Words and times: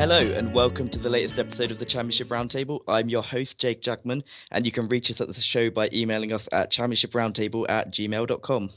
Hello 0.00 0.16
and 0.18 0.54
welcome 0.54 0.88
to 0.88 0.98
the 0.98 1.10
latest 1.10 1.38
episode 1.38 1.70
of 1.70 1.78
the 1.78 1.84
Championship 1.84 2.28
Roundtable. 2.28 2.80
I'm 2.88 3.10
your 3.10 3.22
host, 3.22 3.58
Jake 3.58 3.82
Jackman, 3.82 4.24
and 4.50 4.64
you 4.64 4.72
can 4.72 4.88
reach 4.88 5.10
us 5.10 5.20
at 5.20 5.28
the 5.28 5.38
show 5.38 5.68
by 5.68 5.90
emailing 5.92 6.32
us 6.32 6.48
at 6.52 6.72
championshiproundtable 6.72 7.66
at 7.68 7.92
gmail.com. 7.92 8.70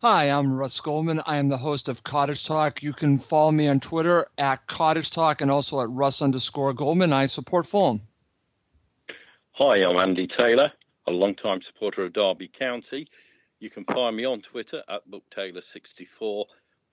Hi, 0.00 0.30
I'm 0.30 0.56
Russ 0.56 0.80
Goldman. 0.80 1.22
I 1.26 1.38
am 1.38 1.48
the 1.48 1.56
host 1.56 1.88
of 1.88 2.04
Cottage 2.04 2.46
Talk. 2.46 2.84
You 2.84 2.92
can 2.92 3.18
follow 3.18 3.50
me 3.50 3.66
on 3.66 3.80
Twitter 3.80 4.28
at 4.38 4.64
Cottage 4.68 5.10
Talk 5.10 5.40
and 5.40 5.50
also 5.50 5.80
at 5.80 5.90
Russ 5.90 6.22
underscore 6.22 6.72
Goldman. 6.72 7.12
I 7.12 7.26
support 7.26 7.66
Fulham. 7.66 8.00
Hi, 9.54 9.82
I'm 9.82 9.96
Andy 9.96 10.28
Taylor, 10.28 10.70
a 11.08 11.10
long-time 11.10 11.62
supporter 11.66 12.04
of 12.04 12.12
Derby 12.12 12.48
County. 12.56 13.08
You 13.58 13.70
can 13.70 13.84
find 13.86 14.16
me 14.16 14.24
on 14.24 14.40
Twitter 14.40 14.84
at 14.88 15.00
BookTaylor64, 15.10 16.44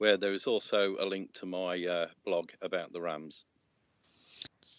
where 0.01 0.17
there 0.17 0.33
is 0.33 0.47
also 0.47 0.95
a 0.99 1.05
link 1.05 1.31
to 1.31 1.45
my 1.45 1.85
uh, 1.85 2.07
blog 2.25 2.49
about 2.63 2.91
the 2.91 2.99
Rams. 2.99 3.43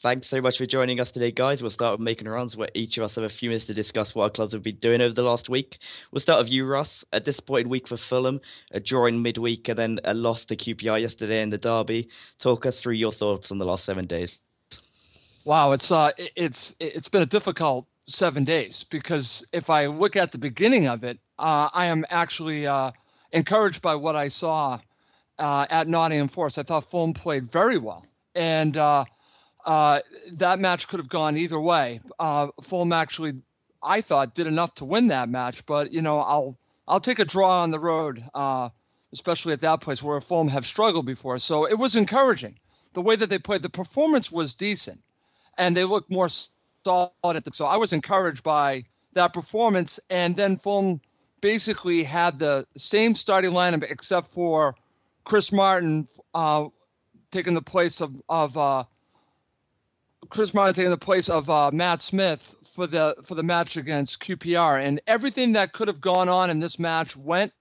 Thanks 0.02 0.26
so 0.26 0.40
much 0.40 0.58
for 0.58 0.66
joining 0.66 0.98
us 0.98 1.12
today, 1.12 1.30
guys. 1.30 1.62
We'll 1.62 1.70
start 1.70 1.92
with 1.92 2.04
making 2.04 2.26
rounds 2.26 2.56
where 2.56 2.70
each 2.74 2.98
of 2.98 3.04
us 3.04 3.14
have 3.14 3.22
a 3.22 3.28
few 3.28 3.48
minutes 3.48 3.66
to 3.66 3.74
discuss 3.74 4.16
what 4.16 4.24
our 4.24 4.30
clubs 4.30 4.52
have 4.52 4.64
been 4.64 4.80
doing 4.80 5.00
over 5.00 5.14
the 5.14 5.22
last 5.22 5.48
week. 5.48 5.78
We'll 6.10 6.22
start 6.22 6.42
with 6.42 6.52
you, 6.52 6.66
Russ. 6.66 7.04
A 7.12 7.20
disappointing 7.20 7.68
week 7.68 7.86
for 7.86 7.96
Fulham, 7.96 8.40
a 8.72 8.80
draw 8.80 9.06
in 9.06 9.22
midweek, 9.22 9.68
and 9.68 9.78
then 9.78 10.00
a 10.02 10.12
loss 10.12 10.44
to 10.46 10.56
QPR 10.56 11.00
yesterday 11.00 11.40
in 11.40 11.50
the 11.50 11.58
derby. 11.58 12.08
Talk 12.40 12.66
us 12.66 12.80
through 12.80 12.94
your 12.94 13.12
thoughts 13.12 13.52
on 13.52 13.58
the 13.58 13.64
last 13.64 13.84
seven 13.84 14.08
days. 14.08 14.40
Wow, 15.44 15.70
it's 15.70 15.92
uh, 15.92 16.10
it's 16.34 16.74
it's 16.80 17.08
been 17.08 17.22
a 17.22 17.26
difficult 17.26 17.86
seven 18.08 18.42
days 18.42 18.84
because 18.90 19.44
if 19.52 19.70
I 19.70 19.86
look 19.86 20.16
at 20.16 20.32
the 20.32 20.38
beginning 20.38 20.88
of 20.88 21.04
it, 21.04 21.20
uh, 21.38 21.68
I 21.72 21.86
am 21.86 22.04
actually 22.10 22.66
uh, 22.66 22.90
encouraged 23.30 23.82
by 23.82 23.94
what 23.94 24.16
I 24.16 24.26
saw 24.26 24.80
uh, 25.38 25.66
at 25.70 25.88
Nottingham 25.88 26.28
Forest. 26.28 26.58
I 26.58 26.62
thought 26.62 26.90
Fulham 26.90 27.12
played 27.12 27.50
very 27.50 27.78
well, 27.78 28.06
and 28.34 28.76
uh, 28.76 29.04
uh, 29.64 30.00
that 30.32 30.58
match 30.58 30.88
could 30.88 31.00
have 31.00 31.08
gone 31.08 31.36
either 31.36 31.60
way. 31.60 32.00
Uh, 32.18 32.48
Fulham 32.62 32.92
actually, 32.92 33.34
I 33.82 34.00
thought, 34.00 34.34
did 34.34 34.46
enough 34.46 34.74
to 34.74 34.84
win 34.84 35.08
that 35.08 35.28
match, 35.28 35.64
but 35.66 35.92
you 35.92 36.02
know, 36.02 36.20
I'll 36.20 36.58
I'll 36.88 37.00
take 37.00 37.18
a 37.18 37.24
draw 37.24 37.62
on 37.62 37.70
the 37.70 37.78
road, 37.78 38.24
uh, 38.34 38.68
especially 39.12 39.52
at 39.52 39.60
that 39.60 39.80
place 39.80 40.02
where 40.02 40.20
Fulham 40.20 40.48
have 40.48 40.66
struggled 40.66 41.06
before. 41.06 41.38
So 41.38 41.64
it 41.66 41.78
was 41.78 41.96
encouraging 41.96 42.58
the 42.92 43.02
way 43.02 43.16
that 43.16 43.30
they 43.30 43.38
played. 43.38 43.62
The 43.62 43.70
performance 43.70 44.30
was 44.32 44.54
decent, 44.54 45.00
and 45.58 45.76
they 45.76 45.84
looked 45.84 46.10
more 46.10 46.28
solid 46.84 47.10
at 47.24 47.44
the. 47.44 47.52
So 47.52 47.66
I 47.66 47.76
was 47.76 47.92
encouraged 47.92 48.42
by 48.42 48.84
that 49.14 49.32
performance, 49.32 50.00
and 50.10 50.36
then 50.36 50.56
Fulham 50.56 51.00
basically 51.40 52.02
had 52.04 52.38
the 52.38 52.66
same 52.76 53.14
starting 53.14 53.50
lineup 53.50 53.82
except 53.90 54.30
for 54.30 54.74
Chris 55.24 55.52
Martin 55.52 56.08
uh, 56.34 56.66
taking 57.30 57.54
the 57.54 57.62
place 57.62 58.00
of 58.00 58.14
of 58.28 58.56
uh, 58.56 58.84
Chris 60.28 60.54
Martin 60.54 60.74
taking 60.74 60.90
the 60.90 60.96
place 60.96 61.28
of 61.28 61.48
uh, 61.50 61.70
Matt 61.72 62.00
Smith 62.00 62.54
for 62.64 62.86
the 62.86 63.16
for 63.24 63.34
the 63.34 63.42
match 63.42 63.76
against 63.76 64.20
QPR, 64.20 64.84
and 64.84 65.00
everything 65.06 65.52
that 65.52 65.72
could 65.72 65.88
have 65.88 66.00
gone 66.00 66.28
on 66.28 66.50
in 66.50 66.60
this 66.60 66.78
match 66.78 67.16
went, 67.16 67.52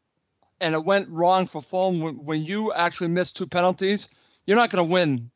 and 0.59 0.73
it 0.73 0.83
went 0.83 1.09
wrong 1.09 1.47
for 1.47 1.61
Fulham. 1.61 1.99
When, 1.99 2.15
when 2.25 2.43
you 2.43 2.71
actually 2.73 3.09
miss 3.09 3.31
two 3.31 3.47
penalties, 3.47 4.09
you're 4.45 4.57
not 4.57 4.69
going 4.69 4.85
to 4.85 4.91
win 4.91 5.29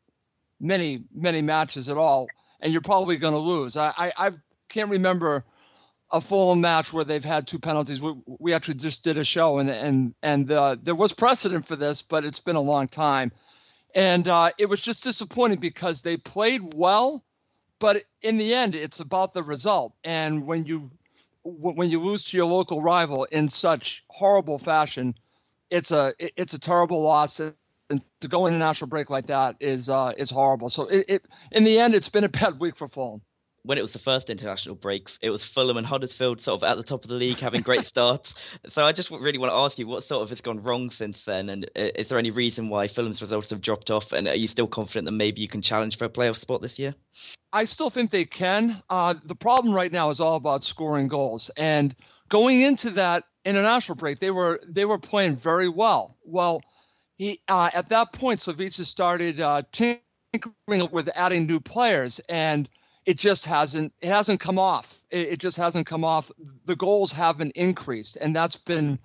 many 0.59 1.03
many 1.13 1.41
matches 1.41 1.89
at 1.89 1.97
all, 1.97 2.27
and 2.61 2.71
you're 2.71 2.81
probably 2.81 3.17
going 3.17 3.33
to 3.33 3.39
lose. 3.39 3.75
I, 3.75 3.93
I 3.97 4.11
I 4.17 4.31
can't 4.69 4.89
remember 4.89 5.43
a 6.11 6.21
full 6.21 6.55
match 6.55 6.93
where 6.93 7.03
they've 7.03 7.25
had 7.25 7.47
two 7.47 7.59
penalties. 7.59 8.01
We, 8.01 8.13
we 8.25 8.53
actually 8.53 8.75
just 8.75 9.03
did 9.03 9.17
a 9.17 9.23
show, 9.23 9.57
and 9.57 9.69
and 9.69 10.13
and 10.23 10.51
uh, 10.51 10.77
there 10.81 10.95
was 10.95 11.13
precedent 11.13 11.65
for 11.65 11.75
this, 11.75 12.01
but 12.01 12.23
it's 12.23 12.39
been 12.39 12.55
a 12.55 12.61
long 12.61 12.87
time, 12.87 13.31
and 13.93 14.27
uh, 14.27 14.51
it 14.57 14.67
was 14.67 14.81
just 14.81 15.03
disappointing 15.03 15.59
because 15.59 16.01
they 16.01 16.17
played 16.17 16.73
well, 16.73 17.23
but 17.79 18.03
in 18.21 18.37
the 18.37 18.53
end, 18.53 18.75
it's 18.75 18.99
about 18.99 19.33
the 19.33 19.43
result. 19.43 19.93
And 20.03 20.45
when 20.45 20.65
you 20.65 20.91
when 21.43 21.89
you 21.89 22.01
lose 22.01 22.23
to 22.25 22.37
your 22.37 22.47
local 22.47 22.81
rival 22.81 23.25
in 23.25 23.49
such 23.49 24.03
horrible 24.07 24.59
fashion, 24.59 25.15
it's 25.69 25.91
a 25.91 26.13
it's 26.19 26.53
a 26.53 26.59
terrible 26.59 27.01
loss. 27.01 27.39
And 27.87 28.01
to 28.21 28.27
go 28.27 28.47
international 28.47 28.87
break 28.87 29.11
like 29.11 29.27
that 29.27 29.55
is 29.59 29.89
uh, 29.89 30.13
is 30.17 30.29
horrible. 30.29 30.69
So 30.69 30.87
it, 30.87 31.05
it 31.07 31.25
in 31.51 31.63
the 31.63 31.79
end, 31.79 31.93
it's 31.93 32.09
been 32.09 32.23
a 32.23 32.29
bad 32.29 32.59
week 32.59 32.77
for 32.77 32.87
Fulham 32.87 33.21
when 33.65 33.77
it 33.77 33.81
was 33.81 33.93
the 33.93 33.99
first 33.99 34.29
international 34.29 34.75
break, 34.75 35.09
it 35.21 35.31
was 35.31 35.43
Fulham 35.43 35.77
and 35.77 35.87
Huddersfield 35.87 36.41
sort 36.41 36.61
of 36.61 36.69
at 36.69 36.77
the 36.77 36.83
top 36.83 37.03
of 37.03 37.09
the 37.09 37.15
league 37.15 37.39
having 37.39 37.61
great 37.61 37.85
starts. 37.85 38.33
so 38.69 38.85
I 38.85 38.91
just 38.91 39.09
really 39.09 39.37
want 39.37 39.51
to 39.51 39.57
ask 39.57 39.79
you 39.79 39.87
what 39.87 40.03
sort 40.03 40.23
of 40.23 40.29
has 40.29 40.41
gone 40.41 40.61
wrong 40.61 40.91
since 40.91 41.25
then, 41.25 41.49
and 41.49 41.65
uh, 41.75 41.89
is 41.95 42.09
there 42.09 42.19
any 42.19 42.31
reason 42.31 42.69
why 42.69 42.87
Fulham's 42.87 43.21
results 43.21 43.49
have 43.49 43.61
dropped 43.61 43.89
off? 43.89 44.11
And 44.11 44.27
are 44.27 44.35
you 44.35 44.47
still 44.47 44.67
confident 44.67 45.05
that 45.05 45.11
maybe 45.11 45.41
you 45.41 45.47
can 45.47 45.61
challenge 45.61 45.97
for 45.97 46.05
a 46.05 46.09
playoff 46.09 46.37
spot 46.37 46.61
this 46.61 46.77
year? 46.77 46.93
I 47.53 47.65
still 47.65 47.89
think 47.89 48.11
they 48.11 48.25
can. 48.25 48.83
Uh, 48.89 49.15
the 49.23 49.35
problem 49.35 49.73
right 49.73 49.91
now 49.91 50.09
is 50.09 50.19
all 50.19 50.35
about 50.35 50.63
scoring 50.63 51.07
goals, 51.07 51.49
and 51.57 51.95
going 52.29 52.61
into 52.61 52.91
that 52.91 53.23
international 53.45 53.95
break, 53.95 54.19
they 54.19 54.31
were 54.31 54.59
they 54.67 54.85
were 54.85 54.99
playing 54.99 55.37
very 55.37 55.69
well. 55.69 56.17
Well, 56.23 56.61
he 57.17 57.41
uh, 57.47 57.69
at 57.73 57.89
that 57.89 58.13
point, 58.13 58.41
Slavisa 58.41 58.85
started 58.85 59.39
uh, 59.39 59.63
tinkering 59.71 60.89
with 60.91 61.09
adding 61.15 61.47
new 61.47 61.59
players 61.59 62.19
and 62.29 62.69
it 63.05 63.17
just 63.17 63.45
hasn't 63.45 63.93
it 64.01 64.09
hasn't 64.09 64.39
come 64.39 64.59
off. 64.59 65.01
It, 65.11 65.29
it, 65.29 65.39
just 65.39 65.57
hasn't 65.57 65.87
come 65.87 66.03
off. 66.03 66.31
The 66.65 66.75
goals 66.75 67.11
haven't 67.11 67.51
increased, 67.51 68.17
and 68.17 68.35
that's 68.35 68.55
been 68.55 68.99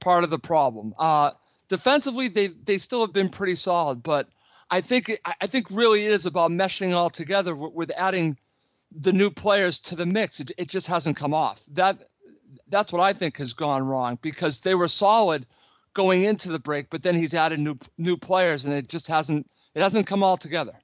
part 0.00 0.24
of 0.24 0.30
the 0.30 0.38
problem. 0.38 0.94
Uh, 0.98 1.32
defensively, 1.68 2.28
they 2.28 2.48
they 2.48 2.78
still 2.78 3.00
have 3.00 3.12
been 3.12 3.28
pretty 3.28 3.56
solid, 3.56 4.02
but 4.02 4.28
I 4.70 4.80
think 4.80 5.18
I 5.40 5.46
think 5.46 5.66
really 5.70 6.06
it 6.06 6.12
is 6.12 6.26
about 6.26 6.50
meshing 6.50 6.94
all 6.94 7.10
together 7.10 7.54
with, 7.54 7.72
with 7.72 7.90
adding 7.96 8.36
the 8.92 9.12
new 9.12 9.30
players 9.30 9.80
to 9.80 9.96
the 9.96 10.06
mix. 10.06 10.40
It, 10.40 10.52
it 10.58 10.68
just 10.68 10.86
hasn't 10.86 11.16
come 11.16 11.34
off. 11.34 11.60
That 11.72 12.08
that's 12.68 12.92
what 12.92 13.00
I 13.00 13.12
think 13.12 13.36
has 13.38 13.52
gone 13.52 13.86
wrong 13.86 14.18
because 14.22 14.60
they 14.60 14.74
were 14.74 14.88
solid 14.88 15.46
going 15.94 16.24
into 16.24 16.50
the 16.50 16.58
break, 16.58 16.90
but 16.90 17.02
then 17.02 17.14
he's 17.14 17.32
added 17.32 17.60
new 17.60 17.78
new 17.96 18.16
players, 18.16 18.64
and 18.64 18.74
it 18.74 18.88
just 18.88 19.06
hasn't 19.06 19.48
it 19.74 19.82
hasn't 19.82 20.06
come 20.06 20.22
all 20.22 20.36
together. 20.36 20.74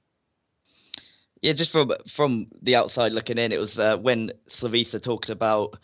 Yeah, 1.43 1.51
just 1.51 1.71
from 1.71 1.91
from 2.07 2.47
the 2.61 2.77
outside 2.77 3.11
looking 3.11 3.37
in, 3.37 3.51
it 3.51 3.59
was 3.59 3.77
uh, 3.77 3.97
when 3.97 4.31
Slavisa 4.49 5.03
talked 5.03 5.29
about 5.29 5.77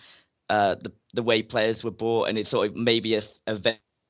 uh, 0.49 0.75
the 0.75 0.93
the 1.13 1.21
way 1.21 1.41
players 1.43 1.83
were 1.83 1.91
bought, 1.91 2.29
and 2.29 2.37
it's 2.37 2.49
sort 2.49 2.69
of 2.69 2.77
maybe 2.77 3.15
a, 3.15 3.23
a 3.45 3.57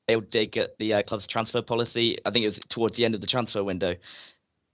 veiled 0.08 0.30
dig 0.30 0.56
at 0.56 0.78
the 0.78 0.94
uh, 0.94 1.02
club's 1.02 1.26
transfer 1.26 1.60
policy. 1.60 2.18
I 2.24 2.30
think 2.30 2.44
it 2.44 2.48
was 2.50 2.60
towards 2.68 2.96
the 2.96 3.04
end 3.04 3.16
of 3.16 3.20
the 3.20 3.26
transfer 3.26 3.64
window. 3.64 3.96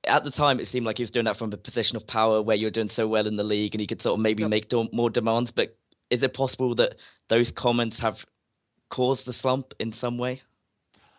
At 0.06 0.24
the 0.24 0.30
time, 0.30 0.60
it 0.60 0.68
seemed 0.68 0.84
like 0.84 0.98
he 0.98 1.02
was 1.02 1.10
doing 1.10 1.24
that 1.24 1.38
from 1.38 1.50
a 1.50 1.56
position 1.56 1.96
of 1.96 2.06
power, 2.06 2.42
where 2.42 2.56
you're 2.56 2.70
doing 2.70 2.90
so 2.90 3.08
well 3.08 3.26
in 3.26 3.36
the 3.36 3.42
league, 3.42 3.74
and 3.74 3.80
he 3.80 3.86
could 3.86 4.02
sort 4.02 4.18
of 4.18 4.22
maybe 4.22 4.42
yep. 4.42 4.50
make 4.50 4.68
do- 4.68 4.90
more 4.92 5.08
demands. 5.08 5.50
But 5.50 5.78
is 6.10 6.22
it 6.22 6.34
possible 6.34 6.74
that 6.74 6.96
those 7.28 7.50
comments 7.50 7.98
have 8.00 8.26
caused 8.90 9.24
the 9.24 9.32
slump 9.32 9.72
in 9.80 9.94
some 9.94 10.18
way, 10.18 10.42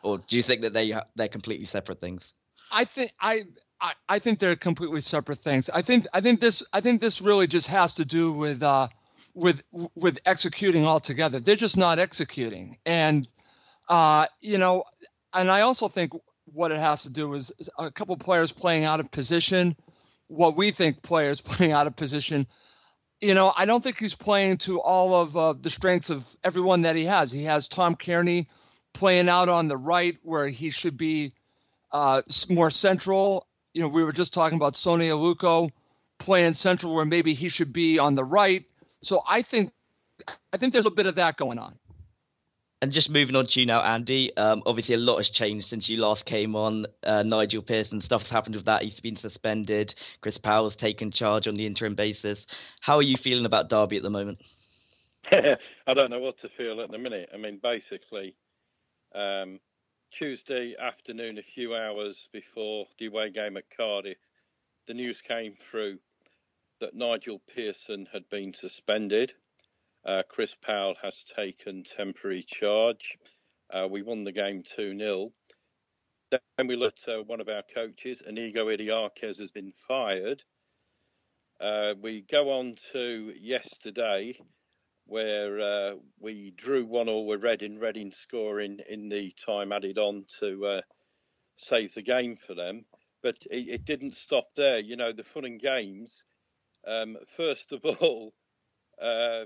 or 0.03 0.19
do 0.19 0.37
you 0.37 0.43
think 0.43 0.61
that 0.61 0.73
they 0.73 0.93
they're 1.15 1.27
completely 1.27 1.65
separate 1.65 1.99
things? 1.99 2.31
I 2.71 2.85
think 2.85 3.11
I 3.19 3.45
I, 3.79 3.93
I 4.09 4.19
think 4.19 4.39
they're 4.39 4.55
completely 4.55 5.01
separate 5.01 5.39
things. 5.39 5.69
I 5.73 5.81
think 5.81 6.07
I 6.13 6.21
think 6.21 6.41
this 6.41 6.63
I 6.73 6.81
think 6.81 7.01
this 7.01 7.21
really 7.21 7.47
just 7.47 7.67
has 7.67 7.93
to 7.95 8.05
do 8.05 8.31
with 8.31 8.63
uh, 8.63 8.87
with 9.33 9.61
with 9.95 10.17
executing 10.25 10.85
altogether. 10.85 11.39
They're 11.39 11.55
just 11.55 11.77
not 11.77 11.99
executing, 11.99 12.77
and 12.85 13.27
uh, 13.89 14.27
you 14.41 14.57
know, 14.57 14.83
and 15.33 15.51
I 15.51 15.61
also 15.61 15.87
think 15.87 16.13
what 16.45 16.71
it 16.71 16.79
has 16.79 17.03
to 17.03 17.09
do 17.09 17.33
is 17.33 17.51
a 17.77 17.91
couple 17.91 18.15
players 18.17 18.51
playing 18.51 18.85
out 18.85 18.99
of 18.99 19.11
position. 19.11 19.75
What 20.27 20.57
we 20.57 20.71
think 20.71 21.01
players 21.03 21.41
playing 21.41 21.71
out 21.71 21.87
of 21.87 21.95
position. 21.95 22.47
You 23.21 23.33
know, 23.33 23.51
I 23.55 23.65
don't 23.65 23.83
think 23.83 23.97
he's 23.97 24.13
playing 24.13 24.57
to 24.59 24.79
all 24.79 25.15
of 25.15 25.35
uh, 25.35 25.53
the 25.59 25.71
strengths 25.71 26.11
of 26.11 26.23
everyone 26.43 26.83
that 26.83 26.95
he 26.95 27.03
has. 27.05 27.31
He 27.31 27.43
has 27.45 27.67
Tom 27.67 27.95
Cairney 27.95 28.45
playing 28.93 29.27
out 29.27 29.49
on 29.49 29.67
the 29.67 29.77
right 29.77 30.17
where 30.21 30.47
he 30.47 30.69
should 30.69 30.97
be 30.97 31.33
uh, 31.91 32.21
more 32.49 32.69
central 32.69 33.46
you 33.73 33.81
know, 33.81 33.87
we 33.87 34.03
were 34.03 34.13
just 34.13 34.33
talking 34.33 34.55
about 34.55 34.75
Sone 34.75 34.99
Aluko 34.99 35.71
playing 36.17 36.53
central 36.53 36.95
where 36.95 37.05
maybe 37.05 37.33
he 37.33 37.49
should 37.49 37.71
be 37.71 37.99
on 37.99 38.15
the 38.15 38.23
right. 38.23 38.65
So 39.01 39.21
I 39.27 39.41
think 39.41 39.71
I 40.51 40.57
think 40.57 40.73
there's 40.73 40.85
a 40.85 40.91
bit 40.91 41.05
of 41.05 41.15
that 41.15 41.37
going 41.37 41.59
on. 41.59 41.75
And 42.81 42.91
just 42.91 43.09
moving 43.09 43.35
on 43.35 43.47
to 43.47 43.59
you 43.59 43.65
now, 43.65 43.81
Andy. 43.81 44.35
Um, 44.37 44.61
obviously, 44.67 44.93
a 44.93 44.99
lot 44.99 45.17
has 45.17 45.29
changed 45.29 45.67
since 45.67 45.89
you 45.89 45.97
last 45.97 46.25
came 46.25 46.55
on. 46.55 46.85
Uh, 47.03 47.23
Nigel 47.23 47.63
Pearson, 47.63 48.01
stuff's 48.01 48.29
happened 48.29 48.55
with 48.55 48.65
that. 48.65 48.83
He's 48.83 48.99
been 48.99 49.15
suspended. 49.15 49.95
Chris 50.21 50.37
Powell's 50.37 50.75
taken 50.75 51.09
charge 51.09 51.47
on 51.47 51.55
the 51.55 51.65
interim 51.65 51.95
basis. 51.95 52.45
How 52.79 52.97
are 52.97 53.03
you 53.03 53.17
feeling 53.17 53.45
about 53.45 53.69
Derby 53.69 53.97
at 53.97 54.03
the 54.03 54.11
moment? 54.11 54.39
I 55.31 55.93
don't 55.95 56.11
know 56.11 56.19
what 56.19 56.39
to 56.41 56.49
feel 56.55 56.79
at 56.81 56.91
the 56.91 56.99
minute. 56.99 57.29
I 57.33 57.37
mean, 57.37 57.59
basically, 57.61 58.35
um, 59.15 59.59
Tuesday 60.17 60.73
afternoon, 60.79 61.37
a 61.37 61.43
few 61.43 61.75
hours 61.75 62.27
before 62.33 62.87
the 62.97 63.05
away 63.05 63.29
game 63.29 63.55
at 63.55 63.69
Cardiff, 63.77 64.17
the 64.87 64.95
news 64.95 65.21
came 65.21 65.53
through 65.69 65.99
that 66.79 66.95
Nigel 66.95 67.39
Pearson 67.53 68.07
had 68.11 68.27
been 68.27 68.55
suspended. 68.55 69.31
Uh, 70.03 70.23
Chris 70.27 70.55
Powell 70.55 70.95
has 71.03 71.23
taken 71.35 71.83
temporary 71.83 72.41
charge. 72.41 73.19
Uh, 73.71 73.87
we 73.91 74.01
won 74.01 74.23
the 74.23 74.31
game 74.31 74.63
2 74.63 74.97
0. 74.97 75.33
Then 76.31 76.67
we 76.67 76.75
looked 76.75 77.07
at 77.07 77.19
uh, 77.19 77.23
one 77.23 77.39
of 77.39 77.47
our 77.47 77.63
coaches, 77.75 78.23
Inigo 78.27 78.65
Idiakez, 78.75 79.37
has 79.37 79.51
been 79.51 79.73
fired. 79.87 80.41
Uh, 81.61 81.93
we 82.01 82.21
go 82.21 82.57
on 82.57 82.75
to 82.91 83.33
yesterday, 83.39 84.35
where 85.07 85.59
uh, 85.59 85.91
we 86.19 86.51
drew 86.51 86.85
one 86.85 87.07
all 87.07 87.25
with 87.25 87.41
Reading, 87.41 87.79
Reading 87.79 88.11
scoring 88.11 88.79
in 88.89 89.07
the 89.07 89.33
time 89.45 89.71
added 89.71 89.97
on 89.97 90.25
to 90.41 90.65
uh, 90.65 90.81
save 91.55 91.93
the 91.93 92.01
game 92.01 92.35
for 92.35 92.53
them. 92.53 92.85
But 93.23 93.37
it, 93.49 93.69
it, 93.69 93.85
didn't 93.85 94.15
stop 94.15 94.49
there. 94.55 94.79
You 94.79 94.97
know, 94.97 95.13
the 95.13 95.23
fun 95.23 95.45
and 95.45 95.59
games. 95.59 96.23
Um, 96.85 97.17
first 97.37 97.71
of 97.71 97.85
all, 98.01 98.33
uh, 99.01 99.45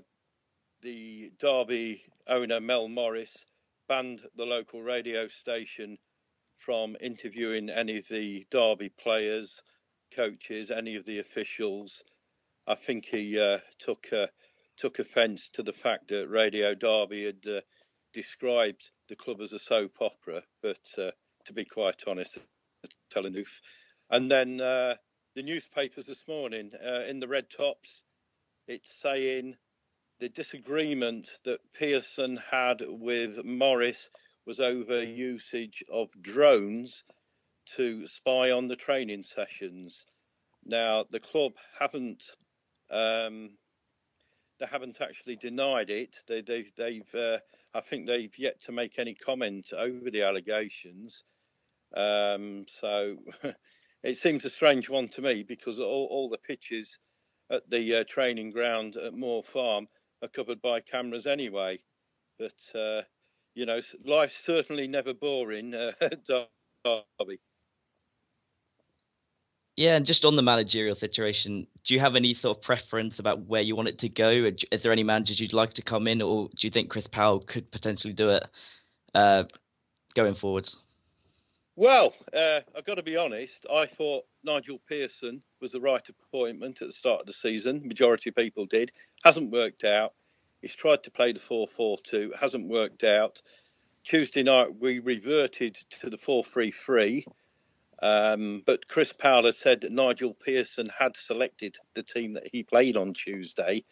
the 0.81 1.31
Derby 1.39 2.03
owner 2.27 2.59
Mel 2.59 2.87
Morris 2.87 3.45
banned 3.87 4.21
the 4.35 4.45
local 4.45 4.81
radio 4.81 5.27
station 5.27 5.97
from 6.57 6.97
interviewing 6.99 7.69
any 7.69 7.97
of 7.97 8.07
the 8.09 8.45
Derby 8.49 8.89
players, 8.89 9.61
coaches, 10.15 10.71
any 10.71 10.95
of 10.95 11.05
the 11.05 11.19
officials. 11.19 12.03
I 12.65 12.75
think 12.75 13.05
he 13.05 13.39
uh, 13.39 13.59
took 13.79 14.07
took 14.81 14.97
offence 14.97 15.51
to 15.51 15.61
the 15.61 15.73
fact 15.73 16.07
that 16.07 16.27
Radio 16.27 16.73
Derby 16.73 17.25
had 17.25 17.45
uh, 17.47 17.61
described 18.13 18.89
the 19.09 19.15
club 19.15 19.39
as 19.39 19.53
a 19.53 19.59
soap 19.59 20.01
opera, 20.01 20.41
but 20.63 20.81
uh, 20.97 21.11
to 21.45 21.53
be 21.53 21.65
quite 21.65 22.01
honest, 22.07 22.39
telling 23.11 23.33
the. 23.33 23.45
And 24.09 24.31
then 24.31 24.59
uh, 24.59 24.95
the 25.35 25.43
newspapers 25.43 26.07
this 26.07 26.27
morning 26.27 26.71
uh, 26.83 27.03
in 27.07 27.19
the 27.19 27.27
red 27.27 27.45
tops, 27.55 28.01
it's 28.67 28.99
saying 28.99 29.55
the 30.19 30.29
disagreement 30.29 31.29
that 31.45 31.59
Pearson 31.73 32.39
had 32.49 32.81
with 32.81 33.45
Morris 33.45 34.09
was 34.47 34.59
over 34.59 35.03
usage 35.03 35.83
of 35.93 36.09
drones 36.19 37.03
to 37.75 38.07
spy 38.07 38.49
on 38.49 38.67
the 38.67 38.75
training 38.75 39.21
sessions. 39.21 40.05
Now 40.65 41.05
the 41.07 41.19
club 41.19 41.51
haven't 41.79 42.23
um, 42.89 43.51
they 44.61 44.67
haven't 44.67 45.01
actually 45.01 45.35
denied 45.35 45.89
it. 45.89 46.17
They, 46.27 46.41
they've, 46.41 46.71
they've 46.77 47.15
uh, 47.15 47.39
I 47.73 47.81
think 47.81 48.05
they've 48.05 48.33
yet 48.37 48.61
to 48.63 48.71
make 48.71 48.99
any 48.99 49.15
comment 49.15 49.73
over 49.75 50.11
the 50.11 50.21
allegations. 50.21 51.23
Um, 51.95 52.65
so 52.67 53.17
it 54.03 54.17
seems 54.17 54.45
a 54.45 54.49
strange 54.49 54.87
one 54.89 55.09
to 55.09 55.21
me 55.21 55.43
because 55.43 55.79
all, 55.79 56.07
all 56.11 56.29
the 56.29 56.37
pitches 56.37 56.99
at 57.51 57.69
the 57.69 57.97
uh, 57.97 58.03
training 58.07 58.51
ground 58.51 58.95
at 58.97 59.13
Moor 59.13 59.43
Farm 59.43 59.87
are 60.21 60.29
covered 60.29 60.61
by 60.61 60.79
cameras 60.79 61.25
anyway. 61.25 61.79
But 62.37 62.79
uh, 62.79 63.01
you 63.55 63.65
know, 63.65 63.81
life's 64.05 64.37
certainly 64.37 64.87
never 64.87 65.13
boring 65.13 65.73
uh, 65.73 65.93
at 65.99 66.23
Derby. 66.25 67.39
Yeah, 69.77 69.95
and 69.95 70.05
just 70.05 70.25
on 70.25 70.35
the 70.35 70.41
managerial 70.41 70.95
situation, 70.95 71.65
do 71.85 71.93
you 71.93 71.99
have 72.01 72.15
any 72.15 72.33
sort 72.33 72.57
of 72.57 72.63
preference 72.63 73.19
about 73.19 73.47
where 73.47 73.61
you 73.61 73.75
want 73.75 73.87
it 73.87 73.99
to 73.99 74.09
go? 74.09 74.51
Is 74.71 74.83
there 74.83 74.91
any 74.91 75.03
managers 75.03 75.39
you'd 75.39 75.53
like 75.53 75.73
to 75.75 75.81
come 75.81 76.07
in, 76.07 76.21
or 76.21 76.49
do 76.49 76.67
you 76.67 76.71
think 76.71 76.89
Chris 76.89 77.07
Powell 77.07 77.39
could 77.39 77.71
potentially 77.71 78.13
do 78.13 78.29
it 78.31 78.43
uh, 79.15 79.45
going 80.13 80.35
forwards? 80.35 80.75
Well, 81.77 82.13
uh, 82.33 82.61
I've 82.75 82.85
got 82.85 82.95
to 82.95 83.03
be 83.03 83.15
honest. 83.15 83.65
I 83.73 83.85
thought 83.85 84.25
Nigel 84.43 84.81
Pearson 84.89 85.41
was 85.61 85.71
the 85.71 85.79
right 85.79 86.07
appointment 86.07 86.81
at 86.81 86.89
the 86.89 86.93
start 86.93 87.21
of 87.21 87.25
the 87.27 87.33
season. 87.33 87.87
Majority 87.87 88.29
of 88.29 88.35
people 88.35 88.65
did. 88.65 88.91
Hasn't 89.23 89.51
worked 89.51 89.85
out. 89.85 90.13
He's 90.61 90.75
tried 90.75 91.03
to 91.03 91.11
play 91.11 91.31
the 91.31 91.39
4-4-2. 91.39 92.35
Hasn't 92.37 92.67
worked 92.67 93.03
out. 93.03 93.41
Tuesday 94.03 94.43
night 94.43 94.79
we 94.79 94.99
reverted 94.99 95.75
to 96.01 96.09
the 96.09 96.17
4-3-3. 96.17 97.23
Um, 98.01 98.63
but 98.65 98.87
Chris 98.87 99.13
has 99.21 99.57
said 99.57 99.81
that 99.81 99.91
Nigel 99.91 100.33
Pearson 100.33 100.89
had 100.97 101.15
selected 101.15 101.77
the 101.93 102.03
team 102.03 102.33
that 102.33 102.47
he 102.51 102.63
played 102.63 102.97
on 102.97 103.13
Tuesday. 103.13 103.83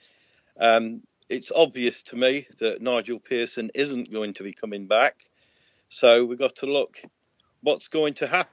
Um, 0.59 1.01
it's 1.29 1.51
obvious 1.55 2.03
to 2.03 2.15
me 2.15 2.47
that 2.59 2.81
Nigel 2.81 3.19
Pearson 3.19 3.69
isn't 3.75 4.11
going 4.11 4.33
to 4.35 4.43
be 4.43 4.53
coming 4.53 4.87
back. 4.87 5.27
So 5.89 6.25
we've 6.25 6.39
got 6.39 6.57
to 6.57 6.65
look 6.65 6.97
what's 7.61 7.87
going 7.87 8.15
to 8.15 8.27
happen. 8.27 8.51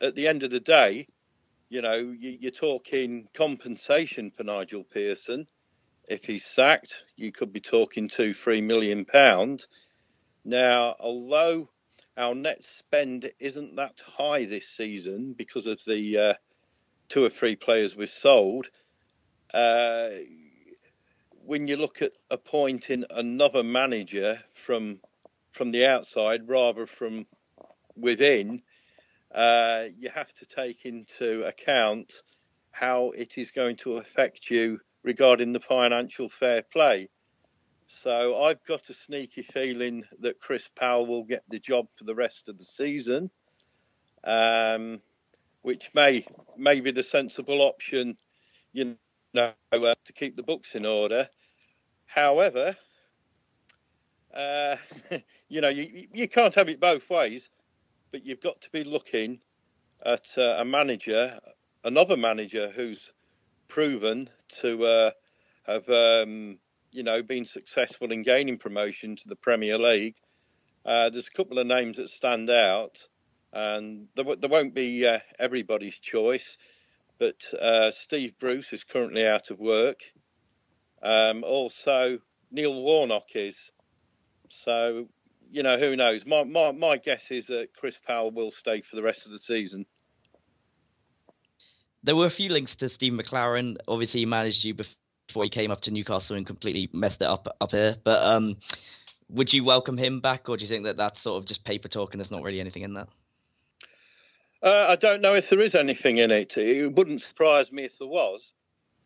At 0.00 0.14
the 0.14 0.28
end 0.28 0.44
of 0.44 0.50
the 0.50 0.60
day, 0.60 1.08
you 1.68 1.82
know, 1.82 1.96
you, 1.96 2.48
are 2.48 2.52
talking 2.52 3.28
compensation 3.34 4.30
for 4.30 4.44
Nigel 4.44 4.84
Pearson. 4.84 5.46
If 6.08 6.24
he's 6.24 6.44
sacked, 6.44 7.02
you 7.16 7.32
could 7.32 7.52
be 7.52 7.60
talking 7.60 8.08
two, 8.08 8.32
three 8.32 8.62
million 8.62 9.04
pound. 9.04 9.66
Now, 10.44 10.94
although 11.00 11.68
our 12.16 12.34
net 12.34 12.64
spend 12.64 13.30
isn't 13.38 13.76
that 13.76 14.00
high 14.06 14.44
this 14.46 14.68
season 14.68 15.34
because 15.36 15.66
of 15.66 15.80
the 15.86 16.18
uh, 16.18 16.34
two 17.08 17.24
or 17.24 17.30
three 17.30 17.56
players 17.56 17.96
we've 17.96 18.10
sold, 18.10 18.68
uh, 19.52 20.10
when 21.44 21.68
you 21.68 21.76
look 21.76 22.02
at 22.02 22.12
appointing 22.30 23.04
another 23.10 23.62
manager 23.62 24.40
from 24.54 25.00
from 25.52 25.70
the 25.70 25.86
outside 25.86 26.48
rather 26.48 26.86
from 26.86 27.26
within, 27.96 28.60
uh, 29.34 29.84
you 29.98 30.10
have 30.10 30.32
to 30.34 30.44
take 30.44 30.84
into 30.84 31.42
account 31.44 32.12
how 32.72 33.10
it 33.10 33.38
is 33.38 33.52
going 33.52 33.76
to 33.76 33.96
affect 33.96 34.50
you 34.50 34.78
regarding 35.02 35.52
the 35.52 35.60
financial 35.60 36.28
fair 36.28 36.62
play. 36.62 37.08
So 37.86 38.42
I've 38.42 38.64
got 38.64 38.88
a 38.88 38.94
sneaky 38.94 39.42
feeling 39.42 40.04
that 40.20 40.40
Chris 40.40 40.68
Powell 40.68 41.06
will 41.06 41.24
get 41.24 41.42
the 41.48 41.58
job 41.58 41.86
for 41.96 42.04
the 42.04 42.14
rest 42.14 42.48
of 42.48 42.58
the 42.58 42.64
season, 42.64 43.30
um, 44.24 45.00
which 45.62 45.90
may 45.94 46.26
may 46.56 46.80
be 46.80 46.90
the 46.90 47.02
sensible 47.02 47.62
option, 47.62 48.16
you 48.72 48.96
know, 49.34 49.52
uh, 49.72 49.94
to 50.04 50.12
keep 50.12 50.36
the 50.36 50.42
books 50.42 50.74
in 50.74 50.84
order. 50.84 51.28
However, 52.06 52.76
uh, 54.34 54.76
you 55.48 55.60
know, 55.60 55.68
you, 55.68 56.08
you 56.12 56.28
can't 56.28 56.54
have 56.54 56.68
it 56.68 56.80
both 56.80 57.08
ways 57.08 57.48
but 58.16 58.24
you've 58.24 58.40
got 58.40 58.60
to 58.62 58.70
be 58.70 58.84
looking 58.84 59.40
at 60.04 60.26
uh, 60.38 60.56
a 60.58 60.64
manager, 60.64 61.38
another 61.84 62.16
manager 62.16 62.72
who's 62.74 63.12
proven 63.68 64.30
to 64.48 64.84
uh, 64.86 65.10
have, 65.66 65.88
um, 65.90 66.58
you 66.96 67.02
know, 67.02 67.22
been 67.22 67.44
successful 67.44 68.10
in 68.10 68.22
gaining 68.22 68.56
promotion 68.56 69.16
to 69.16 69.28
the 69.28 69.36
Premier 69.36 69.76
League. 69.76 70.16
Uh, 70.84 71.10
there's 71.10 71.28
a 71.28 71.36
couple 71.36 71.58
of 71.58 71.66
names 71.66 71.98
that 71.98 72.08
stand 72.08 72.48
out, 72.48 73.06
and 73.52 74.08
there, 74.16 74.24
there 74.36 74.48
won't 74.48 74.74
be 74.74 75.06
uh, 75.06 75.18
everybody's 75.38 75.98
choice. 75.98 76.56
But 77.18 77.36
uh, 77.60 77.90
Steve 77.90 78.38
Bruce 78.38 78.72
is 78.72 78.84
currently 78.84 79.26
out 79.26 79.50
of 79.50 79.58
work. 79.58 80.00
Um, 81.02 81.44
also, 81.44 82.18
Neil 82.50 82.74
Warnock 82.74 83.28
is. 83.34 83.70
So 84.48 85.08
you 85.50 85.62
know, 85.62 85.78
who 85.78 85.96
knows? 85.96 86.24
My, 86.24 86.44
my 86.44 86.72
my 86.72 86.96
guess 86.96 87.30
is 87.30 87.48
that 87.48 87.74
Chris 87.78 87.98
Powell 88.06 88.30
will 88.30 88.52
stay 88.52 88.80
for 88.80 88.96
the 88.96 89.02
rest 89.02 89.26
of 89.26 89.32
the 89.32 89.38
season. 89.38 89.84
There 92.02 92.16
were 92.16 92.26
a 92.26 92.30
few 92.30 92.48
links 92.48 92.76
to 92.76 92.88
Steve 92.88 93.12
McClaren. 93.12 93.76
Obviously, 93.86 94.20
he 94.20 94.26
managed 94.26 94.64
you 94.64 94.74
before 94.74 94.94
he 95.34 95.48
came 95.48 95.70
up 95.70 95.82
to 95.82 95.90
Newcastle 95.90 96.36
and 96.36 96.46
completely 96.46 96.88
messed 96.92 97.22
it 97.22 97.28
up 97.28 97.48
up 97.60 97.72
here. 97.72 97.96
But 98.02 98.22
um, 98.22 98.56
would 99.28 99.52
you 99.52 99.64
welcome 99.64 99.98
him 99.98 100.20
back, 100.20 100.48
or 100.48 100.56
do 100.56 100.62
you 100.62 100.68
think 100.68 100.84
that 100.84 100.96
that's 100.96 101.20
sort 101.20 101.38
of 101.38 101.46
just 101.46 101.64
paper 101.64 101.88
talk 101.88 102.14
and 102.14 102.20
there's 102.20 102.30
not 102.30 102.42
really 102.42 102.60
anything 102.60 102.82
in 102.82 102.94
that? 102.94 103.08
Uh, 104.62 104.86
I 104.88 104.96
don't 104.96 105.20
know 105.20 105.34
if 105.34 105.50
there 105.50 105.60
is 105.60 105.74
anything 105.74 106.18
in 106.18 106.30
it. 106.30 106.56
It 106.56 106.92
wouldn't 106.92 107.22
surprise 107.22 107.70
me 107.70 107.84
if 107.84 107.98
there 107.98 108.08
was, 108.08 108.52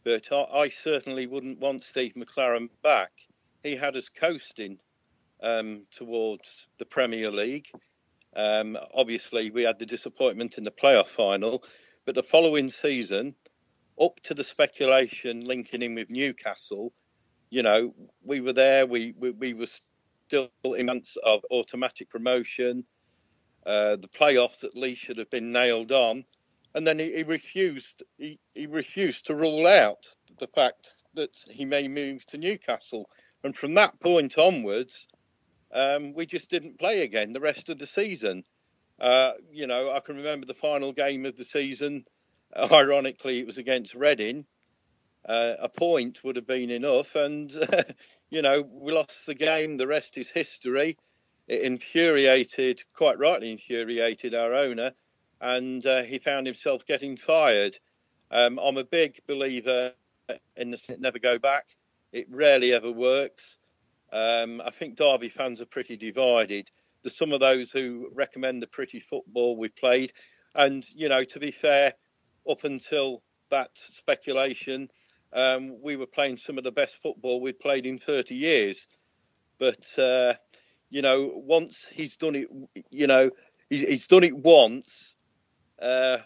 but 0.04 0.28
I, 0.32 0.42
I 0.42 0.68
certainly 0.68 1.26
wouldn't 1.26 1.58
want 1.58 1.84
Steve 1.84 2.14
McClaren 2.14 2.68
back. 2.82 3.10
He 3.62 3.76
had 3.76 3.96
us 3.96 4.08
coasting 4.08 4.78
um, 5.42 5.82
towards 5.90 6.66
the 6.78 6.86
Premier 6.86 7.30
League. 7.30 7.66
Um, 8.34 8.78
obviously, 8.94 9.50
we 9.50 9.64
had 9.64 9.78
the 9.78 9.86
disappointment 9.86 10.56
in 10.56 10.64
the 10.64 10.70
playoff 10.70 11.08
final, 11.08 11.64
but 12.04 12.14
the 12.14 12.22
following 12.22 12.68
season, 12.68 13.34
up 14.00 14.20
to 14.24 14.34
the 14.34 14.44
speculation 14.44 15.44
linking 15.44 15.82
in 15.82 15.94
with 15.94 16.10
Newcastle, 16.10 16.92
you 17.50 17.62
know, 17.62 17.94
we 18.24 18.40
were 18.40 18.52
there. 18.52 18.86
We 18.86 19.14
we, 19.18 19.30
we 19.30 19.54
were 19.54 19.66
still 20.28 20.50
in 20.64 20.86
months 20.86 21.16
of 21.22 21.44
automatic 21.50 22.10
promotion. 22.10 22.84
Uh, 23.66 23.96
the 23.96 24.08
playoffs 24.08 24.64
at 24.64 24.76
least 24.76 25.02
should 25.02 25.18
have 25.18 25.30
been 25.30 25.52
nailed 25.52 25.92
on, 25.92 26.24
and 26.74 26.86
then 26.86 26.98
he, 26.98 27.14
he 27.16 27.22
refused. 27.24 28.02
He, 28.18 28.38
he 28.54 28.66
refused 28.66 29.26
to 29.26 29.34
rule 29.34 29.66
out 29.66 30.06
the 30.38 30.48
fact 30.48 30.94
that 31.14 31.36
he 31.50 31.64
may 31.64 31.88
move 31.88 32.24
to 32.26 32.38
Newcastle, 32.38 33.08
and 33.44 33.56
from 33.56 33.74
that 33.74 34.00
point 34.00 34.38
onwards, 34.38 35.06
um, 35.72 36.14
we 36.14 36.26
just 36.26 36.50
didn't 36.50 36.78
play 36.78 37.02
again 37.02 37.32
the 37.32 37.40
rest 37.40 37.68
of 37.68 37.78
the 37.78 37.86
season. 37.86 38.44
Uh, 39.00 39.32
you 39.52 39.66
know, 39.66 39.90
I 39.92 40.00
can 40.00 40.16
remember 40.16 40.46
the 40.46 40.54
final 40.54 40.92
game 40.92 41.26
of 41.26 41.36
the 41.36 41.44
season. 41.44 42.04
Ironically, 42.72 43.38
it 43.38 43.46
was 43.46 43.58
against 43.58 43.94
Reading. 43.94 44.46
Uh, 45.24 45.54
a 45.58 45.68
point 45.68 46.24
would 46.24 46.36
have 46.36 46.46
been 46.46 46.70
enough, 46.70 47.14
and 47.14 47.52
you 48.30 48.42
know, 48.42 48.62
we 48.62 48.92
lost 48.92 49.26
the 49.26 49.34
game. 49.34 49.76
The 49.76 49.86
rest 49.86 50.16
is 50.16 50.30
history. 50.30 50.96
It 51.46 51.62
infuriated, 51.62 52.82
quite 52.94 53.18
rightly 53.18 53.50
infuriated 53.50 54.34
our 54.34 54.54
owner, 54.54 54.92
and 55.40 55.84
uh, 55.84 56.02
he 56.02 56.18
found 56.18 56.46
himself 56.46 56.86
getting 56.86 57.16
fired. 57.16 57.76
Um, 58.30 58.58
I'm 58.58 58.76
a 58.76 58.84
big 58.84 59.20
believer 59.26 59.92
in 60.56 60.70
the 60.70 60.96
never 60.98 61.18
go 61.18 61.38
back. 61.38 61.66
It 62.12 62.28
rarely 62.30 62.72
ever 62.72 62.90
works. 62.90 63.58
Um, 64.12 64.60
I 64.64 64.70
think 64.70 64.96
Derby 64.96 65.28
fans 65.28 65.60
are 65.60 65.66
pretty 65.66 65.96
divided. 65.96 66.70
There's 67.02 67.16
some 67.16 67.32
of 67.32 67.40
those 67.40 67.70
who 67.70 68.10
recommend 68.12 68.62
the 68.62 68.66
pretty 68.66 69.00
football 69.00 69.56
we 69.56 69.68
played, 69.68 70.12
and 70.54 70.84
you 70.94 71.08
know, 71.08 71.24
to 71.24 71.40
be 71.40 71.50
fair, 71.50 71.94
up 72.50 72.64
until 72.64 73.22
that 73.50 73.70
speculation, 73.74 74.90
um, 75.32 75.80
we 75.82 75.96
were 75.96 76.06
playing 76.06 76.36
some 76.36 76.58
of 76.58 76.64
the 76.64 76.72
best 76.72 77.00
football 77.02 77.40
we'd 77.40 77.60
played 77.60 77.86
in 77.86 77.98
30 77.98 78.34
years. 78.34 78.86
But 79.58 79.98
uh, 79.98 80.34
you 80.88 81.02
know, 81.02 81.30
once 81.34 81.88
he's 81.92 82.16
done 82.16 82.34
it, 82.34 82.48
you 82.90 83.06
know, 83.06 83.30
he's, 83.68 84.06
done 84.08 84.24
it 84.24 84.36
once. 84.36 85.14
Uh, 85.80 86.18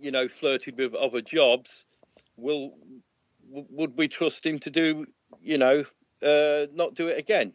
you 0.00 0.12
know, 0.12 0.28
flirted 0.28 0.78
with 0.78 0.94
other 0.94 1.20
jobs. 1.20 1.84
Will 2.36 2.72
would 3.50 3.96
we 3.96 4.08
trust 4.08 4.44
him 4.44 4.58
to 4.60 4.70
do, 4.70 5.06
you 5.40 5.58
know, 5.58 5.84
uh, 6.22 6.66
not 6.72 6.94
do 6.94 7.08
it 7.08 7.18
again. 7.18 7.52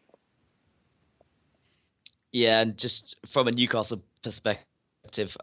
Yeah, 2.32 2.62
and 2.62 2.78
just 2.78 3.16
from 3.32 3.48
a 3.48 3.52
Newcastle 3.52 4.04
perspective, 4.24 4.66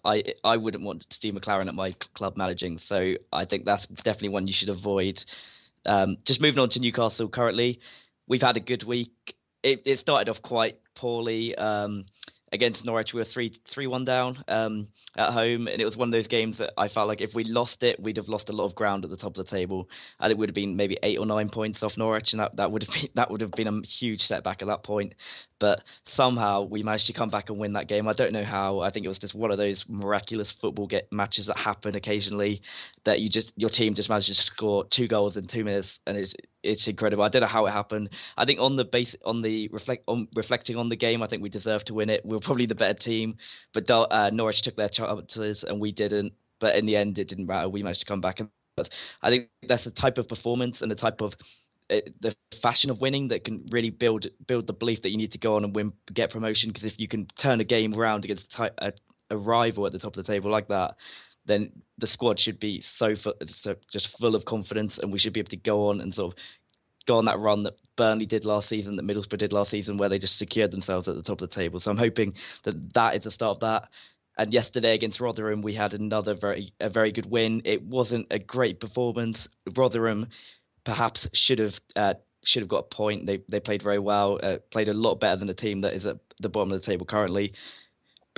I 0.04 0.24
I 0.42 0.56
wouldn't 0.56 0.84
want 0.84 1.06
Steve 1.10 1.34
McClaren 1.34 1.68
at 1.68 1.74
my 1.74 1.92
club 2.14 2.36
managing, 2.36 2.78
so 2.78 3.14
I 3.32 3.44
think 3.44 3.64
that's 3.64 3.86
definitely 3.86 4.30
one 4.30 4.46
you 4.46 4.52
should 4.52 4.68
avoid. 4.68 5.24
Um, 5.86 6.18
just 6.24 6.40
moving 6.40 6.58
on 6.58 6.68
to 6.70 6.80
Newcastle 6.80 7.28
currently, 7.28 7.80
we've 8.26 8.42
had 8.42 8.56
a 8.56 8.60
good 8.60 8.82
week. 8.82 9.36
It, 9.62 9.82
it 9.84 9.98
started 9.98 10.30
off 10.30 10.40
quite 10.40 10.78
poorly. 10.94 11.54
Um, 11.54 12.06
against 12.52 12.84
Norwich, 12.84 13.14
we 13.14 13.20
were 13.20 13.24
three 13.24 13.60
three 13.66 13.86
one 13.86 14.04
down 14.04 14.42
um, 14.48 14.88
at 15.16 15.32
home, 15.32 15.68
and 15.68 15.80
it 15.80 15.84
was 15.84 15.96
one 15.96 16.08
of 16.08 16.12
those 16.12 16.26
games 16.26 16.58
that 16.58 16.72
I 16.76 16.88
felt 16.88 17.08
like 17.08 17.20
if 17.20 17.34
we 17.34 17.44
lost 17.44 17.82
it, 17.82 18.00
we'd 18.00 18.16
have 18.16 18.28
lost 18.28 18.48
a 18.48 18.52
lot 18.52 18.64
of 18.64 18.74
ground 18.74 19.04
at 19.04 19.10
the 19.10 19.16
top 19.16 19.36
of 19.36 19.44
the 19.46 19.50
table, 19.50 19.88
and 20.18 20.32
it 20.32 20.38
would 20.38 20.48
have 20.48 20.54
been 20.54 20.76
maybe 20.76 20.98
eight 21.02 21.18
or 21.18 21.26
nine 21.26 21.48
points 21.48 21.82
off 21.82 21.96
Norwich, 21.96 22.32
and 22.32 22.40
that, 22.40 22.56
that 22.56 22.72
would 22.72 22.82
have 22.82 22.94
been 23.00 23.08
that 23.14 23.30
would 23.30 23.40
have 23.40 23.52
been 23.52 23.68
a 23.68 23.86
huge 23.86 24.22
setback 24.22 24.62
at 24.62 24.68
that 24.68 24.82
point. 24.82 25.14
But 25.58 25.82
somehow 26.06 26.62
we 26.62 26.82
managed 26.82 27.06
to 27.08 27.12
come 27.12 27.28
back 27.28 27.50
and 27.50 27.58
win 27.58 27.74
that 27.74 27.86
game. 27.86 28.08
I 28.08 28.14
don't 28.14 28.32
know 28.32 28.44
how. 28.44 28.80
I 28.80 28.90
think 28.90 29.04
it 29.04 29.10
was 29.10 29.18
just 29.18 29.34
one 29.34 29.50
of 29.50 29.58
those 29.58 29.84
miraculous 29.88 30.50
football 30.50 30.86
get 30.86 31.12
matches 31.12 31.46
that 31.46 31.58
happen 31.58 31.94
occasionally 31.94 32.62
that 33.04 33.20
you 33.20 33.28
just 33.28 33.52
your 33.56 33.70
team 33.70 33.94
just 33.94 34.08
manages 34.08 34.38
to 34.38 34.44
score 34.44 34.84
two 34.86 35.06
goals 35.06 35.36
in 35.36 35.46
two 35.46 35.64
minutes, 35.64 36.00
and 36.06 36.16
it's 36.16 36.34
it's 36.62 36.86
incredible. 36.88 37.24
I 37.24 37.28
don't 37.28 37.42
know 37.42 37.48
how 37.48 37.66
it 37.66 37.72
happened. 37.72 38.10
I 38.36 38.44
think 38.44 38.60
on 38.60 38.76
the 38.76 38.84
base 38.84 39.16
on 39.24 39.42
the 39.42 39.68
reflect 39.68 40.04
on 40.08 40.28
reflecting 40.34 40.76
on 40.76 40.88
the 40.88 40.96
game, 40.96 41.22
I 41.22 41.26
think 41.26 41.42
we 41.42 41.48
deserved 41.48 41.86
to 41.88 41.94
win 41.94 42.10
it. 42.10 42.24
We 42.24 42.36
were 42.36 42.40
probably 42.40 42.66
the 42.66 42.74
better 42.74 42.98
team, 42.98 43.36
but 43.72 43.90
uh, 43.90 44.30
Norwich 44.30 44.62
took 44.62 44.76
their 44.76 44.88
chances 44.88 45.64
and 45.64 45.80
we 45.80 45.92
didn't. 45.92 46.32
But 46.58 46.76
in 46.76 46.86
the 46.86 46.96
end, 46.96 47.18
it 47.18 47.28
didn't 47.28 47.46
matter. 47.46 47.68
We 47.68 47.82
managed 47.82 48.00
to 48.00 48.06
come 48.06 48.20
back, 48.20 48.40
and 48.40 48.50
I 49.22 49.30
think 49.30 49.48
that's 49.66 49.84
the 49.84 49.90
type 49.90 50.18
of 50.18 50.28
performance 50.28 50.82
and 50.82 50.90
the 50.90 50.96
type 50.96 51.20
of 51.22 51.34
the 51.88 52.34
fashion 52.60 52.90
of 52.90 53.00
winning 53.00 53.28
that 53.28 53.44
can 53.44 53.66
really 53.70 53.90
build 53.90 54.26
build 54.46 54.66
the 54.66 54.72
belief 54.72 55.02
that 55.02 55.10
you 55.10 55.16
need 55.16 55.32
to 55.32 55.38
go 55.38 55.56
on 55.56 55.64
and 55.64 55.74
win, 55.74 55.92
get 56.12 56.30
promotion. 56.30 56.70
Because 56.70 56.84
if 56.84 57.00
you 57.00 57.08
can 57.08 57.26
turn 57.36 57.60
a 57.60 57.64
game 57.64 57.94
around 57.94 58.24
against 58.24 58.56
a, 58.58 58.92
a, 59.30 59.36
rival 59.36 59.86
at 59.86 59.92
the 59.92 59.98
top 59.98 60.16
of 60.16 60.24
the 60.24 60.32
table 60.32 60.50
like 60.50 60.68
that, 60.68 60.96
then 61.46 61.72
the 61.98 62.06
squad 62.06 62.38
should 62.38 62.60
be 62.60 62.80
so, 62.80 63.14
so 63.14 63.76
just 63.90 64.16
full 64.18 64.34
of 64.34 64.44
confidence, 64.44 64.98
and 64.98 65.12
we 65.12 65.18
should 65.18 65.32
be 65.32 65.40
able 65.40 65.50
to 65.50 65.56
go 65.56 65.88
on 65.88 66.00
and 66.00 66.14
sort 66.14 66.32
of 66.32 66.38
go 67.06 67.18
on 67.18 67.24
that 67.24 67.38
run 67.38 67.64
that 67.64 67.78
Burnley 67.96 68.26
did 68.26 68.44
last 68.44 68.68
season, 68.68 68.96
that 68.96 69.06
Middlesbrough 69.06 69.38
did 69.38 69.52
last 69.52 69.70
season, 69.70 69.96
where 69.96 70.08
they 70.08 70.18
just 70.18 70.38
secured 70.38 70.70
themselves 70.70 71.08
at 71.08 71.16
the 71.16 71.22
top 71.22 71.40
of 71.40 71.50
the 71.50 71.54
table. 71.54 71.80
So 71.80 71.90
I'm 71.90 71.96
hoping 71.96 72.34
that 72.64 72.94
that 72.94 73.16
is 73.16 73.24
the 73.24 73.30
start 73.30 73.56
of 73.56 73.60
that. 73.60 73.88
And 74.38 74.52
yesterday 74.52 74.94
against 74.94 75.20
Rotherham, 75.20 75.60
we 75.60 75.74
had 75.74 75.92
another 75.92 76.34
very 76.34 76.72
a 76.80 76.88
very 76.88 77.12
good 77.12 77.26
win. 77.26 77.62
It 77.64 77.82
wasn't 77.82 78.28
a 78.30 78.38
great 78.38 78.80
performance. 78.80 79.48
Rotherham 79.74 80.28
perhaps 80.84 81.28
should 81.32 81.58
have 81.58 81.80
uh, 81.96 82.14
should 82.44 82.62
have 82.62 82.68
got 82.68 82.78
a 82.78 82.94
point. 82.94 83.26
They 83.26 83.40
they 83.48 83.60
played 83.60 83.82
very 83.82 83.98
well, 83.98 84.38
uh, 84.42 84.58
played 84.70 84.88
a 84.88 84.94
lot 84.94 85.20
better 85.20 85.36
than 85.36 85.48
the 85.48 85.54
team 85.54 85.82
that 85.82 85.94
is 85.94 86.06
at 86.06 86.18
the 86.40 86.48
bottom 86.48 86.72
of 86.72 86.80
the 86.80 86.86
table 86.86 87.06
currently. 87.06 87.52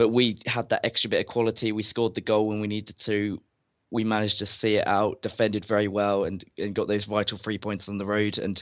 But 0.03 0.09
we 0.09 0.41
had 0.47 0.69
that 0.71 0.85
extra 0.85 1.09
bit 1.09 1.21
of 1.21 1.33
quality. 1.33 1.71
We 1.71 1.85
scored 1.85 2.17
the 2.17 2.21
goal 2.21 2.49
when 2.49 2.61
we 2.61 2.67
needed 2.67 2.99
to. 2.99 3.41
We 3.93 4.03
managed 4.03 4.39
to 4.39 4.47
see 4.47 4.75
it 4.75 4.89
out, 4.89 5.23
defended 5.23 5.65
very 5.65 5.87
well, 5.87 6.25
and, 6.25 6.45
and 6.59 6.75
got 6.75 6.89
those 6.89 7.05
vital 7.05 7.39
three 7.39 7.57
points 7.57 7.89
on 7.89 7.99
the 7.99 8.05
road. 8.05 8.37
And 8.37 8.61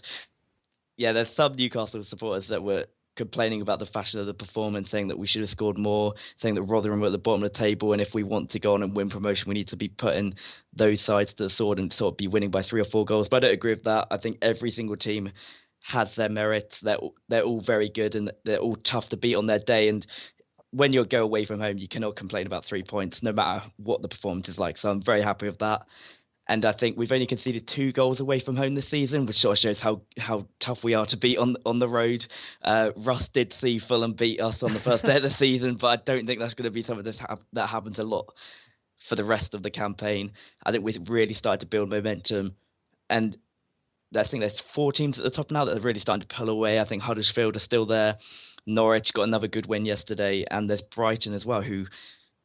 yeah, 0.99 1.13
there's 1.13 1.31
some 1.31 1.57
Newcastle 1.57 2.05
supporters 2.05 2.49
that 2.49 2.63
were 2.63 2.85
complaining 3.17 3.63
about 3.63 3.79
the 3.79 3.87
fashion 3.87 4.21
of 4.21 4.27
the 4.27 4.35
performance, 4.35 4.91
saying 4.91 5.09
that 5.09 5.19
we 5.19 5.27
should 5.27 5.41
have 5.41 5.49
scored 5.49 5.79
more, 5.79 6.13
saying 6.37 6.57
that 6.57 6.65
Rotherham 6.65 7.01
were 7.01 7.07
at 7.07 7.13
the 7.13 7.17
bottom 7.17 7.43
of 7.43 7.51
the 7.51 7.59
table, 7.59 7.95
and 7.95 8.03
if 8.03 8.13
we 8.13 8.23
want 8.23 8.51
to 8.51 8.61
go 8.61 8.75
on 8.75 8.83
and 8.83 8.95
win 8.95 9.09
promotion, 9.09 9.49
we 9.49 9.55
need 9.55 9.69
to 9.69 9.79
be 9.79 9.89
putting 9.89 10.35
those 10.75 11.01
sides 11.01 11.33
to 11.33 11.45
the 11.45 11.49
sword 11.49 11.79
and 11.79 11.91
sort 11.91 12.13
of 12.13 12.19
be 12.19 12.29
winning 12.29 12.51
by 12.51 12.61
three 12.61 12.83
or 12.83 12.85
four 12.85 13.07
goals. 13.07 13.31
But 13.31 13.39
I 13.39 13.47
don't 13.47 13.55
agree 13.55 13.73
with 13.73 13.85
that. 13.85 14.09
I 14.11 14.19
think 14.19 14.37
every 14.43 14.73
single 14.73 14.97
team 14.99 15.33
has 15.85 16.17
their 16.17 16.29
merits. 16.29 16.81
They're 16.81 16.99
they're 17.29 17.45
all 17.45 17.63
very 17.63 17.89
good 17.89 18.15
and 18.15 18.31
they're 18.45 18.59
all 18.59 18.77
tough 18.77 19.09
to 19.09 19.17
beat 19.17 19.37
on 19.37 19.47
their 19.47 19.59
day. 19.59 19.89
And 19.89 20.07
when 20.73 20.93
you 20.93 21.05
go 21.05 21.23
away 21.23 21.45
from 21.45 21.61
home, 21.61 21.79
you 21.79 21.89
cannot 21.89 22.17
complain 22.17 22.47
about 22.47 22.65
three 22.65 22.83
points, 22.83 23.23
no 23.23 23.33
matter 23.33 23.65
what 23.77 24.03
the 24.03 24.09
performance 24.09 24.49
is 24.49 24.59
like. 24.59 24.79
So 24.79 24.91
I'm 24.91 25.03
very 25.03 25.23
happy 25.23 25.47
with 25.47 25.59
that 25.59 25.87
and 26.51 26.65
I 26.65 26.73
think 26.73 26.99
we've 26.99 27.13
only 27.13 27.27
conceded 27.27 27.69
two 27.69 27.93
goals 27.93 28.19
away 28.19 28.41
from 28.41 28.57
home 28.57 28.75
this 28.75 28.89
season, 28.89 29.25
which 29.25 29.39
sort 29.39 29.57
of 29.57 29.61
shows 29.61 29.79
how, 29.79 30.03
how 30.19 30.49
tough 30.59 30.83
we 30.83 30.95
are 30.95 31.07
to 31.07 31.17
beat 31.17 31.39
on 31.39 31.57
on 31.65 31.79
the 31.79 31.89
road. 31.89 32.27
Uh, 32.61 32.91
Russ 32.97 33.29
did 33.29 33.53
see 33.53 33.79
Fulham 33.79 34.15
beat 34.15 34.41
us 34.41 34.65
on 34.65 34.73
the 34.73 34.81
first 34.81 35.05
day 35.05 35.17
of 35.17 35.23
the 35.23 35.31
season, 35.45 35.77
but 35.77 35.87
I 35.87 36.03
don't 36.03 36.27
think 36.27 36.41
that's 36.41 36.55
going 36.55 36.65
to 36.65 36.73
be 36.73 36.83
something 36.83 37.05
that's 37.05 37.19
ha- 37.19 37.39
that 37.53 37.69
happens 37.69 38.01
a 38.01 38.03
lot 38.03 38.35
for 39.09 39.15
the 39.15 39.23
rest 39.23 39.55
of 39.55 39.63
the 39.63 39.71
campaign. 39.71 40.33
I 40.67 40.73
think 40.73 40.83
we've 40.83 41.09
really 41.09 41.35
started 41.35 41.61
to 41.61 41.67
build 41.67 41.89
momentum, 41.89 42.57
and 43.09 43.39
I 44.17 44.25
think 44.25 44.41
there's 44.41 44.59
four 44.59 44.91
teams 44.91 45.19
at 45.19 45.25
the 45.25 45.31
top 45.31 45.53
now 45.53 45.67
that 45.67 45.77
are 45.77 45.81
really 45.81 46.01
starting 46.01 46.27
to 46.27 46.35
pull 46.35 46.49
away. 46.49 46.81
I 46.81 46.85
think 46.85 47.01
Huddersfield 47.01 47.55
are 47.55 47.61
still 47.61 47.87
there. 47.87 48.19
Norwich 48.67 49.13
got 49.13 49.25
another 49.25 49.49
good 49.49 49.67
win 49.67 49.87
yesterday, 49.87 50.45
and 50.51 50.69
there's 50.69 50.83
Brighton 50.83 51.35
as 51.35 51.47
well, 51.47 51.63
who 51.63 51.87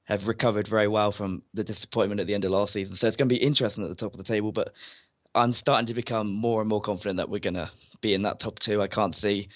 have 0.05 0.27
recovered 0.27 0.67
very 0.67 0.88
well 0.88 1.12
from 1.12 1.41
the 1.53 1.63
disappointment 1.63 2.22
at 2.22 2.27
the 2.27 2.34
end 2.34 2.45
of 2.45 2.51
last 2.51 2.74
season. 2.74 2.95
So 2.95 3.07
it's 3.07 3.17
going 3.17 3.29
to 3.29 3.36
be 3.36 3.41
interesting 3.41 3.84
at 3.84 3.89
the 3.89 3.95
top 3.95 4.13
of 4.13 4.17
the 4.17 4.24
table, 4.24 4.51
but 4.51 4.74
I'm 5.34 5.53
starting 5.53 5.88
to 5.88 5.93
become 5.93 6.31
more 6.31 6.62
and 6.62 6.69
more 6.69 6.81
confident 6.81 7.17
that 7.17 7.29
we're 7.29 7.39
going 7.39 7.55
to 7.55 7.72
be 8.01 8.13
in 8.13 8.22
that 8.22 8.39
top 8.39 8.60
two. 8.60 8.81
I 8.81 8.88
can't 8.88 9.15
see. 9.15 9.50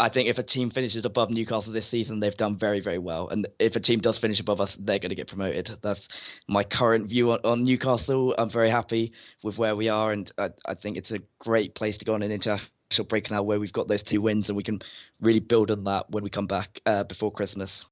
I 0.00 0.08
think 0.08 0.28
if 0.28 0.38
a 0.38 0.44
team 0.44 0.70
finishes 0.70 1.04
above 1.04 1.28
Newcastle 1.28 1.72
this 1.72 1.88
season, 1.88 2.20
they've 2.20 2.36
done 2.36 2.56
very, 2.56 2.78
very 2.78 2.98
well. 2.98 3.28
And 3.28 3.48
if 3.58 3.74
a 3.74 3.80
team 3.80 3.98
does 3.98 4.16
finish 4.16 4.38
above 4.38 4.60
us, 4.60 4.76
they're 4.78 5.00
going 5.00 5.10
to 5.10 5.16
get 5.16 5.26
promoted. 5.26 5.76
That's 5.82 6.06
my 6.46 6.62
current 6.62 7.08
view 7.08 7.32
on, 7.32 7.40
on 7.42 7.64
Newcastle. 7.64 8.32
I'm 8.38 8.48
very 8.48 8.70
happy 8.70 9.12
with 9.42 9.58
where 9.58 9.74
we 9.74 9.88
are, 9.88 10.12
and 10.12 10.30
I, 10.38 10.50
I 10.64 10.74
think 10.74 10.96
it's 10.96 11.10
a 11.10 11.18
great 11.40 11.74
place 11.74 11.98
to 11.98 12.04
go 12.04 12.14
on 12.14 12.22
an 12.22 12.30
international 12.30 12.70
break 13.08 13.30
now 13.30 13.42
where 13.42 13.60
we've 13.60 13.72
got 13.72 13.88
those 13.88 14.02
two 14.02 14.20
wins 14.20 14.48
and 14.48 14.56
we 14.56 14.62
can 14.62 14.80
really 15.20 15.40
build 15.40 15.70
on 15.70 15.84
that 15.84 16.10
when 16.10 16.24
we 16.24 16.30
come 16.30 16.46
back 16.46 16.80
uh, 16.86 17.04
before 17.04 17.30
Christmas. 17.30 17.84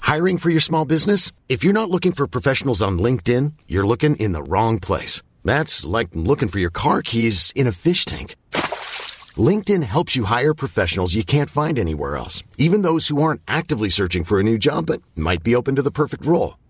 Hiring 0.00 0.38
for 0.38 0.50
your 0.50 0.60
small 0.60 0.84
business? 0.84 1.32
If 1.48 1.64
you're 1.64 1.72
not 1.72 1.90
looking 1.90 2.12
for 2.12 2.26
professionals 2.26 2.82
on 2.82 2.98
LinkedIn, 2.98 3.54
you're 3.66 3.86
looking 3.86 4.16
in 4.16 4.32
the 4.32 4.42
wrong 4.42 4.78
place. 4.78 5.22
That's 5.44 5.84
like 5.84 6.08
looking 6.12 6.48
for 6.48 6.58
your 6.58 6.70
car 6.70 7.02
keys 7.02 7.52
in 7.56 7.66
a 7.66 7.72
fish 7.72 8.04
tank. 8.04 8.36
LinkedIn 9.36 9.82
helps 9.82 10.14
you 10.14 10.24
hire 10.24 10.54
professionals 10.54 11.14
you 11.14 11.24
can't 11.24 11.50
find 11.50 11.78
anywhere 11.78 12.16
else, 12.16 12.44
even 12.58 12.82
those 12.82 13.08
who 13.08 13.20
aren't 13.20 13.42
actively 13.48 13.88
searching 13.88 14.24
for 14.24 14.38
a 14.38 14.44
new 14.44 14.58
job 14.58 14.86
but 14.86 15.02
might 15.16 15.42
be 15.42 15.56
open 15.56 15.74
to 15.76 15.82
the 15.82 15.90
perfect 15.90 16.24
role. 16.24 16.56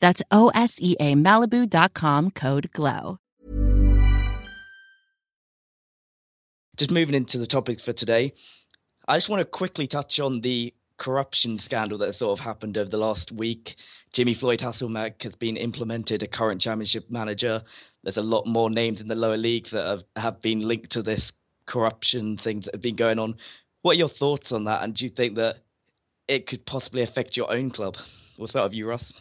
That's 0.00 0.22
O 0.30 0.50
S 0.54 0.78
E 0.80 0.96
A 1.00 1.14
Malibu.com 1.14 2.30
code 2.30 2.70
GLOW. 2.72 3.18
Just 6.76 6.90
moving 6.90 7.14
into 7.14 7.38
the 7.38 7.46
topic 7.46 7.80
for 7.80 7.92
today, 7.94 8.34
I 9.08 9.16
just 9.16 9.28
want 9.28 9.40
to 9.40 9.46
quickly 9.46 9.86
touch 9.86 10.20
on 10.20 10.40
the 10.42 10.74
corruption 10.98 11.58
scandal 11.58 11.98
that 11.98 12.14
sort 12.16 12.38
of 12.38 12.44
happened 12.44 12.76
over 12.76 12.90
the 12.90 12.96
last 12.96 13.32
week. 13.32 13.76
Jimmy 14.12 14.34
Floyd 14.34 14.60
Hasselbaink 14.60 15.22
has 15.22 15.34
been 15.34 15.56
implemented 15.56 16.22
a 16.22 16.26
current 16.26 16.60
championship 16.60 17.10
manager. 17.10 17.62
There's 18.02 18.16
a 18.16 18.22
lot 18.22 18.46
more 18.46 18.70
names 18.70 19.00
in 19.00 19.08
the 19.08 19.14
lower 19.14 19.36
leagues 19.36 19.70
that 19.70 19.86
have, 19.86 20.04
have 20.16 20.42
been 20.42 20.60
linked 20.60 20.90
to 20.92 21.02
this 21.02 21.32
corruption 21.66 22.36
things 22.36 22.64
that 22.64 22.74
have 22.74 22.82
been 22.82 22.96
going 22.96 23.18
on. 23.18 23.36
What 23.82 23.92
are 23.92 23.98
your 23.98 24.08
thoughts 24.08 24.52
on 24.52 24.64
that? 24.64 24.82
And 24.82 24.94
do 24.94 25.04
you 25.04 25.10
think 25.10 25.36
that 25.36 25.58
it 26.28 26.46
could 26.46 26.64
possibly 26.66 27.02
affect 27.02 27.36
your 27.36 27.52
own 27.52 27.70
club? 27.70 27.96
We'll 28.38 28.48
of 28.54 28.74
you, 28.74 28.86
Russ. 28.86 29.12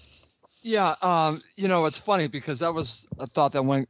Yeah, 0.68 0.96
um, 1.04 1.44
you 1.56 1.68
know, 1.68 1.86
it's 1.86 2.00
funny 2.00 2.28
because 2.28 2.58
that 2.58 2.74
was 2.74 3.06
a 3.20 3.28
thought 3.28 3.52
that 3.52 3.62
went 3.62 3.88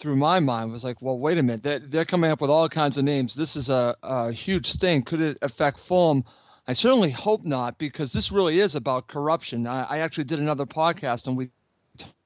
through 0.00 0.16
my 0.16 0.40
mind 0.40 0.72
was 0.72 0.82
like, 0.82 1.00
well, 1.00 1.16
wait 1.16 1.38
a 1.38 1.42
minute, 1.44 1.62
they're, 1.62 1.78
they're 1.78 2.04
coming 2.04 2.32
up 2.32 2.40
with 2.40 2.50
all 2.50 2.68
kinds 2.68 2.98
of 2.98 3.04
names. 3.04 3.36
This 3.36 3.54
is 3.54 3.68
a, 3.68 3.94
a 4.02 4.32
huge 4.32 4.72
sting. 4.72 5.02
Could 5.04 5.20
it 5.20 5.38
affect 5.40 5.78
Fulham? 5.78 6.24
I 6.66 6.72
certainly 6.72 7.12
hope 7.12 7.44
not, 7.44 7.78
because 7.78 8.12
this 8.12 8.32
really 8.32 8.58
is 8.58 8.74
about 8.74 9.06
corruption. 9.06 9.68
I, 9.68 9.84
I 9.84 9.98
actually 9.98 10.24
did 10.24 10.40
another 10.40 10.66
podcast 10.66 11.28
and 11.28 11.36
we 11.36 11.50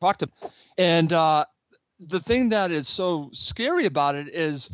talked, 0.00 0.22
about, 0.22 0.50
and 0.78 1.12
uh, 1.12 1.44
the 2.00 2.20
thing 2.20 2.48
that 2.48 2.70
is 2.70 2.88
so 2.88 3.28
scary 3.34 3.84
about 3.84 4.14
it 4.14 4.34
is 4.34 4.70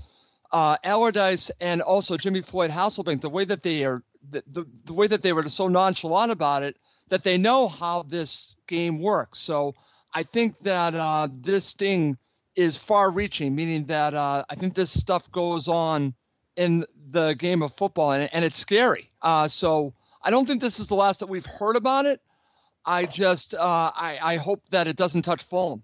uh, 0.53 0.77
Allardyce 0.85 1.51
and 1.61 1.83
also 1.83 2.17
Jimmy 2.17 2.43
Floyd 2.43 2.71
Hasselbaink, 2.71 3.23
the 3.23 3.29
way 3.29 3.45
that 3.45 3.65
they 3.65 3.85
are, 3.87 4.05
the, 4.31 4.45
the, 4.47 4.65
the 4.85 4.93
way 4.93 5.09
that 5.09 5.23
they 5.23 5.33
were 5.33 5.49
so 5.49 5.67
nonchalant 5.67 6.31
about 6.31 6.63
it, 6.63 6.77
that 7.09 7.23
they 7.23 7.39
know 7.39 7.69
how 7.69 8.03
this 8.03 8.57
game 8.67 9.01
works. 9.01 9.39
So 9.39 9.75
I 10.13 10.23
think 10.23 10.57
that 10.63 10.95
uh, 10.95 11.29
this 11.31 11.75
thing 11.75 12.17
is 12.55 12.77
far 12.77 13.11
reaching, 13.11 13.55
meaning 13.55 13.85
that 13.87 14.15
uh, 14.15 14.45
I 14.49 14.55
think 14.55 14.75
this 14.75 14.91
stuff 14.91 15.31
goes 15.31 15.69
on 15.69 16.15
in 16.57 16.85
the 17.11 17.35
game 17.35 17.63
of 17.63 17.75
football 17.75 18.13
and, 18.13 18.29
and 18.33 18.45
it's 18.45 18.59
scary. 18.59 19.11
Uh, 19.21 19.47
so 19.49 19.93
I 20.23 20.31
don't 20.31 20.47
think 20.47 20.61
this 20.61 20.81
is 20.81 20.89
the 20.89 20.95
last 20.95 21.21
that 21.21 21.29
we've 21.29 21.47
heard 21.47 21.77
about 21.77 22.07
it. 22.07 22.21
I 22.85 23.05
just 23.05 23.53
uh, 23.55 23.91
I, 23.95 24.19
I 24.23 24.37
hope 24.37 24.63
that 24.71 24.87
it 24.87 24.97
doesn't 24.97 25.23
touch 25.23 25.43
Fulham. 25.43 25.83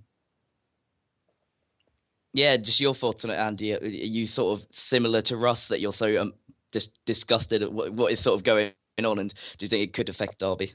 Yeah, 2.33 2.57
just 2.57 2.81
your 2.81 2.95
thoughts 2.95 3.25
on 3.25 3.31
it, 3.31 3.37
Andy. 3.37 3.75
Are 3.75 3.85
you 3.85 4.27
sort 4.27 4.59
of 4.59 4.67
similar 4.73 5.21
to 5.23 5.37
Russ 5.37 5.69
that 5.69 5.81
you're 5.81 5.93
so 5.93 6.21
um, 6.21 6.33
dis- 6.71 6.89
disgusted 7.05 7.63
at 7.63 7.73
what, 7.73 7.93
what 7.93 8.13
is 8.13 8.21
sort 8.21 8.39
of 8.39 8.45
going 8.45 8.73
on, 9.05 9.19
and 9.19 9.35
do 9.59 9.65
you 9.65 9.69
think 9.69 9.83
it 9.83 9.93
could 9.93 10.09
affect 10.09 10.39
Derby? 10.39 10.73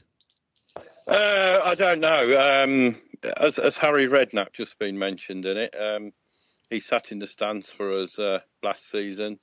Uh, 1.08 1.60
I 1.64 1.74
don't 1.74 2.00
know. 2.00 2.36
Um, 2.38 2.96
as, 3.40 3.58
as, 3.58 3.74
Harry 3.76 4.08
Redknapp 4.08 4.52
just 4.52 4.78
been 4.78 4.98
mentioned 4.98 5.46
in 5.46 5.56
it, 5.56 5.74
um, 5.74 6.12
he 6.68 6.80
sat 6.80 7.10
in 7.10 7.18
the 7.18 7.26
stands 7.26 7.70
for 7.70 8.02
us 8.02 8.18
uh, 8.18 8.40
last 8.62 8.90
season. 8.90 9.38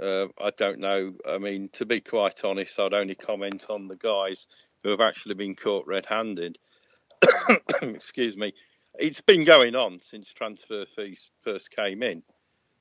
Uh, 0.00 0.26
I 0.36 0.50
don't 0.56 0.80
know. 0.80 1.14
I 1.28 1.38
mean, 1.38 1.68
to 1.74 1.86
be 1.86 2.00
quite 2.00 2.44
honest, 2.44 2.80
I'd 2.80 2.94
only 2.94 3.14
comment 3.14 3.66
on 3.70 3.86
the 3.86 3.94
guys 3.94 4.48
who 4.82 4.90
have 4.90 5.00
actually 5.00 5.36
been 5.36 5.54
caught 5.54 5.86
red-handed. 5.86 6.58
Excuse 7.82 8.36
me. 8.36 8.52
It's 8.98 9.20
been 9.20 9.44
going 9.44 9.76
on 9.76 10.00
since 10.00 10.32
transfer 10.32 10.84
fees 10.96 11.30
first 11.42 11.70
came 11.70 12.02
in, 12.02 12.24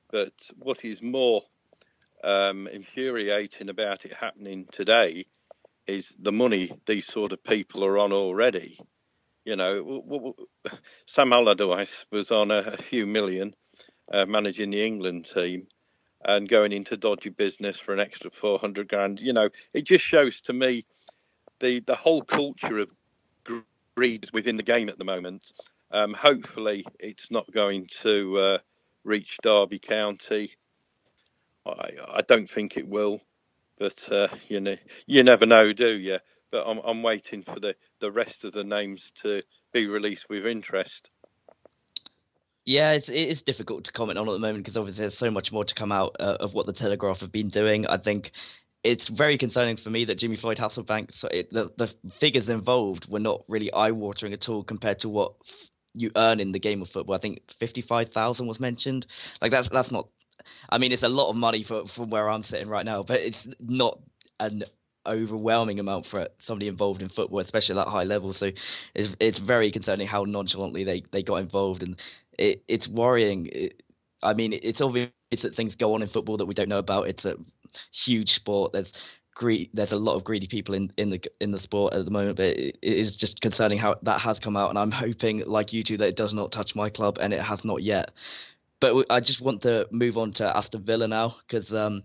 but 0.10 0.34
what 0.58 0.84
is 0.84 1.04
more 1.04 1.44
um, 2.24 2.68
infuriating 2.68 3.70
about 3.70 4.06
it 4.06 4.14
happening 4.14 4.68
today 4.72 5.28
is 5.88 6.14
the 6.20 6.32
money 6.32 6.72
these 6.86 7.06
sort 7.06 7.32
of 7.32 7.44
people 7.44 7.84
are 7.86 7.98
on 7.98 8.12
already. 8.12 8.80
You 9.46 9.56
know, 9.56 10.36
Sam 11.06 11.32
Allardyce 11.32 12.06
was 12.12 12.32
on 12.32 12.52
a, 12.52 12.78
few 12.78 13.06
million 13.06 13.54
uh, 14.12 14.26
managing 14.26 14.72
the 14.72 14.86
England 14.86 15.26
team 15.26 15.68
and 16.24 16.50
going 16.50 16.74
into 16.74 16.98
dodgy 16.98 17.30
business 17.30 17.80
for 17.80 17.94
an 17.94 18.00
extra 18.00 18.30
400 18.32 18.90
grand. 18.90 19.22
You 19.22 19.34
know, 19.34 19.50
it 19.74 19.86
just 19.86 20.04
shows 20.04 20.42
to 20.42 20.54
me 20.54 20.86
the, 21.60 21.80
the 21.80 21.96
whole 21.96 22.24
culture 22.24 22.80
of 22.80 22.90
greed 23.96 24.28
within 24.34 24.58
the 24.58 24.64
game 24.64 24.90
at 24.90 24.98
the 24.98 25.06
moment. 25.06 25.50
Um, 25.92 26.14
hopefully, 26.14 26.86
it's 27.00 27.32
not 27.32 27.50
going 27.52 27.88
to 28.02 28.38
uh, 28.38 28.58
reach 29.06 29.38
Derby 29.42 29.80
County. 29.80 30.52
I, 31.66 31.92
I 32.16 32.22
don't 32.28 32.50
think 32.50 32.76
it 32.76 32.88
will. 32.88 33.22
But 33.80 34.12
uh, 34.12 34.28
you 34.48 34.60
know, 34.60 34.76
you 35.06 35.24
never 35.24 35.46
know, 35.46 35.74
do 35.74 35.98
you? 35.98 36.20
But 36.52 36.66
I'm, 36.66 36.80
I'm 36.84 37.04
waiting 37.04 37.44
for 37.44 37.60
the, 37.60 37.76
the 38.00 38.12
rest 38.12 38.46
of 38.46 38.54
the 38.54 38.64
names 38.64 39.12
to 39.24 39.44
be 39.74 39.88
released 39.88 40.28
with 40.30 40.46
interest. 40.48 41.10
Yeah, 42.66 42.92
it's, 42.92 43.10
it 43.10 43.16
is 43.16 43.42
difficult 43.42 43.86
to 43.86 43.92
comment 43.92 44.18
on 44.18 44.28
at 44.28 44.32
the 44.32 44.40
moment 44.40 44.64
because 44.64 44.78
obviously 44.78 45.04
there's 45.04 45.18
so 45.18 45.32
much 45.32 45.52
more 45.52 45.64
to 45.64 45.76
come 45.76 45.92
out 45.92 46.16
uh, 46.20 46.38
of 46.40 46.54
what 46.54 46.66
the 46.66 46.74
Telegraph 46.74 47.22
have 47.22 47.32
been 47.32 47.50
doing. 47.50 47.88
I 47.88 47.98
think 47.98 48.32
it's 48.84 49.08
very 49.08 49.38
concerning 49.38 49.78
for 49.78 49.90
me 49.90 50.06
that 50.06 50.16
Jimmy 50.16 50.38
Floyd 50.38 50.58
Hasselbaink, 50.58 51.14
so 51.14 51.28
it, 51.28 51.52
the, 51.52 51.70
the 51.78 51.94
figures 52.20 52.50
involved 52.50 53.10
were 53.10 53.20
not 53.20 53.44
really 53.48 53.72
eye-watering 53.72 54.34
at 54.34 54.50
all 54.50 54.64
compared 54.64 55.00
to 55.00 55.10
what 55.10 55.34
you 55.94 56.12
earn 56.16 56.40
in 56.40 56.52
the 56.52 56.60
game 56.60 56.82
of 56.82 56.90
football. 56.90 57.16
I 57.16 57.20
think 57.20 57.42
fifty-five 57.60 58.10
thousand 58.10 58.48
was 58.48 58.60
mentioned. 58.60 59.08
Like 59.42 59.52
that's 59.52 59.70
that's 59.70 59.92
not 59.92 60.10
I 60.70 60.78
mean, 60.78 60.92
it's 60.92 61.04
a 61.04 61.10
lot 61.10 61.30
of 61.30 61.36
money 61.36 61.64
for 61.64 61.88
from 61.88 62.10
where 62.10 62.30
I'm 62.30 62.44
sitting 62.44 62.70
right 62.70 62.86
now, 62.86 63.04
but 63.04 63.22
it's 63.22 63.48
not 63.60 64.00
an 64.40 64.64
overwhelming 65.08 65.80
amount 65.80 66.06
for 66.06 66.28
somebody 66.40 66.68
involved 66.68 67.02
in 67.02 67.10
football, 67.10 67.40
especially 67.40 67.80
at 67.80 67.86
that 67.86 67.92
high 67.92 68.04
level. 68.04 68.34
So 68.34 68.52
it's 68.96 69.10
it's 69.20 69.40
very 69.40 69.72
concerning 69.72 70.08
how 70.08 70.26
nonchalantly 70.26 70.84
they, 70.84 71.04
they 71.12 71.24
got 71.24 71.38
involved, 71.38 71.84
and 71.84 71.98
it, 72.38 72.64
it's 72.68 72.88
worrying. 72.88 73.48
It, 73.52 73.84
I 74.24 74.34
mean, 74.34 74.54
it's 74.54 74.82
obvious 74.82 75.12
that 75.42 75.56
things 75.56 75.76
go 75.76 75.94
on 75.94 76.02
in 76.02 76.10
football 76.10 76.38
that 76.38 76.46
we 76.46 76.54
don't 76.54 76.70
know 76.70 76.80
about. 76.80 77.08
It's 77.10 77.26
a 77.26 77.36
huge 77.92 78.34
sport. 78.36 78.74
There's 78.74 78.94
greed. 79.36 79.70
There's 79.74 79.92
a 79.92 79.98
lot 79.98 80.16
of 80.16 80.24
greedy 80.24 80.48
people 80.48 80.76
in, 80.76 80.92
in 80.98 81.10
the 81.12 81.22
in 81.42 81.52
the 81.52 81.60
sport 81.60 81.94
at 81.94 82.06
the 82.06 82.12
moment, 82.12 82.38
but 82.38 82.48
it, 82.48 82.78
it 82.82 82.94
is 82.98 83.16
just 83.16 83.42
concerning 83.42 83.78
how 83.80 83.96
that 84.04 84.22
has 84.22 84.40
come 84.40 84.58
out. 84.58 84.70
And 84.72 84.80
I'm 84.80 84.92
hoping, 84.92 85.44
like 85.46 85.74
you 85.74 85.84
two, 85.84 85.98
that 85.98 86.08
it 86.10 86.16
does 86.16 86.34
not 86.34 86.52
touch 86.52 86.76
my 86.76 86.90
club, 86.90 87.18
and 87.22 87.34
it 87.34 87.42
has 87.42 87.64
not 87.64 87.84
yet. 87.84 88.12
But 88.80 89.06
I 89.10 89.20
just 89.20 89.42
want 89.42 89.64
to 89.64 89.88
move 89.92 90.18
on 90.18 90.34
to 90.34 90.56
Aston 90.56 90.84
Villa 90.84 91.08
now 91.08 91.36
because, 91.48 91.74
um, 91.74 92.04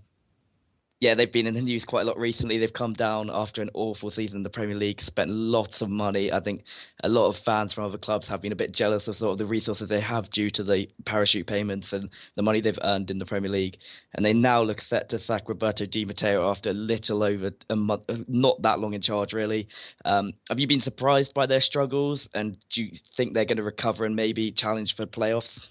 yeah, 1.01 1.15
they've 1.15 1.33
been 1.33 1.49
in 1.49 1.55
the 1.55 1.61
news 1.61 1.85
quite 1.85 2.03
a 2.03 2.05
lot 2.05 2.17
recently. 2.17 2.59
They've 2.59 2.73
come 2.73 2.95
down 2.95 3.29
after 3.29 3.61
an 3.61 3.71
awful 3.75 4.13
season 4.13 4.37
in 4.37 4.43
the 4.45 4.51
Premier 4.51 4.77
League, 4.77 5.03
spent 5.03 5.31
lots 5.31 5.83
of 5.83 5.91
money. 5.91 6.33
I 6.33 6.39
think 6.39 6.63
a 7.03 7.09
lot 7.09 7.27
of 7.27 7.37
fans 7.39 7.73
from 7.73 7.85
other 7.85 7.99
clubs 7.99 8.29
have 8.29 8.41
been 8.41 8.53
a 8.53 8.57
bit 8.57 8.71
jealous 8.71 9.09
of 9.09 9.17
sort 9.17 9.33
of 9.33 9.39
the 9.39 9.45
resources 9.47 9.89
they 9.89 10.01
have 10.01 10.31
due 10.31 10.49
to 10.51 10.63
the 10.63 10.89
parachute 11.05 11.49
payments 11.49 11.93
and 11.93 12.09
the 12.37 12.43
money 12.43 12.61
they've 12.61 12.79
earned 12.83 13.11
in 13.11 13.19
the 13.19 13.27
Premier 13.27 13.51
League. 13.51 13.79
And 14.15 14.25
they 14.25 14.33
now 14.33 14.63
look 14.63 14.81
set 14.81 15.09
to 15.09 15.19
sack 15.19 15.49
Roberto 15.49 15.87
Di 15.87 16.05
Matteo 16.05 16.49
after 16.49 16.71
a 16.71 16.75
little 16.75 17.25
over 17.25 17.51
a 17.69 17.77
month, 17.77 18.05
not 18.29 18.63
that 18.63 18.79
long 18.79 18.95
in 18.95 19.03
charge, 19.03 19.33
really. 19.33 19.69
Um, 20.05 20.35
have 20.49 20.61
you 20.61 20.69
been 20.69 20.81
surprised 20.81 21.35
by 21.35 21.47
their 21.47 21.61
struggles? 21.61 22.29
And 22.33 22.57
do 22.71 22.85
you 22.85 22.93
think 23.17 23.35
they're 23.35 23.45
going 23.45 23.57
to 23.57 23.65
recover 23.65 24.05
and 24.05 24.15
maybe 24.15 24.53
challenge 24.53 24.95
for 24.95 25.05
playoffs? 25.05 25.67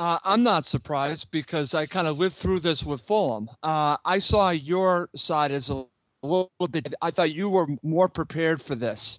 Uh, 0.00 0.18
I'm 0.24 0.42
not 0.42 0.64
surprised 0.64 1.30
because 1.30 1.74
I 1.74 1.84
kind 1.84 2.06
of 2.06 2.18
lived 2.18 2.34
through 2.34 2.60
this 2.60 2.84
with 2.84 3.02
Fulham. 3.02 3.50
Uh, 3.62 3.98
I 4.06 4.18
saw 4.18 4.48
your 4.48 5.10
side 5.14 5.50
as 5.50 5.68
a 5.68 5.84
little 6.22 6.50
bit. 6.70 6.94
I 7.02 7.10
thought 7.10 7.34
you 7.34 7.50
were 7.50 7.66
more 7.82 8.08
prepared 8.08 8.62
for 8.62 8.74
this 8.74 9.18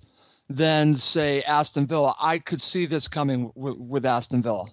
than 0.49 0.95
say 0.95 1.43
Aston 1.43 1.85
Villa. 1.85 2.15
I 2.19 2.39
could 2.39 2.59
see 2.59 2.87
this 2.87 3.07
coming 3.07 3.51
w- 3.55 3.79
with 3.79 4.07
Aston 4.07 4.41
Villa. 4.41 4.65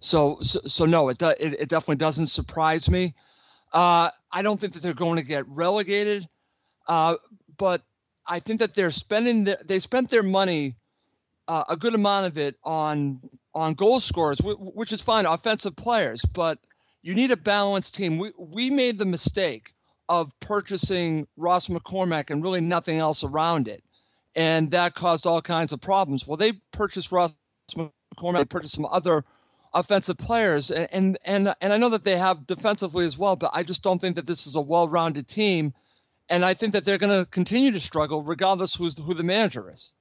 So, 0.00 0.38
so, 0.40 0.60
so 0.66 0.86
no, 0.86 1.08
it, 1.08 1.18
do, 1.18 1.28
it, 1.28 1.54
it 1.60 1.68
definitely 1.68 1.96
doesn't 2.02 2.26
surprise 2.26 2.90
me. 2.90 3.14
Uh, 3.72 4.10
I 4.32 4.42
don't 4.42 4.60
think 4.60 4.72
that 4.72 4.82
they're 4.82 4.92
going 4.92 5.18
to 5.18 5.22
get 5.22 5.46
relegated, 5.46 6.28
uh, 6.88 7.14
but 7.58 7.80
I 8.26 8.40
think 8.40 8.58
that 8.58 8.74
they're 8.74 8.90
spending 8.90 9.44
the, 9.44 9.60
they 9.64 9.78
spent 9.78 10.10
their 10.10 10.24
money, 10.24 10.74
uh, 11.46 11.62
a 11.68 11.76
good 11.76 11.94
amount 11.94 12.26
of 12.26 12.38
it 12.38 12.56
on 12.64 13.20
on 13.54 13.74
goal 13.74 14.00
scorers, 14.00 14.38
which 14.42 14.92
is 14.92 15.00
fine, 15.00 15.26
offensive 15.26 15.76
players, 15.76 16.22
but 16.32 16.58
you 17.02 17.14
need 17.14 17.30
a 17.30 17.36
balanced 17.36 17.94
team. 17.94 18.18
We 18.18 18.32
we 18.36 18.70
made 18.70 18.98
the 18.98 19.04
mistake 19.04 19.74
of 20.08 20.32
purchasing 20.40 21.26
Ross 21.36 21.68
McCormack 21.68 22.30
and 22.30 22.42
really 22.42 22.60
nothing 22.60 22.98
else 22.98 23.24
around 23.24 23.68
it, 23.68 23.84
and 24.34 24.70
that 24.72 24.94
caused 24.94 25.26
all 25.26 25.42
kinds 25.42 25.72
of 25.72 25.80
problems. 25.80 26.26
Well, 26.26 26.36
they 26.36 26.52
purchased 26.72 27.12
Ross 27.12 27.32
McCormack, 27.76 28.38
they 28.38 28.44
purchased 28.44 28.74
some 28.74 28.86
other 28.90 29.24
offensive 29.72 30.18
players, 30.18 30.70
and 30.70 31.18
and 31.24 31.54
and 31.60 31.72
I 31.72 31.76
know 31.76 31.90
that 31.90 32.04
they 32.04 32.16
have 32.16 32.46
defensively 32.46 33.06
as 33.06 33.18
well, 33.18 33.36
but 33.36 33.50
I 33.54 33.62
just 33.62 33.82
don't 33.82 34.00
think 34.00 34.16
that 34.16 34.26
this 34.26 34.46
is 34.46 34.54
a 34.54 34.60
well-rounded 34.60 35.28
team, 35.28 35.74
and 36.28 36.44
I 36.44 36.54
think 36.54 36.72
that 36.72 36.84
they're 36.84 36.98
going 36.98 37.24
to 37.24 37.30
continue 37.30 37.70
to 37.72 37.80
struggle 37.80 38.22
regardless 38.22 38.74
who's 38.74 38.98
who 38.98 39.14
the 39.14 39.22
manager 39.22 39.70
is. 39.70 39.92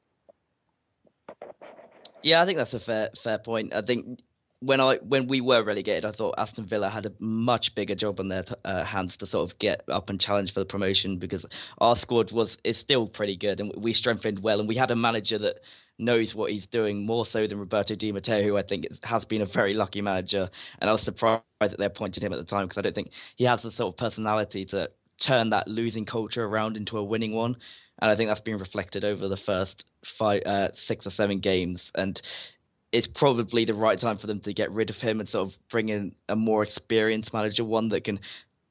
Yeah, 2.23 2.41
I 2.41 2.45
think 2.45 2.57
that's 2.57 2.73
a 2.73 2.79
fair 2.79 3.09
fair 3.21 3.37
point. 3.37 3.73
I 3.73 3.81
think 3.81 4.19
when 4.61 4.79
I 4.79 4.97
when 4.97 5.27
we 5.27 5.41
were 5.41 5.63
relegated, 5.63 6.05
I 6.05 6.11
thought 6.11 6.35
Aston 6.37 6.65
Villa 6.65 6.89
had 6.89 7.05
a 7.05 7.11
much 7.19 7.75
bigger 7.75 7.95
job 7.95 8.19
on 8.19 8.29
their 8.29 8.45
uh, 8.63 8.83
hands 8.83 9.17
to 9.17 9.27
sort 9.27 9.51
of 9.51 9.59
get 9.59 9.83
up 9.89 10.09
and 10.09 10.19
challenge 10.19 10.53
for 10.53 10.61
the 10.61 10.65
promotion 10.65 11.17
because 11.19 11.45
our 11.79 11.95
squad 11.97 12.31
was 12.31 12.57
is 12.63 12.77
still 12.77 13.07
pretty 13.07 13.35
good 13.37 13.59
and 13.59 13.73
we 13.77 13.93
strengthened 13.93 14.39
well 14.39 14.59
and 14.59 14.69
we 14.69 14.75
had 14.75 14.91
a 14.91 14.95
manager 14.95 15.37
that 15.39 15.57
knows 15.99 16.33
what 16.33 16.51
he's 16.51 16.65
doing 16.67 17.05
more 17.05 17.25
so 17.25 17.45
than 17.45 17.59
Roberto 17.59 17.95
Di 17.95 18.11
Matteo, 18.11 18.41
who 18.41 18.57
I 18.57 18.63
think 18.63 18.87
has 19.03 19.25
been 19.25 19.41
a 19.41 19.45
very 19.45 19.73
lucky 19.73 20.01
manager. 20.01 20.49
And 20.79 20.89
I 20.89 20.93
was 20.93 21.03
surprised 21.03 21.43
that 21.59 21.77
they 21.77 21.85
appointed 21.85 22.23
him 22.23 22.33
at 22.33 22.37
the 22.37 22.45
time 22.45 22.65
because 22.65 22.77
I 22.79 22.81
don't 22.81 22.95
think 22.95 23.11
he 23.35 23.43
has 23.45 23.61
the 23.61 23.71
sort 23.71 23.93
of 23.93 23.97
personality 23.97 24.65
to 24.67 24.89
turn 25.19 25.49
that 25.51 25.67
losing 25.67 26.05
culture 26.05 26.43
around 26.45 26.77
into 26.77 26.97
a 26.97 27.03
winning 27.03 27.33
one. 27.33 27.57
And 27.99 28.09
I 28.09 28.15
think 28.15 28.29
that's 28.29 28.39
been 28.39 28.57
reflected 28.57 29.05
over 29.05 29.27
the 29.27 29.37
first 29.37 29.85
five, 30.03 30.43
uh, 30.45 30.69
six 30.75 31.07
or 31.07 31.09
seven 31.09 31.39
games. 31.39 31.91
And 31.95 32.21
it's 32.91 33.07
probably 33.07 33.65
the 33.65 33.73
right 33.73 33.99
time 33.99 34.17
for 34.17 34.27
them 34.27 34.39
to 34.41 34.53
get 34.53 34.71
rid 34.71 34.89
of 34.89 34.97
him 34.97 35.19
and 35.19 35.27
sort 35.27 35.47
of 35.47 35.57
bring 35.69 35.89
in 35.89 36.15
a 36.29 36.35
more 36.35 36.63
experienced 36.63 37.33
manager, 37.33 37.63
one 37.63 37.89
that 37.89 38.03
can 38.03 38.19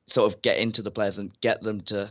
sort 0.09 0.33
of 0.33 0.43
get 0.43 0.59
into 0.59 0.83
the 0.83 0.91
players 0.91 1.19
and 1.19 1.33
get 1.41 1.63
them 1.63 1.81
to 1.81 2.11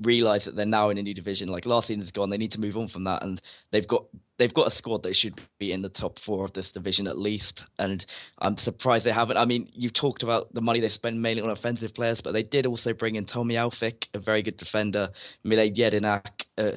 realize 0.00 0.44
that 0.44 0.56
they're 0.56 0.66
now 0.66 0.90
in 0.90 0.98
a 0.98 1.02
new 1.02 1.14
division. 1.14 1.48
Like 1.48 1.66
last 1.66 1.88
season's 1.88 2.10
gone, 2.10 2.30
they 2.30 2.36
need 2.36 2.52
to 2.52 2.60
move 2.60 2.76
on 2.76 2.88
from 2.88 3.04
that, 3.04 3.22
and 3.22 3.40
they've 3.70 3.86
got 3.86 4.04
they've 4.38 4.52
got 4.52 4.66
a 4.66 4.70
squad 4.70 5.02
that 5.04 5.14
should 5.14 5.40
be 5.58 5.72
in 5.72 5.82
the 5.82 5.88
top 5.88 6.18
four 6.18 6.44
of 6.44 6.52
this 6.52 6.72
division 6.72 7.06
at 7.06 7.18
least. 7.18 7.66
And 7.78 8.04
I'm 8.38 8.56
surprised 8.56 9.04
they 9.04 9.12
haven't. 9.12 9.36
I 9.36 9.44
mean, 9.44 9.68
you've 9.72 9.92
talked 9.92 10.22
about 10.22 10.52
the 10.52 10.60
money 10.60 10.80
they 10.80 10.88
spend 10.88 11.22
mainly 11.22 11.42
on 11.42 11.50
offensive 11.50 11.94
players, 11.94 12.20
but 12.20 12.32
they 12.32 12.42
did 12.42 12.66
also 12.66 12.92
bring 12.92 13.16
in 13.16 13.24
Tommy 13.24 13.56
Elphick, 13.56 14.08
a 14.14 14.18
very 14.18 14.42
good 14.42 14.56
defender. 14.56 15.10
Mile 15.44 15.70
Jedinak 15.70 16.46
uh, 16.58 16.72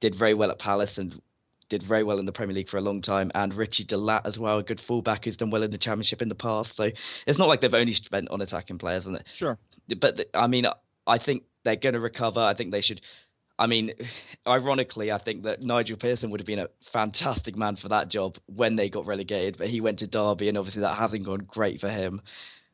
did 0.00 0.14
very 0.14 0.34
well 0.34 0.50
at 0.50 0.58
Palace 0.58 0.98
and 0.98 1.20
did 1.68 1.82
very 1.82 2.02
well 2.02 2.18
in 2.18 2.26
the 2.26 2.32
Premier 2.32 2.54
League 2.54 2.68
for 2.68 2.78
a 2.78 2.82
long 2.82 3.02
time, 3.02 3.30
and 3.34 3.54
Richie 3.54 3.84
De 3.84 3.96
Laet 3.96 4.22
as 4.24 4.38
well, 4.38 4.58
a 4.58 4.62
good 4.62 4.80
fullback 4.80 5.24
who's 5.24 5.36
done 5.36 5.50
well 5.50 5.62
in 5.62 5.70
the 5.70 5.78
Championship 5.78 6.22
in 6.22 6.28
the 6.28 6.34
past. 6.34 6.76
So 6.76 6.90
it's 7.26 7.38
not 7.38 7.48
like 7.48 7.60
they've 7.60 7.72
only 7.74 7.92
spent 7.92 8.28
on 8.30 8.40
attacking 8.40 8.78
players, 8.78 9.06
and 9.06 9.16
it 9.16 9.26
sure. 9.34 9.58
But 9.98 10.28
I 10.34 10.46
mean, 10.46 10.66
I 11.06 11.18
think 11.18 11.44
they're 11.64 11.76
going 11.76 11.94
to 11.94 12.00
recover. 12.00 12.40
I 12.40 12.54
think 12.54 12.72
they 12.72 12.80
should. 12.80 13.00
I 13.58 13.66
mean, 13.66 13.92
ironically, 14.46 15.12
I 15.12 15.18
think 15.18 15.44
that 15.44 15.62
Nigel 15.62 15.96
Pearson 15.96 16.30
would 16.30 16.40
have 16.40 16.46
been 16.46 16.58
a 16.58 16.68
fantastic 16.92 17.56
man 17.56 17.76
for 17.76 17.88
that 17.88 18.08
job 18.08 18.38
when 18.46 18.76
they 18.76 18.88
got 18.88 19.06
relegated, 19.06 19.58
but 19.58 19.68
he 19.68 19.80
went 19.80 20.00
to 20.00 20.06
Derby, 20.06 20.48
and 20.48 20.58
obviously 20.58 20.82
that 20.82 20.96
hasn't 20.96 21.24
gone 21.24 21.46
great 21.46 21.80
for 21.80 21.90
him. 21.90 22.22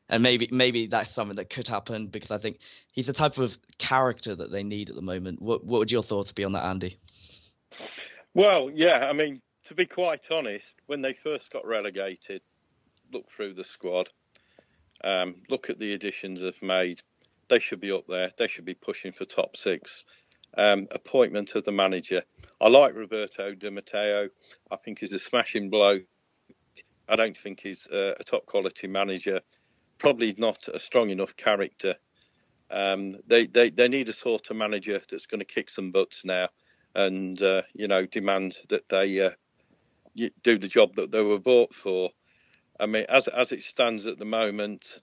And 0.07 0.21
maybe 0.21 0.47
maybe 0.51 0.85
that's 0.85 1.15
something 1.15 1.37
that 1.37 1.49
could 1.49 1.67
happen 1.67 2.07
because 2.07 2.29
I 2.29 2.37
think 2.37 2.59
he's 2.91 3.07
the 3.07 3.13
type 3.13 3.39
of 3.39 3.57
character 3.79 4.35
that 4.35 4.51
they 4.51 4.61
need 4.61 4.89
at 4.89 4.95
the 4.95 5.01
moment. 5.01 5.41
What 5.41 5.65
what 5.65 5.79
would 5.79 5.91
your 5.91 6.03
thoughts 6.03 6.31
be 6.31 6.43
on 6.43 6.51
that, 6.53 6.63
Andy? 6.63 6.99
Well, 8.35 8.69
yeah, 8.69 9.07
I 9.09 9.13
mean, 9.13 9.41
to 9.69 9.75
be 9.75 9.85
quite 9.85 10.19
honest, 10.29 10.65
when 10.87 11.01
they 11.01 11.13
first 11.23 11.49
got 11.51 11.65
relegated, 11.65 12.41
look 13.13 13.31
through 13.31 13.53
the 13.53 13.63
squad, 13.63 14.09
um, 15.01 15.35
look 15.49 15.69
at 15.69 15.79
the 15.79 15.93
additions 15.93 16.41
they've 16.41 16.61
made, 16.61 17.01
they 17.47 17.59
should 17.59 17.79
be 17.79 17.93
up 17.93 18.07
there. 18.09 18.31
They 18.37 18.49
should 18.49 18.65
be 18.65 18.73
pushing 18.73 19.13
for 19.13 19.23
top 19.23 19.55
six. 19.55 20.03
Um, 20.57 20.87
appointment 20.91 21.55
of 21.55 21.63
the 21.63 21.71
manager. 21.71 22.23
I 22.59 22.67
like 22.67 22.93
Roberto 22.93 23.53
Di 23.55 23.69
Matteo. 23.69 24.29
I 24.69 24.75
think 24.77 24.99
he's 24.99 25.13
a 25.13 25.19
smashing 25.19 25.69
blow. 25.69 25.99
I 27.07 27.15
don't 27.15 27.37
think 27.37 27.61
he's 27.61 27.87
a, 27.91 28.15
a 28.19 28.23
top 28.23 28.45
quality 28.45 28.87
manager. 28.87 29.41
Probably 29.97 30.35
not 30.37 30.67
a 30.73 30.79
strong 30.79 31.09
enough 31.09 31.37
character. 31.37 31.95
Um, 32.69 33.15
they, 33.27 33.45
they 33.47 33.69
they 33.69 33.87
need 33.87 34.09
a 34.09 34.13
sort 34.13 34.49
of 34.49 34.57
manager 34.57 34.99
that's 35.09 35.27
going 35.27 35.39
to 35.39 35.45
kick 35.45 35.69
some 35.69 35.91
butts 35.91 36.25
now, 36.25 36.49
and 36.95 37.41
uh, 37.41 37.63
you 37.73 37.87
know 37.87 38.05
demand 38.05 38.55
that 38.69 38.87
they 38.89 39.19
uh, 39.21 39.31
do 40.43 40.57
the 40.57 40.67
job 40.67 40.95
that 40.95 41.11
they 41.11 41.21
were 41.21 41.39
bought 41.39 41.73
for. 41.73 42.09
I 42.79 42.85
mean, 42.87 43.05
as 43.09 43.27
as 43.27 43.51
it 43.51 43.63
stands 43.63 44.07
at 44.07 44.17
the 44.17 44.25
moment, 44.25 44.99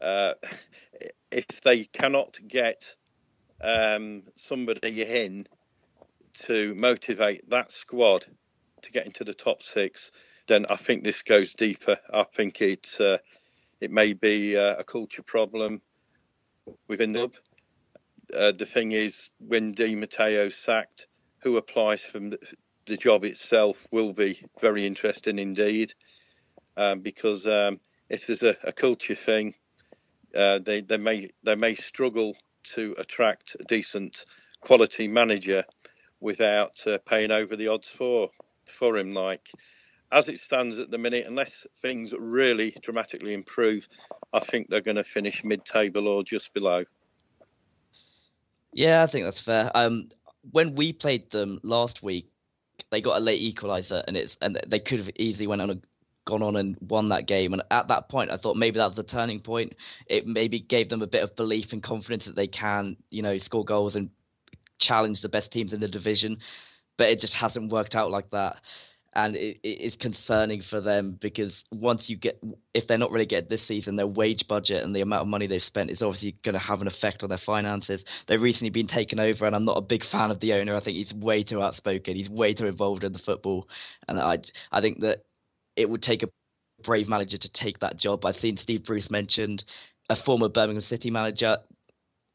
uh, 0.00 0.34
if 1.30 1.60
they 1.62 1.84
cannot 1.84 2.38
get 2.46 2.94
um, 3.62 4.22
somebody 4.36 5.02
in 5.02 5.46
to 6.34 6.74
motivate 6.74 7.50
that 7.50 7.72
squad 7.72 8.24
to 8.82 8.92
get 8.92 9.06
into 9.06 9.24
the 9.24 9.34
top 9.34 9.62
six, 9.62 10.12
then 10.46 10.66
I 10.70 10.76
think 10.76 11.02
this 11.02 11.22
goes 11.22 11.54
deeper. 11.54 11.98
I 12.12 12.24
think 12.24 12.62
it 12.62 12.96
uh, 13.00 13.18
it 13.80 13.90
may 13.90 14.12
be 14.12 14.56
uh, 14.56 14.76
a 14.76 14.84
culture 14.84 15.22
problem 15.22 15.82
within 16.86 17.12
the 17.12 17.18
club. 17.18 17.34
Uh, 18.34 18.52
the 18.52 18.66
thing 18.66 18.92
is, 18.92 19.30
when 19.38 19.72
Di 19.72 19.94
Matteo 19.94 20.50
sacked, 20.50 21.07
who 21.40 21.56
applies 21.56 22.04
for 22.04 22.18
the, 22.18 22.38
the 22.86 22.96
job 22.96 23.24
itself 23.24 23.86
will 23.90 24.12
be 24.12 24.42
very 24.60 24.86
interesting 24.86 25.38
indeed, 25.38 25.94
um, 26.76 27.00
because 27.00 27.46
um, 27.46 27.80
if 28.08 28.26
there's 28.26 28.42
a, 28.42 28.56
a 28.64 28.72
culture 28.72 29.14
thing, 29.14 29.54
uh, 30.34 30.58
they 30.58 30.80
they 30.80 30.96
may 30.96 31.30
they 31.42 31.54
may 31.54 31.74
struggle 31.74 32.36
to 32.62 32.94
attract 32.98 33.56
a 33.58 33.64
decent 33.64 34.24
quality 34.60 35.08
manager 35.08 35.64
without 36.20 36.86
uh, 36.86 36.98
paying 37.06 37.30
over 37.30 37.56
the 37.56 37.68
odds 37.68 37.88
for 37.88 38.30
for 38.66 38.96
him. 38.96 39.14
Like 39.14 39.48
as 40.10 40.28
it 40.28 40.40
stands 40.40 40.78
at 40.78 40.90
the 40.90 40.98
minute, 40.98 41.26
unless 41.26 41.66
things 41.82 42.12
really 42.18 42.74
dramatically 42.82 43.34
improve, 43.34 43.88
I 44.32 44.40
think 44.40 44.68
they're 44.68 44.80
going 44.80 44.96
to 44.96 45.04
finish 45.04 45.44
mid-table 45.44 46.08
or 46.08 46.22
just 46.22 46.54
below. 46.54 46.84
Yeah, 48.72 49.02
I 49.02 49.06
think 49.06 49.24
that's 49.24 49.40
fair. 49.40 49.70
Um, 49.74 50.08
when 50.52 50.74
we 50.74 50.92
played 50.92 51.30
them 51.30 51.60
last 51.62 52.02
week, 52.02 52.30
they 52.90 53.00
got 53.00 53.16
a 53.16 53.20
late 53.20 53.54
equaliser, 53.54 54.02
and 54.06 54.16
it's 54.16 54.36
and 54.40 54.60
they 54.66 54.80
could 54.80 54.98
have 54.98 55.10
easily 55.16 55.46
went 55.46 55.62
on 55.62 55.70
a 55.70 55.78
gone 56.28 56.42
on 56.42 56.56
and 56.56 56.76
won 56.80 57.08
that 57.08 57.26
game. 57.26 57.54
And 57.54 57.62
at 57.70 57.88
that 57.88 58.10
point, 58.10 58.30
I 58.30 58.36
thought 58.36 58.56
maybe 58.56 58.78
that 58.78 58.86
was 58.86 58.96
the 58.96 59.02
turning 59.02 59.40
point. 59.40 59.74
It 60.06 60.26
maybe 60.26 60.60
gave 60.60 60.90
them 60.90 61.00
a 61.00 61.06
bit 61.06 61.22
of 61.22 61.34
belief 61.34 61.72
and 61.72 61.82
confidence 61.82 62.26
that 62.26 62.36
they 62.36 62.46
can, 62.46 62.96
you 63.10 63.22
know, 63.22 63.38
score 63.38 63.64
goals 63.64 63.96
and 63.96 64.10
challenge 64.78 65.22
the 65.22 65.30
best 65.30 65.50
teams 65.50 65.72
in 65.72 65.80
the 65.80 65.88
division. 65.88 66.38
But 66.98 67.08
it 67.08 67.20
just 67.20 67.32
hasn't 67.32 67.72
worked 67.72 67.96
out 67.96 68.10
like 68.10 68.30
that. 68.30 68.60
And 69.14 69.36
it, 69.36 69.58
it 69.62 69.80
is 69.80 69.96
concerning 69.96 70.62
for 70.62 70.80
them 70.80 71.12
because 71.20 71.64
once 71.72 72.10
you 72.10 72.16
get, 72.16 72.40
if 72.74 72.86
they're 72.86 72.98
not 72.98 73.10
really 73.10 73.26
getting 73.26 73.48
this 73.48 73.64
season, 73.64 73.96
their 73.96 74.06
wage 74.06 74.46
budget 74.46 74.84
and 74.84 74.94
the 74.94 75.00
amount 75.00 75.22
of 75.22 75.28
money 75.28 75.46
they've 75.46 75.62
spent 75.62 75.90
is 75.90 76.02
obviously 76.02 76.32
going 76.42 76.52
to 76.52 76.58
have 76.58 76.82
an 76.82 76.86
effect 76.86 77.22
on 77.22 77.28
their 77.28 77.38
finances. 77.38 78.04
They've 78.26 78.40
recently 78.40 78.70
been 78.70 78.86
taken 78.86 79.18
over, 79.18 79.46
and 79.46 79.56
I'm 79.56 79.64
not 79.64 79.78
a 79.78 79.82
big 79.82 80.04
fan 80.04 80.30
of 80.30 80.40
the 80.40 80.52
owner. 80.52 80.76
I 80.76 80.80
think 80.80 80.96
he's 80.96 81.14
way 81.14 81.42
too 81.42 81.62
outspoken. 81.62 82.16
He's 82.16 82.30
way 82.30 82.52
too 82.52 82.66
involved 82.66 83.02
in 83.02 83.12
the 83.12 83.18
football, 83.18 83.68
and 84.08 84.20
I, 84.20 84.38
I 84.72 84.80
think 84.80 85.00
that 85.00 85.24
it 85.74 85.88
would 85.88 86.02
take 86.02 86.22
a 86.22 86.28
brave 86.82 87.08
manager 87.08 87.38
to 87.38 87.48
take 87.48 87.78
that 87.80 87.96
job. 87.96 88.24
I've 88.24 88.38
seen 88.38 88.56
Steve 88.56 88.84
Bruce 88.84 89.10
mentioned, 89.10 89.64
a 90.10 90.16
former 90.16 90.48
Birmingham 90.48 90.82
City 90.82 91.10
manager. 91.10 91.58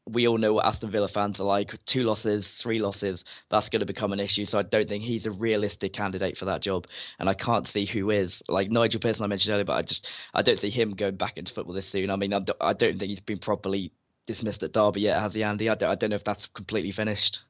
We 0.06 0.28
all 0.28 0.36
know 0.36 0.52
what 0.52 0.66
Aston 0.66 0.90
Villa 0.90 1.08
fans 1.08 1.40
are 1.40 1.44
like. 1.44 1.74
Two 1.86 2.02
losses, 2.02 2.50
three 2.50 2.78
losses, 2.78 3.24
that's 3.50 3.70
going 3.70 3.80
to 3.80 3.86
become 3.86 4.12
an 4.12 4.20
issue. 4.20 4.44
So 4.44 4.58
I 4.58 4.62
don't 4.62 4.88
think 4.88 5.02
he's 5.02 5.24
a 5.24 5.30
realistic 5.30 5.94
candidate 5.94 6.36
for 6.36 6.44
that 6.44 6.60
job. 6.60 6.86
And 7.18 7.28
I 7.28 7.34
can't 7.34 7.66
see 7.66 7.86
who 7.86 8.10
is. 8.10 8.42
Like 8.48 8.70
Nigel 8.70 9.00
Pearson, 9.00 9.24
I 9.24 9.28
mentioned 9.28 9.54
earlier, 9.54 9.64
but 9.64 9.76
I 9.76 9.82
just 9.82 10.06
I 10.34 10.42
don't 10.42 10.58
see 10.58 10.70
him 10.70 10.94
going 10.94 11.16
back 11.16 11.38
into 11.38 11.54
football 11.54 11.74
this 11.74 11.88
soon. 11.88 12.10
I 12.10 12.16
mean, 12.16 12.34
I 12.34 12.40
don't, 12.40 12.98
think 12.98 13.02
he's 13.02 13.20
been 13.20 13.38
properly 13.38 13.92
dismissed 14.26 14.62
at 14.62 14.72
Derby 14.72 15.02
yet, 15.02 15.20
has 15.20 15.34
he, 15.34 15.42
Andy? 15.42 15.68
I 15.68 15.74
don't, 15.74 15.90
I 15.90 15.94
don't 15.94 16.10
know 16.10 16.16
if 16.16 16.24
that's 16.24 16.46
completely 16.46 16.92
finished. 16.92 17.40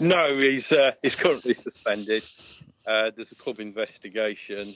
No, 0.00 0.38
he's 0.38 0.70
uh, 0.70 0.92
he's 1.02 1.14
currently 1.14 1.56
suspended. 1.62 2.22
Uh, 2.86 3.10
there's 3.14 3.32
a 3.32 3.34
club 3.34 3.60
investigation. 3.60 4.74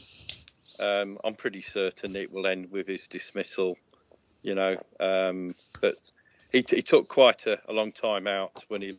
Um, 0.79 1.19
I'm 1.25 1.35
pretty 1.35 1.63
certain 1.63 2.17
it 2.17 2.33
will 2.33 2.47
end 2.47 2.71
with 2.71 2.89
his 2.89 3.07
dismissal. 3.09 3.77
You 4.43 4.57
know, 4.57 4.77
um, 4.99 5.55
but 5.81 6.11
he, 6.53 6.65
he, 6.69 6.83
took 6.83 7.09
quite 7.09 7.47
a, 7.47 7.61
a, 7.69 7.73
long 7.73 7.93
time 7.93 8.27
out 8.27 8.65
when 8.69 8.83
he 8.83 8.99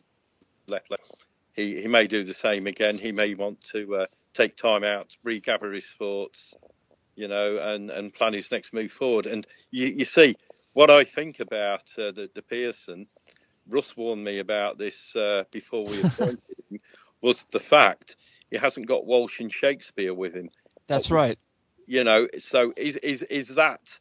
left. 0.66 0.92
he, 1.54 1.82
he 1.82 1.88
may 1.88 2.06
do 2.06 2.24
the 2.24 2.34
same 2.34 2.66
again. 2.66 2.98
He 2.98 3.12
may 3.12 3.34
want 3.34 3.60
to 3.72 3.96
uh, 3.96 4.06
take 4.34 4.56
time 4.56 4.84
out, 4.84 5.16
regather 5.22 5.72
his 5.72 5.90
thoughts, 5.90 6.54
you 7.14 7.28
know, 7.28 7.58
and, 7.58 7.90
and 7.90 8.12
plan 8.12 8.32
his 8.32 8.50
next 8.50 8.72
move 8.72 8.92
forward. 8.92 9.26
And 9.26 9.46
you, 9.70 9.86
you 9.86 10.04
see, 10.04 10.36
what 10.72 10.90
I 10.90 11.04
think 11.04 11.40
about 11.40 11.82
uh, 11.96 12.10
the, 12.10 12.28
the 12.34 12.42
Pearson, 12.42 13.06
Russ 13.68 13.96
warned 13.96 14.24
me 14.24 14.40
about 14.40 14.76
this 14.76 15.14
uh, 15.16 15.44
before 15.50 15.86
we 15.86 16.00
appointed 16.02 16.42
him, 16.70 16.80
was 17.20 17.46
the 17.46 17.60
fact 17.60 18.16
he 18.50 18.56
hasn't 18.56 18.86
got 18.86 19.06
Walsh 19.06 19.40
and 19.40 19.52
Shakespeare 19.52 20.12
with 20.12 20.34
him. 20.34 20.50
That's 20.86 21.10
right. 21.10 21.38
You 21.86 22.04
know, 22.04 22.28
so 22.38 22.72
is 22.76 22.96
is 22.96 23.22
is 23.24 23.56
that 23.56 23.98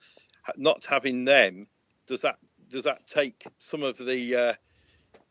not 0.58 0.86
having 0.86 1.26
them? 1.26 1.68
Does 2.08 2.22
that 2.22 2.38
does 2.74 2.84
that 2.84 3.08
take 3.08 3.44
some 3.60 3.84
of 3.84 3.98
the 3.98 4.36
uh, 4.36 4.54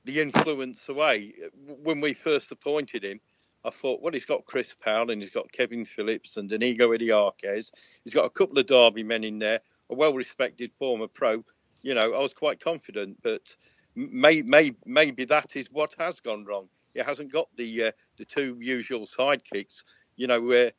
the 0.04 0.20
influence 0.20 0.88
away? 0.88 1.34
When 1.82 2.00
we 2.00 2.14
first 2.14 2.52
appointed 2.52 3.04
him, 3.04 3.20
I 3.64 3.70
thought, 3.70 4.00
well, 4.00 4.12
he's 4.12 4.24
got 4.24 4.46
Chris 4.46 4.74
Powell 4.74 5.10
and 5.10 5.20
he's 5.20 5.30
got 5.30 5.52
Kevin 5.52 5.84
Phillips 5.84 6.36
and 6.36 6.50
Inigo 6.50 6.90
Idiakez. 6.90 7.72
He's 8.04 8.14
got 8.14 8.24
a 8.24 8.30
couple 8.30 8.58
of 8.58 8.66
Derby 8.66 9.02
men 9.02 9.24
in 9.24 9.40
there, 9.40 9.60
a 9.90 9.94
well-respected 9.94 10.70
former 10.78 11.08
pro. 11.08 11.44
You 11.82 11.94
know, 11.94 12.14
I 12.14 12.20
was 12.20 12.32
quite 12.32 12.60
confident, 12.60 13.18
but 13.22 13.56
may, 13.96 14.42
may, 14.42 14.70
maybe 14.86 15.24
that 15.26 15.56
is 15.56 15.68
what 15.70 15.94
has 15.98 16.20
gone 16.20 16.44
wrong. 16.44 16.68
He 16.94 17.00
hasn't 17.00 17.32
got 17.32 17.48
the 17.56 17.84
uh, 17.84 17.92
the 18.18 18.24
two 18.24 18.56
usual 18.60 19.06
sidekicks. 19.06 19.82
You 20.16 20.28
know, 20.28 20.40
where 20.40 20.72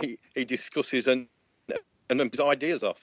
he, 0.00 0.18
he 0.34 0.44
discusses 0.44 1.06
and 1.06 1.28
and 2.10 2.20
his 2.20 2.40
ideas 2.40 2.82
off. 2.82 2.98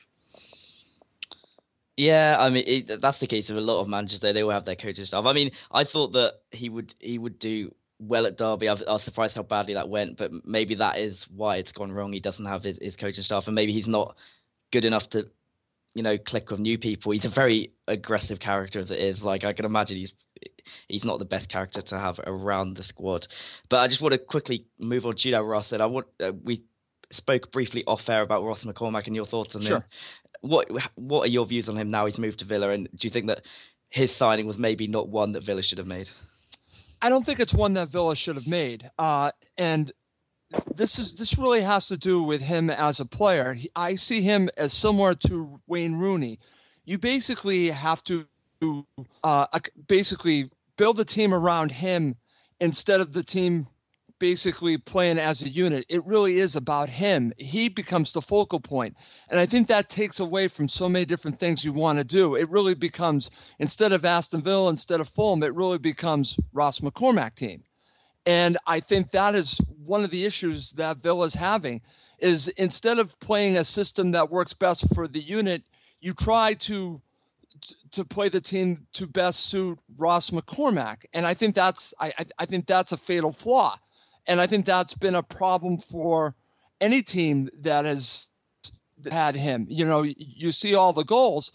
Yeah, 2.02 2.36
I 2.40 2.50
mean 2.50 2.64
it, 2.66 3.00
that's 3.00 3.20
the 3.20 3.28
case 3.28 3.52
of 3.52 3.58
a 3.58 3.62
lot 3.62 3.80
of 3.80 3.88
managers. 3.88 4.22
They 4.22 4.42
all 4.42 4.50
have 4.50 4.66
their 4.66 4.76
coaching 4.76 5.06
staff. 5.06 5.26
I 5.26 5.34
mean, 5.34 5.52
I 5.72 5.84
thought 5.84 6.14
that 6.14 6.42
he 6.50 6.68
would 6.68 6.96
he 7.00 7.20
would 7.20 7.38
do 7.38 7.76
well 8.00 8.26
at 8.26 8.38
Derby. 8.38 8.70
I 8.70 8.74
was 8.74 9.04
surprised 9.04 9.36
how 9.36 9.44
badly 9.44 9.76
that 9.76 9.88
went, 9.88 10.18
but 10.18 10.32
maybe 10.44 10.74
that 10.76 10.98
is 10.98 11.26
why 11.30 11.58
it's 11.58 11.72
gone 11.72 11.92
wrong. 11.92 12.12
He 12.12 12.20
doesn't 12.20 12.48
have 12.48 12.64
his, 12.64 12.80
his 12.82 12.96
coaching 12.96 13.24
staff, 13.24 13.46
and 13.46 13.54
maybe 13.54 13.72
he's 13.72 13.86
not 13.86 14.16
good 14.72 14.84
enough 14.84 15.10
to, 15.12 15.30
you 15.94 16.02
know, 16.02 16.18
click 16.18 16.50
with 16.50 16.60
new 16.60 16.80
people. 16.80 17.12
He's 17.12 17.26
a 17.26 17.30
very 17.30 17.72
aggressive 17.88 18.40
character 18.40 18.80
as 18.80 18.90
it 18.90 19.00
is. 19.00 19.22
Like 19.22 19.44
I 19.44 19.54
can 19.54 19.66
imagine 19.66 19.98
he's 19.98 20.14
he's 20.88 21.06
not 21.06 21.20
the 21.20 21.26
best 21.26 21.50
character 21.50 21.84
to 21.84 22.00
have 22.00 22.20
around 22.26 22.78
the 22.78 22.84
squad. 22.84 23.28
But 23.70 23.82
I 23.82 23.88
just 23.88 24.02
want 24.02 24.14
to 24.14 24.18
quickly 24.18 24.66
move 24.80 25.06
on 25.06 25.16
Russ. 25.46 25.72
And 25.72 25.84
I 25.84 25.86
want 25.86 26.08
uh, 26.20 26.32
we 26.32 26.64
spoke 27.12 27.52
briefly 27.52 27.84
off 27.86 28.10
air 28.10 28.22
about 28.22 28.44
Ross 28.44 28.64
McCormack 28.64 29.08
and 29.08 29.16
your 29.16 29.26
thoughts 29.26 29.56
on 29.56 29.62
sure. 29.62 29.78
him. 29.78 29.84
What 30.42 30.70
what 30.96 31.22
are 31.22 31.28
your 31.28 31.46
views 31.46 31.70
on 31.70 31.78
him 31.78 31.92
now 31.92 32.06
he's 32.06 32.18
moved 32.18 32.40
to 32.40 32.46
Villa? 32.46 32.70
And 32.70 32.90
do 32.96 33.08
you 33.08 33.12
think 33.12 33.28
that 33.28 33.44
his 33.90 34.16
signing 34.16 34.48
was 34.48 34.58
maybe 34.58 34.88
not 34.88 35.10
one 35.10 35.34
that 35.34 35.44
Villa 35.44 35.62
should 35.62 35.78
have 35.78 35.88
made? 35.88 36.10
I 37.02 37.10
don't 37.10 37.26
think 37.26 37.40
it's 37.40 37.54
one 37.54 37.74
that 37.74 37.90
Villa 37.90 38.16
should 38.16 38.36
have 38.36 38.48
made. 38.48 38.90
Uh, 38.98 39.32
and 39.58 39.92
this 40.76 41.00
is 41.00 41.14
this 41.14 41.38
really 41.38 41.62
has 41.62 41.88
to 41.88 41.98
do 41.98 42.24
with 42.24 42.42
him 42.42 42.70
as 42.70 43.00
a 43.00 43.06
player. 43.06 43.54
He, 43.54 43.70
I 43.76 43.96
see 43.96 44.22
him 44.22 44.50
as 44.58 44.74
similar 44.74 45.14
to 45.28 45.60
Wayne 45.68 45.96
Rooney. 45.96 46.40
You 46.86 46.98
basically 46.98 47.70
have 47.70 48.04
to 48.06 48.26
uh, 49.24 49.46
basically 49.88 50.50
build 50.78 51.00
a 51.00 51.06
team 51.06 51.34
around 51.34 51.72
him 51.72 52.16
instead 52.60 53.02
of 53.02 53.14
the 53.14 53.24
team 53.24 53.68
basically 54.22 54.78
playing 54.78 55.18
as 55.18 55.42
a 55.42 55.50
unit. 55.50 55.84
It 55.90 56.06
really 56.06 56.38
is 56.38 56.56
about 56.56 56.90
him. 56.90 57.34
He 57.38 57.70
becomes 57.70 58.14
the 58.14 58.22
focal 58.22 58.60
point. 58.60 58.96
And 59.30 59.40
I 59.40 59.48
think 59.48 59.68
that 59.68 59.90
takes 59.90 60.20
away 60.20 60.48
from 60.48 60.70
so 60.70 60.88
many 60.88 61.06
different 61.06 61.40
things 61.40 61.66
you 61.66 61.74
want 61.74 61.98
to 61.98 62.06
do. 62.06 62.36
It 62.36 62.48
really 62.48 62.76
becomes, 62.76 63.32
instead 63.58 63.92
of 63.92 64.06
Aston 64.06 64.44
Villa, 64.44 64.70
instead 64.70 65.02
of 65.02 65.10
Fulham, 65.10 65.42
it 65.42 65.56
really 65.56 65.80
becomes 65.80 66.38
Ross 66.54 66.82
McCormack 66.82 67.34
team. 67.34 67.64
And 68.28 68.60
I 68.68 68.80
think 68.80 69.10
that 69.10 69.34
is 69.34 69.60
one 69.84 70.04
of 70.04 70.12
the 70.12 70.24
issues 70.24 70.70
that 70.74 70.98
Villa's 70.98 71.34
having 71.34 71.82
is 72.20 72.48
instead 72.50 73.00
of 73.00 73.20
playing 73.22 73.58
a 73.58 73.66
system 73.66 74.12
that 74.12 74.30
works 74.30 74.54
best 74.54 74.86
for 74.94 75.08
the 75.08 75.20
unit, 75.20 75.64
you 76.00 76.14
try 76.14 76.54
to 76.54 77.02
to 77.92 78.06
play 78.06 78.30
the 78.30 78.42
team 78.42 78.86
to 78.94 79.08
best 79.08 79.48
suit 79.48 79.80
Ross 79.98 80.30
McCormack. 80.30 81.06
And 81.14 81.26
I 81.26 81.34
think 81.34 81.56
that's 81.56 81.92
I, 82.00 82.14
I 82.38 82.46
think 82.46 82.68
that's 82.68 82.92
a 82.92 82.98
fatal 82.98 83.32
flaw. 83.32 83.80
And 84.32 84.40
I 84.40 84.48
think 84.48 84.66
that's 84.66 84.94
been 84.94 85.16
a 85.16 85.24
problem 85.24 85.78
for 85.78 86.36
any 86.80 87.02
team 87.02 87.50
that 87.64 87.84
has 87.84 88.30
had 89.12 89.36
him. 89.36 89.68
You 89.70 89.84
know, 89.84 90.04
you 90.04 90.54
see 90.54 90.74
all 90.74 90.94
the 90.94 91.04
goals 91.04 91.52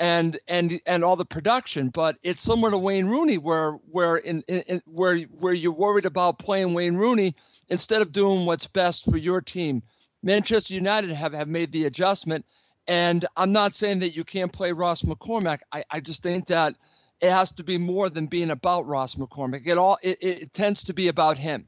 and 0.00 0.36
and 0.48 0.80
and 0.84 1.04
all 1.04 1.14
the 1.14 1.24
production, 1.24 1.90
but 1.90 2.16
it's 2.24 2.42
similar 2.42 2.72
to 2.72 2.78
Wayne 2.78 3.06
Rooney, 3.06 3.38
where 3.38 3.74
where 3.92 4.16
in, 4.16 4.42
in 4.48 4.82
where 4.84 5.20
where 5.26 5.52
you're 5.52 5.70
worried 5.70 6.06
about 6.06 6.40
playing 6.40 6.74
Wayne 6.74 6.96
Rooney 6.96 7.36
instead 7.68 8.02
of 8.02 8.10
doing 8.10 8.46
what's 8.46 8.66
best 8.66 9.04
for 9.04 9.16
your 9.16 9.40
team. 9.40 9.80
Manchester 10.24 10.74
United 10.74 11.10
have, 11.10 11.32
have 11.34 11.46
made 11.46 11.70
the 11.70 11.86
adjustment, 11.86 12.44
and 12.88 13.26
I'm 13.36 13.52
not 13.52 13.76
saying 13.76 14.00
that 14.00 14.16
you 14.16 14.24
can't 14.24 14.52
play 14.52 14.72
Ross 14.72 15.02
McCormack. 15.02 15.60
I, 15.70 15.84
I 15.92 16.00
just 16.00 16.24
think 16.24 16.48
that 16.48 16.74
it 17.20 17.30
has 17.30 17.52
to 17.52 17.62
be 17.62 17.78
more 17.78 18.10
than 18.10 18.26
being 18.26 18.50
about 18.50 18.88
Ross 18.88 19.14
McCormack. 19.14 19.68
It 19.68 19.78
all 19.78 20.00
it, 20.02 20.18
it 20.20 20.52
tends 20.52 20.82
to 20.82 20.92
be 20.92 21.06
about 21.06 21.38
him. 21.38 21.67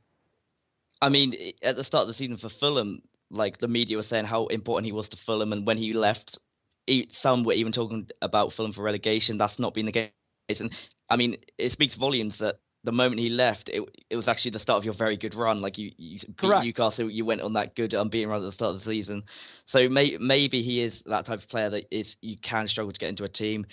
I 1.02 1.08
mean, 1.08 1.54
at 1.62 1.76
the 1.76 1.84
start 1.84 2.02
of 2.02 2.08
the 2.08 2.14
season 2.14 2.36
for 2.36 2.48
Fulham, 2.48 3.02
like 3.30 3.58
the 3.58 3.68
media 3.68 3.96
was 3.96 4.08
saying 4.08 4.26
how 4.26 4.46
important 4.46 4.86
he 4.86 4.92
was 4.92 5.08
to 5.10 5.16
Fulham, 5.16 5.52
and 5.52 5.66
when 5.66 5.78
he 5.78 5.92
left, 5.92 6.38
some 7.12 7.44
were 7.44 7.52
even 7.52 7.72
talking 7.72 8.08
about 8.22 8.52
Fulham 8.52 8.72
for 8.72 8.82
relegation. 8.82 9.38
That's 9.38 9.58
not 9.58 9.74
been 9.74 9.86
the 9.86 9.92
case, 9.92 10.60
and 10.60 10.70
I 11.08 11.16
mean, 11.16 11.36
it 11.58 11.72
speaks 11.72 11.94
volumes 11.94 12.38
that 12.38 12.60
the 12.84 12.92
moment 12.92 13.20
he 13.20 13.28
left, 13.28 13.68
it 13.68 13.82
it 14.08 14.16
was 14.16 14.28
actually 14.28 14.52
the 14.52 14.58
start 14.58 14.78
of 14.78 14.84
your 14.84 14.94
very 14.94 15.16
good 15.16 15.34
run. 15.34 15.60
Like 15.60 15.78
you, 15.78 15.92
you 15.96 16.18
beat 16.40 16.58
Newcastle, 16.58 17.10
you 17.10 17.24
went 17.24 17.42
on 17.42 17.52
that 17.54 17.74
good 17.74 17.94
um, 17.94 18.02
unbeaten 18.06 18.30
run 18.30 18.42
at 18.42 18.46
the 18.46 18.52
start 18.52 18.74
of 18.74 18.82
the 18.82 18.90
season. 18.90 19.24
So 19.66 19.88
may, 19.88 20.16
maybe 20.18 20.62
he 20.62 20.82
is 20.82 21.02
that 21.06 21.26
type 21.26 21.40
of 21.40 21.48
player 21.48 21.70
that 21.70 21.86
is 21.90 22.16
you 22.22 22.36
can 22.38 22.68
struggle 22.68 22.92
to 22.92 23.00
get 23.00 23.10
into 23.10 23.24
a 23.24 23.28
team. 23.28 23.66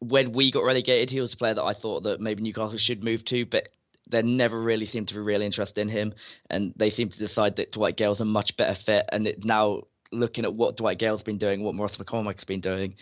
When 0.00 0.32
we 0.32 0.50
got 0.50 0.64
relegated, 0.64 1.10
he 1.10 1.20
was 1.20 1.34
a 1.34 1.36
player 1.36 1.54
that 1.54 1.62
I 1.62 1.74
thought 1.74 2.04
that 2.04 2.20
maybe 2.20 2.42
Newcastle 2.42 2.78
should 2.78 3.04
move 3.04 3.24
to, 3.26 3.44
but 3.44 3.68
they 4.08 4.22
never 4.22 4.60
really 4.60 4.86
seemed 4.86 5.08
to 5.08 5.14
be 5.14 5.20
really 5.20 5.46
interested 5.46 5.80
in 5.80 5.88
him, 5.88 6.14
and 6.50 6.72
they 6.76 6.90
seem 6.90 7.10
to 7.10 7.18
decide 7.18 7.56
that 7.56 7.72
Dwight 7.72 7.96
Gayle's 7.96 8.20
a 8.20 8.24
much 8.24 8.56
better 8.56 8.74
fit. 8.74 9.06
And 9.10 9.26
it, 9.26 9.44
now 9.44 9.82
looking 10.10 10.44
at 10.44 10.54
what 10.54 10.76
Dwight 10.76 10.98
Gayle's 10.98 11.22
been 11.22 11.38
doing, 11.38 11.62
what 11.62 11.76
Ross 11.76 11.96
McCormack's 11.96 12.44
been 12.44 12.60
doing, 12.60 12.94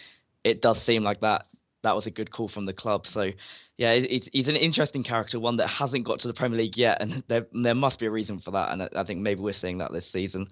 it 0.44 0.62
does 0.62 0.82
seem 0.82 1.02
like 1.02 1.20
that 1.20 1.46
that 1.86 1.96
was 1.96 2.06
a 2.06 2.10
good 2.10 2.30
call 2.30 2.48
from 2.48 2.66
the 2.66 2.72
club. 2.72 3.06
So 3.06 3.30
yeah, 3.76 3.92
it, 3.92 4.28
he's 4.32 4.48
an 4.48 4.56
interesting 4.56 5.04
character, 5.04 5.38
one 5.38 5.58
that 5.58 5.68
hasn't 5.68 6.04
got 6.04 6.20
to 6.20 6.28
the 6.28 6.34
Premier 6.34 6.58
League 6.58 6.76
yet, 6.76 7.00
and 7.00 7.22
there 7.28 7.46
there 7.52 7.74
must 7.74 7.98
be 7.98 8.06
a 8.06 8.10
reason 8.10 8.40
for 8.40 8.50
that. 8.52 8.72
And 8.72 8.82
I, 8.82 8.88
I 8.96 9.04
think 9.04 9.20
maybe 9.20 9.40
we're 9.40 9.52
seeing 9.52 9.78
that 9.78 9.92
this 9.92 10.10
season. 10.10 10.48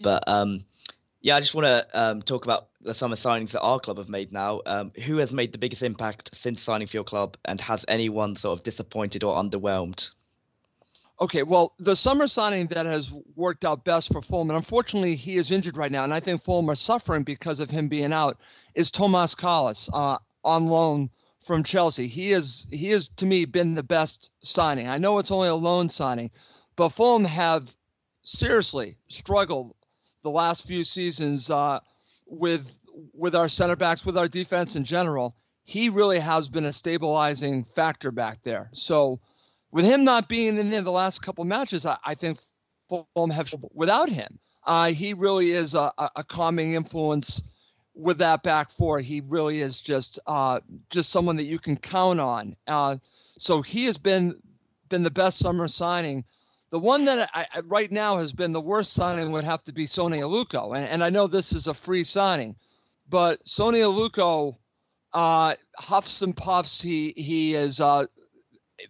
But 0.00 0.24
um, 0.26 0.64
yeah, 1.24 1.36
I 1.36 1.40
just 1.40 1.54
want 1.54 1.64
to 1.64 1.98
um, 1.98 2.20
talk 2.20 2.44
about 2.44 2.68
the 2.82 2.92
summer 2.92 3.16
signings 3.16 3.52
that 3.52 3.62
our 3.62 3.80
club 3.80 3.96
have 3.96 4.10
made 4.10 4.30
now. 4.30 4.60
Um, 4.66 4.92
who 5.06 5.16
has 5.16 5.32
made 5.32 5.52
the 5.52 5.58
biggest 5.58 5.82
impact 5.82 6.36
since 6.36 6.60
signing 6.60 6.86
for 6.86 6.98
your 6.98 7.04
club, 7.04 7.38
and 7.46 7.58
has 7.62 7.82
anyone 7.88 8.36
sort 8.36 8.58
of 8.58 8.62
disappointed 8.62 9.24
or 9.24 9.34
underwhelmed? 9.42 10.10
Okay, 11.18 11.42
well, 11.42 11.72
the 11.78 11.96
summer 11.96 12.26
signing 12.26 12.66
that 12.66 12.84
has 12.84 13.10
worked 13.36 13.64
out 13.64 13.86
best 13.86 14.12
for 14.12 14.20
Fulham, 14.20 14.50
unfortunately 14.50 15.16
he 15.16 15.38
is 15.38 15.50
injured 15.50 15.78
right 15.78 15.90
now, 15.90 16.04
and 16.04 16.12
I 16.12 16.20
think 16.20 16.44
Fulham 16.44 16.68
are 16.68 16.74
suffering 16.74 17.22
because 17.22 17.58
of 17.58 17.70
him 17.70 17.88
being 17.88 18.12
out, 18.12 18.38
is 18.74 18.90
Tomas 18.90 19.34
Kalas 19.34 19.88
uh, 19.94 20.18
on 20.44 20.66
loan 20.66 21.08
from 21.40 21.64
Chelsea. 21.64 22.06
He 22.06 22.32
is 22.32 22.66
he 22.68 22.90
has 22.90 23.08
to 23.16 23.24
me 23.24 23.46
been 23.46 23.76
the 23.76 23.82
best 23.82 24.28
signing. 24.42 24.88
I 24.88 24.98
know 24.98 25.16
it's 25.16 25.30
only 25.30 25.48
a 25.48 25.54
loan 25.54 25.88
signing, 25.88 26.32
but 26.76 26.90
Fulham 26.90 27.24
have 27.24 27.74
seriously 28.24 28.98
struggled 29.08 29.74
the 30.24 30.30
last 30.30 30.66
few 30.66 30.82
seasons 30.82 31.50
uh, 31.50 31.78
with 32.26 32.66
with 33.12 33.34
our 33.36 33.48
center 33.48 33.76
backs, 33.76 34.04
with 34.04 34.18
our 34.18 34.28
defense 34.28 34.74
in 34.74 34.84
general. 34.84 35.36
He 35.64 35.88
really 35.88 36.18
has 36.18 36.48
been 36.48 36.64
a 36.64 36.72
stabilizing 36.72 37.64
factor 37.74 38.10
back 38.10 38.40
there. 38.42 38.70
So, 38.74 39.20
with 39.70 39.84
him 39.84 40.04
not 40.04 40.28
being 40.28 40.58
in 40.58 40.70
there 40.70 40.82
the 40.82 40.92
last 40.92 41.22
couple 41.22 41.44
matches, 41.44 41.86
I, 41.86 41.96
I 42.04 42.14
think 42.14 42.38
Fulham 42.88 43.30
have 43.30 43.54
without 43.72 44.08
him. 44.08 44.38
Uh, 44.66 44.92
he 44.92 45.12
really 45.14 45.52
is 45.52 45.74
a, 45.74 45.92
a, 46.16 46.24
calming 46.24 46.72
influence 46.72 47.42
with 47.94 48.16
that 48.18 48.42
back 48.42 48.70
four. 48.70 49.00
He 49.00 49.22
really 49.26 49.60
is 49.60 49.78
just 49.80 50.18
uh, 50.26 50.60
just 50.90 51.10
someone 51.10 51.36
that 51.36 51.44
you 51.44 51.58
can 51.58 51.76
count 51.76 52.20
on. 52.20 52.56
Uh, 52.66 52.96
so 53.38 53.62
he 53.62 53.84
has 53.84 53.98
been 53.98 54.34
been 54.88 55.02
the 55.02 55.10
best 55.10 55.38
summer 55.38 55.68
signing 55.68 56.24
the 56.74 56.80
one 56.80 57.04
that 57.04 57.30
I, 57.32 57.46
I, 57.54 57.60
right 57.60 57.92
now 57.92 58.18
has 58.18 58.32
been 58.32 58.50
the 58.50 58.60
worst 58.60 58.94
signing 58.94 59.30
would 59.30 59.44
have 59.44 59.62
to 59.62 59.72
be 59.72 59.86
Sone 59.86 60.10
Aluko. 60.10 60.76
And, 60.76 60.84
and 60.88 61.04
I 61.04 61.08
know 61.08 61.28
this 61.28 61.52
is 61.52 61.68
a 61.68 61.72
free 61.72 62.02
signing, 62.02 62.56
but 63.08 63.46
Sone 63.46 63.74
Aluko 63.74 64.56
uh, 65.12 65.54
huffs 65.76 66.22
and 66.22 66.36
puffs. 66.36 66.80
He 66.80 67.14
he 67.16 67.54
is 67.54 67.78
uh, 67.78 68.06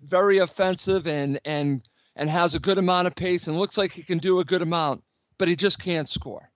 very 0.02 0.38
offensive 0.38 1.06
and 1.06 1.38
and 1.44 1.82
and 2.16 2.30
has 2.30 2.54
a 2.54 2.58
good 2.58 2.78
amount 2.78 3.06
of 3.06 3.16
pace 3.16 3.48
and 3.48 3.58
looks 3.58 3.76
like 3.76 3.92
he 3.92 4.02
can 4.02 4.16
do 4.16 4.40
a 4.40 4.46
good 4.46 4.62
amount, 4.62 5.04
but 5.36 5.46
he 5.46 5.54
just 5.54 5.78
can't 5.78 6.08
score. 6.08 6.50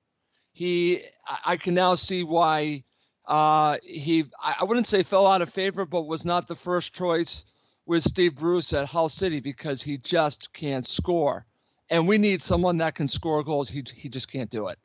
He 0.52 1.02
I 1.44 1.58
can 1.58 1.74
now 1.74 1.94
see 1.94 2.24
why 2.24 2.84
uh, 3.26 3.76
he 3.82 4.24
I 4.42 4.64
wouldn't 4.64 4.86
say 4.86 5.02
fell 5.02 5.26
out 5.26 5.42
of 5.42 5.52
favor, 5.52 5.84
but 5.84 6.06
was 6.06 6.24
not 6.24 6.46
the 6.46 6.56
first 6.56 6.94
choice 6.94 7.44
with 7.88 8.04
Steve 8.04 8.36
Bruce 8.36 8.74
at 8.74 8.86
Hull 8.86 9.08
City 9.08 9.40
because 9.40 9.80
he 9.80 9.96
just 9.96 10.52
can't 10.52 10.86
score. 10.86 11.46
And 11.88 12.06
we 12.06 12.18
need 12.18 12.42
someone 12.42 12.76
that 12.78 12.94
can 12.94 13.08
score 13.08 13.42
goals. 13.42 13.68
He, 13.68 13.82
he 13.96 14.10
just 14.10 14.30
can't 14.30 14.50
do 14.50 14.68
it. 14.68 14.78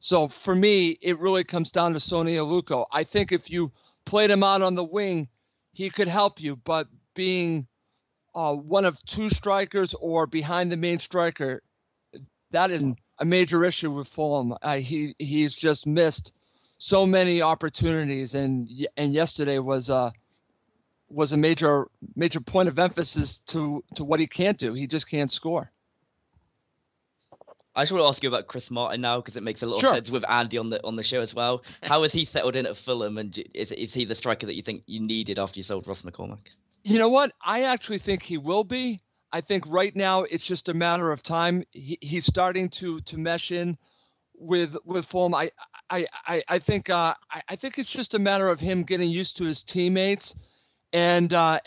So 0.00 0.26
for 0.26 0.54
me, 0.54 0.98
it 1.02 1.18
really 1.18 1.44
comes 1.44 1.70
down 1.70 1.92
to 1.92 2.00
Sone 2.00 2.26
Aluko. 2.26 2.86
I 2.90 3.04
think 3.04 3.30
if 3.30 3.50
you 3.50 3.70
played 4.06 4.30
him 4.30 4.42
out 4.42 4.62
on 4.62 4.74
the 4.74 4.82
wing, 4.82 5.28
he 5.72 5.90
could 5.90 6.08
help 6.08 6.40
you. 6.40 6.56
But 6.56 6.88
being 7.14 7.66
uh, 8.34 8.54
one 8.54 8.86
of 8.86 9.04
two 9.04 9.28
strikers 9.28 9.94
or 10.00 10.26
behind 10.26 10.72
the 10.72 10.78
main 10.78 10.98
striker, 10.98 11.62
that 12.52 12.70
is 12.70 12.82
a 13.18 13.24
major 13.24 13.64
issue 13.64 13.90
with 13.90 14.08
Fulham. 14.08 14.54
Uh, 14.62 14.78
he 14.78 15.14
he's 15.18 15.54
just 15.54 15.86
missed 15.86 16.32
so 16.78 17.04
many 17.04 17.42
opportunities, 17.42 18.34
and 18.34 18.68
and 18.96 19.12
yesterday 19.12 19.58
was 19.58 19.90
a 19.90 20.12
was 21.08 21.32
a 21.32 21.36
major 21.36 21.88
major 22.14 22.40
point 22.40 22.68
of 22.68 22.78
emphasis 22.78 23.40
to 23.46 23.82
to 23.94 24.04
what 24.04 24.20
he 24.20 24.26
can't 24.26 24.58
do. 24.58 24.72
He 24.72 24.86
just 24.86 25.08
can't 25.08 25.30
score. 25.30 25.70
I 27.76 27.82
just 27.82 27.92
want 27.92 28.04
to 28.04 28.08
ask 28.08 28.22
you 28.22 28.30
about 28.30 28.46
Chris 28.46 28.70
Martin 28.70 29.02
now 29.02 29.20
because 29.20 29.36
it 29.36 29.42
makes 29.42 29.62
a 29.62 29.66
lot 29.66 29.80
sure. 29.80 29.90
of 29.90 29.96
sense 29.96 30.10
with 30.10 30.24
Andy 30.28 30.56
on 30.56 30.70
the 30.70 30.82
on 30.82 30.96
the 30.96 31.02
show 31.02 31.20
as 31.20 31.34
well. 31.34 31.62
How 31.82 32.02
has 32.02 32.12
he 32.12 32.24
settled 32.24 32.56
in 32.56 32.66
at 32.66 32.76
Fulham, 32.76 33.18
and 33.18 33.38
is 33.54 33.70
is 33.70 33.92
he 33.92 34.06
the 34.06 34.14
striker 34.14 34.46
that 34.46 34.54
you 34.54 34.62
think 34.62 34.82
you 34.86 35.00
needed 35.00 35.38
after 35.38 35.60
you 35.60 35.64
sold 35.64 35.86
Ross 35.86 36.02
McCormack? 36.02 36.48
You 36.84 36.98
know 36.98 37.10
what? 37.10 37.32
I 37.44 37.64
actually 37.64 37.98
think 37.98 38.22
he 38.22 38.38
will 38.38 38.64
be. 38.64 39.02
I 39.32 39.42
think 39.42 39.64
right 39.66 39.94
now 39.94 40.22
it's 40.22 40.46
just 40.46 40.70
a 40.70 40.74
matter 40.74 41.12
of 41.12 41.22
time. 41.22 41.64
He, 41.72 41.98
he's 42.00 42.24
starting 42.24 42.70
to 42.70 43.00
to 43.02 43.18
mesh 43.18 43.50
in 43.50 43.76
with 44.38 44.76
with 44.86 45.04
Fulham. 45.04 45.34
I 45.34 45.50
I 45.90 46.06
I, 46.26 46.42
I 46.48 46.58
think 46.58 46.88
uh, 46.88 47.14
I, 47.30 47.42
I 47.50 47.56
think 47.56 47.78
it's 47.78 47.90
just 47.90 48.14
a 48.14 48.18
matter 48.18 48.48
of 48.48 48.58
him 48.58 48.84
getting 48.84 49.10
used 49.10 49.36
to 49.36 49.44
his 49.44 49.62
teammates, 49.62 50.34
and 50.96 51.30
uh, 51.34 51.60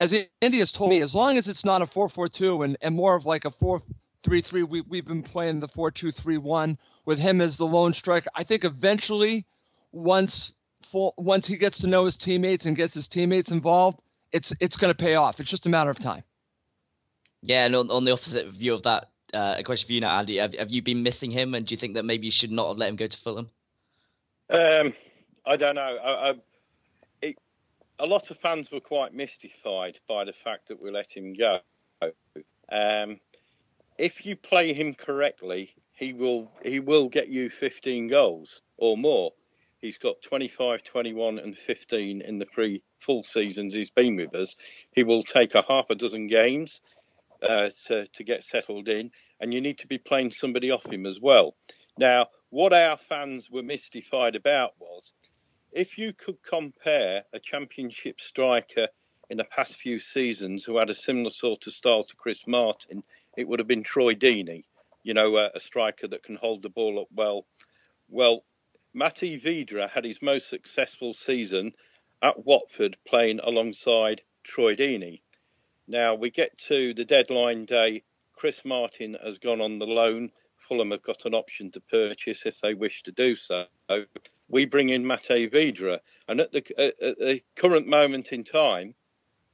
as 0.00 0.12
Andy 0.42 0.58
has 0.58 0.72
told 0.72 0.90
me, 0.90 1.02
as 1.02 1.14
long 1.14 1.38
as 1.38 1.46
it's 1.46 1.64
not 1.64 1.82
a 1.82 1.86
four 1.86 2.08
four 2.08 2.28
two 2.28 2.62
and 2.62 2.76
and 2.82 2.96
more 2.96 3.14
of 3.16 3.24
like 3.24 3.44
a 3.44 3.50
four 3.50 3.80
three 4.24 4.40
three. 4.40 4.64
We 4.64 4.80
we've 4.80 5.06
been 5.06 5.22
playing 5.22 5.60
the 5.60 5.68
four 5.68 5.92
two 5.92 6.10
three 6.10 6.36
one 6.36 6.76
with 7.04 7.20
him 7.20 7.40
as 7.40 7.56
the 7.56 7.66
lone 7.66 7.94
striker. 7.94 8.28
I 8.34 8.42
think 8.42 8.64
eventually, 8.64 9.46
once 9.92 10.52
full, 10.82 11.14
once 11.16 11.46
he 11.46 11.56
gets 11.56 11.78
to 11.78 11.86
know 11.86 12.04
his 12.04 12.16
teammates 12.16 12.66
and 12.66 12.76
gets 12.76 12.94
his 12.94 13.06
teammates 13.06 13.52
involved, 13.52 14.00
it's 14.32 14.52
it's 14.58 14.76
going 14.76 14.92
to 14.92 14.98
pay 14.98 15.14
off. 15.14 15.38
It's 15.38 15.50
just 15.50 15.66
a 15.66 15.68
matter 15.68 15.90
of 15.90 16.00
time. 16.00 16.24
Yeah, 17.42 17.64
and 17.64 17.76
on, 17.76 17.90
on 17.90 18.04
the 18.04 18.12
opposite 18.12 18.48
view 18.48 18.74
of 18.74 18.82
that, 18.82 19.10
uh, 19.32 19.54
a 19.58 19.62
question 19.62 19.86
for 19.86 19.92
you 19.92 20.00
now, 20.00 20.18
Andy. 20.18 20.38
Have, 20.38 20.54
have 20.54 20.70
you 20.70 20.82
been 20.82 21.04
missing 21.04 21.30
him, 21.30 21.54
and 21.54 21.64
do 21.66 21.72
you 21.72 21.78
think 21.78 21.94
that 21.94 22.04
maybe 22.04 22.26
you 22.26 22.30
should 22.32 22.50
not 22.52 22.68
have 22.68 22.78
let 22.78 22.88
him 22.88 22.96
go 22.96 23.06
to 23.06 23.18
Fulham? 23.18 23.48
Um, 24.50 24.92
I 25.46 25.56
don't 25.56 25.76
know. 25.76 25.80
I, 26.04 26.10
I, 26.10 26.30
it, 26.30 26.36
a 28.02 28.06
lot 28.06 28.30
of 28.32 28.38
fans 28.38 28.68
were 28.70 28.80
quite 28.80 29.14
mystified 29.14 29.96
by 30.08 30.24
the 30.24 30.32
fact 30.44 30.68
that 30.68 30.82
we 30.82 30.90
let 30.90 31.12
him 31.12 31.34
go. 31.34 31.60
Um, 32.70 33.20
if 33.96 34.26
you 34.26 34.34
play 34.34 34.72
him 34.72 34.94
correctly, 34.94 35.72
he 35.94 36.12
will 36.12 36.50
he 36.64 36.80
will 36.80 37.08
get 37.08 37.28
you 37.28 37.48
15 37.48 38.08
goals 38.08 38.60
or 38.76 38.96
more. 38.96 39.32
He's 39.80 39.98
got 39.98 40.20
25, 40.22 40.82
21, 40.82 41.38
and 41.38 41.56
15 41.56 42.22
in 42.22 42.38
the 42.38 42.46
three 42.46 42.82
full 43.00 43.22
seasons 43.22 43.74
he's 43.74 43.90
been 43.90 44.16
with 44.16 44.34
us. 44.34 44.56
He 44.90 45.04
will 45.04 45.22
take 45.22 45.54
a 45.54 45.62
half 45.62 45.90
a 45.90 45.94
dozen 45.94 46.26
games 46.26 46.80
uh, 47.40 47.70
to 47.86 48.08
to 48.08 48.24
get 48.24 48.42
settled 48.42 48.88
in, 48.88 49.12
and 49.38 49.54
you 49.54 49.60
need 49.60 49.78
to 49.78 49.86
be 49.86 49.98
playing 49.98 50.32
somebody 50.32 50.72
off 50.72 50.84
him 50.84 51.06
as 51.06 51.20
well. 51.20 51.54
Now, 51.96 52.28
what 52.50 52.72
our 52.72 52.98
fans 53.08 53.48
were 53.48 53.62
mystified 53.62 54.34
about 54.34 54.72
was 54.80 55.12
if 55.72 55.98
you 55.98 56.12
could 56.12 56.42
compare 56.42 57.24
a 57.32 57.38
championship 57.40 58.20
striker 58.20 58.88
in 59.30 59.38
the 59.38 59.44
past 59.44 59.76
few 59.76 59.98
seasons 59.98 60.64
who 60.64 60.78
had 60.78 60.90
a 60.90 60.94
similar 60.94 61.30
sort 61.30 61.66
of 61.66 61.72
style 61.72 62.04
to 62.04 62.16
Chris 62.16 62.46
Martin 62.46 63.02
it 63.36 63.48
would 63.48 63.60
have 63.60 63.68
been 63.68 63.82
Troy 63.82 64.14
Deeney, 64.14 64.64
you 65.02 65.14
know, 65.14 65.36
a, 65.36 65.52
a 65.54 65.60
striker 65.60 66.06
that 66.08 66.22
can 66.22 66.36
hold 66.36 66.62
the 66.62 66.68
ball 66.68 67.00
up 67.00 67.08
well. 67.14 67.46
Well, 68.08 68.44
Matej 68.94 69.42
Vydra 69.42 69.88
had 69.88 70.04
his 70.04 70.20
most 70.20 70.48
successful 70.48 71.14
season 71.14 71.72
at 72.20 72.44
Watford 72.44 72.96
playing 73.06 73.40
alongside 73.42 74.20
Troy 74.44 74.76
Deeney. 74.76 75.22
Now 75.88 76.14
we 76.14 76.30
get 76.30 76.58
to 76.68 76.94
the 76.94 77.04
deadline 77.04 77.64
day. 77.64 78.02
Chris 78.34 78.64
Martin 78.64 79.16
has 79.22 79.38
gone 79.38 79.60
on 79.60 79.78
the 79.78 79.86
loan. 79.86 80.30
Fulham 80.68 80.90
have 80.90 81.02
got 81.02 81.24
an 81.24 81.34
option 81.34 81.70
to 81.72 81.80
purchase 81.80 82.44
if 82.44 82.60
they 82.60 82.74
wish 82.74 83.02
to 83.04 83.12
do 83.12 83.34
so. 83.34 83.66
We 84.52 84.66
bring 84.66 84.90
in 84.90 85.04
Matej 85.04 85.50
Vydra, 85.50 86.00
and 86.28 86.38
at 86.38 86.52
the, 86.52 86.62
at 86.78 87.18
the 87.18 87.42
current 87.56 87.86
moment 87.88 88.32
in 88.32 88.44
time, 88.44 88.94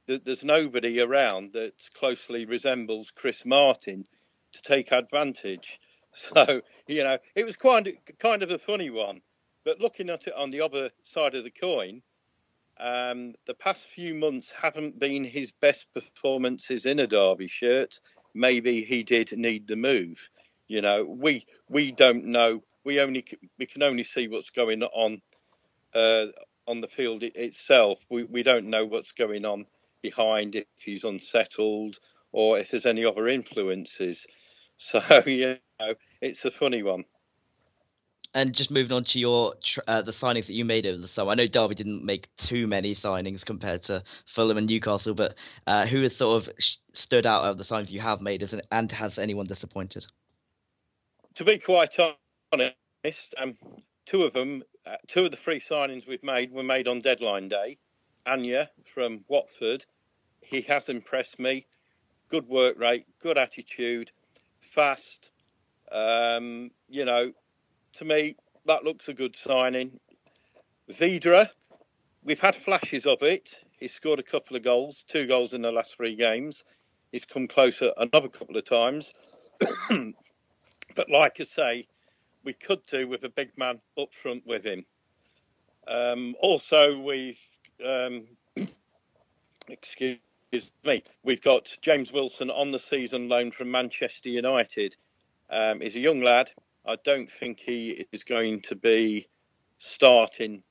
there's 0.05 0.43
nobody 0.43 0.99
around 0.99 1.53
that 1.53 1.73
closely 1.93 2.45
resembles 2.45 3.09
Chris 3.09 3.45
Martin 3.45 4.05
to 4.53 4.61
take 4.61 4.91
advantage. 4.91 5.79
So 6.11 6.63
you 6.87 7.03
know, 7.03 7.19
it 7.35 7.45
was 7.45 7.55
of 7.55 7.87
kind 8.17 8.43
of 8.43 8.49
a 8.49 8.57
funny 8.57 8.89
one. 8.89 9.21
But 9.63 9.79
looking 9.79 10.09
at 10.09 10.25
it 10.25 10.33
on 10.33 10.49
the 10.49 10.61
other 10.61 10.89
side 11.03 11.35
of 11.35 11.43
the 11.43 11.51
coin, 11.51 12.01
um, 12.79 13.35
the 13.45 13.53
past 13.53 13.89
few 13.91 14.15
months 14.15 14.51
haven't 14.51 14.97
been 14.99 15.23
his 15.23 15.51
best 15.51 15.85
performances 15.93 16.87
in 16.87 16.97
a 16.97 17.05
Derby 17.05 17.47
shirt. 17.47 17.99
Maybe 18.33 18.83
he 18.83 19.03
did 19.03 19.31
need 19.37 19.67
the 19.67 19.75
move. 19.75 20.17
You 20.67 20.81
know, 20.81 21.05
we 21.05 21.45
we 21.69 21.91
don't 21.91 22.25
know. 22.25 22.63
We 22.89 23.01
only 23.01 23.23
we 23.59 23.67
can 23.67 23.83
only 23.83 24.01
see 24.01 24.27
what's 24.27 24.49
going 24.49 24.81
on 24.81 25.21
uh, 25.93 26.25
on 26.65 26.81
the 26.81 26.87
field 26.87 27.21
itself. 27.21 27.99
We 28.09 28.23
we 28.23 28.41
don't 28.41 28.65
know 28.65 28.83
what's 28.87 29.11
going 29.11 29.45
on 29.45 29.67
behind 30.01 30.55
if 30.55 30.65
he's 30.75 31.03
unsettled 31.03 31.99
or 32.31 32.57
if 32.57 32.71
there's 32.71 32.87
any 32.87 33.05
other 33.05 33.27
influences. 33.27 34.25
So 34.81 35.01
you 35.27 35.57
know, 35.79 35.93
it's 36.21 36.45
a 36.45 36.51
funny 36.51 36.83
one. 36.83 37.03
And 38.33 38.55
just 38.55 38.71
moving 38.71 38.93
on 38.93 39.03
to 39.03 39.19
your 39.19 39.55
uh, 39.87 40.01
the 40.01 40.13
signings 40.13 40.47
that 40.47 40.53
you 40.53 40.63
made 40.63 40.87
over 40.87 40.97
the 41.01 41.07
summer, 41.07 41.31
I 41.31 41.35
know 41.35 41.47
Derby 41.47 41.75
didn't 41.75 42.05
make 42.05 42.33
too 42.37 42.65
many 42.65 42.95
signings 42.95 43.45
compared 43.45 43.83
to 43.83 44.03
Fulham 44.25 44.57
and 44.57 44.67
Newcastle, 44.67 45.13
but 45.13 45.35
uh, 45.67 45.85
who 45.85 46.01
has 46.03 46.15
sort 46.15 46.41
of 46.41 46.53
stood 46.93 47.25
out 47.25 47.43
of 47.43 47.57
the 47.57 47.65
signings 47.65 47.91
you 47.91 47.99
have 47.99 48.21
made, 48.21 48.49
and 48.71 48.91
has 48.93 49.19
anyone 49.19 49.47
disappointed? 49.47 50.07
To 51.35 51.43
be 51.43 51.57
quite 51.57 51.99
honest, 51.99 52.19
um, 52.53 53.57
two 54.05 54.23
of 54.23 54.33
them, 54.33 54.63
uh, 54.85 54.95
two 55.07 55.25
of 55.25 55.31
the 55.31 55.37
three 55.37 55.59
signings 55.59 56.07
we've 56.07 56.23
made 56.23 56.51
were 56.51 56.63
made 56.63 56.87
on 56.87 57.01
deadline 57.01 57.49
day. 57.49 57.77
Anya 58.25 58.69
from 58.93 59.23
Watford. 59.27 59.85
He 60.41 60.61
has 60.61 60.89
impressed 60.89 61.39
me. 61.39 61.67
Good 62.29 62.47
work 62.47 62.77
rate, 62.79 63.05
good 63.21 63.37
attitude, 63.37 64.11
fast. 64.61 65.31
Um, 65.91 66.71
you 66.87 67.05
know, 67.05 67.33
to 67.93 68.05
me, 68.05 68.35
that 68.65 68.83
looks 68.83 69.09
a 69.09 69.13
good 69.13 69.35
signing. 69.35 69.99
Vydra, 70.89 71.49
we've 72.23 72.39
had 72.39 72.55
flashes 72.55 73.05
of 73.05 73.23
it. 73.23 73.59
He's 73.79 73.93
scored 73.93 74.19
a 74.19 74.23
couple 74.23 74.55
of 74.57 74.63
goals, 74.63 75.03
two 75.07 75.27
goals 75.27 75.53
in 75.53 75.61
the 75.61 75.71
last 75.71 75.95
three 75.95 76.15
games. 76.15 76.63
He's 77.11 77.25
come 77.25 77.47
closer 77.47 77.93
another 77.97 78.29
couple 78.29 78.57
of 78.57 78.65
times. 78.65 79.11
but 79.89 81.09
like 81.09 81.39
I 81.39 81.43
say, 81.43 81.87
we 82.43 82.53
could 82.53 82.85
do 82.85 83.07
with 83.07 83.23
a 83.23 83.29
big 83.29 83.57
man 83.57 83.79
up 83.97 84.09
front 84.21 84.45
with 84.45 84.65
him. 84.65 84.85
Um, 85.87 86.35
also, 86.39 86.99
we've 86.99 87.39
um, 87.85 88.27
excuse 89.67 90.19
me, 90.83 91.03
we've 91.23 91.41
got 91.41 91.75
James 91.81 92.11
Wilson 92.11 92.49
on 92.49 92.71
the 92.71 92.79
season 92.79 93.29
loan 93.29 93.51
from 93.51 93.71
Manchester 93.71 94.29
United. 94.29 94.95
Um, 95.49 95.81
he's 95.81 95.95
a 95.95 95.99
young 95.99 96.21
lad. 96.21 96.51
I 96.85 96.95
don't 97.03 97.29
think 97.31 97.59
he 97.59 98.05
is 98.11 98.23
going 98.23 98.61
to 98.63 98.75
be 98.75 99.27
starting 99.79 100.63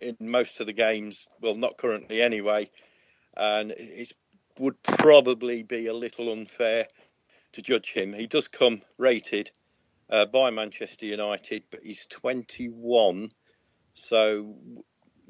in 0.00 0.16
most 0.20 0.60
of 0.60 0.66
the 0.66 0.72
games. 0.72 1.28
Well, 1.40 1.54
not 1.54 1.76
currently 1.76 2.22
anyway. 2.22 2.70
And 3.36 3.72
it 3.72 4.12
would 4.58 4.82
probably 4.82 5.62
be 5.62 5.86
a 5.86 5.94
little 5.94 6.32
unfair 6.32 6.86
to 7.52 7.62
judge 7.62 7.92
him. 7.92 8.12
He 8.12 8.26
does 8.26 8.48
come 8.48 8.82
rated 8.98 9.50
uh, 10.10 10.26
by 10.26 10.50
Manchester 10.50 11.06
United, 11.06 11.62
but 11.70 11.80
he's 11.82 12.06
21. 12.06 13.30
So 13.94 14.56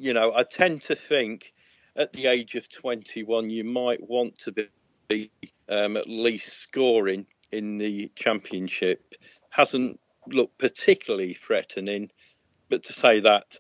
you 0.01 0.15
know, 0.15 0.33
I 0.35 0.45
tend 0.45 0.83
to 0.83 0.97
think 0.97 1.53
at 1.95 2.15
the 2.15 2.27
age 2.27 2.55
of 2.55 2.69
21, 2.71 3.51
you 3.51 3.65
might 3.65 4.01
want 4.01 4.39
to 4.41 4.69
be 5.09 5.31
um, 5.69 5.99
at 5.99 6.09
least 6.09 6.55
scoring 6.55 7.27
in 7.53 7.77
the 7.77 8.11
championship. 8.15 9.15
Hasn't 9.51 10.01
looked 10.27 10.57
particularly 10.57 11.35
threatening, 11.35 12.11
but 12.71 12.85
to 12.85 12.95
say 12.95 13.21
that 13.21 13.59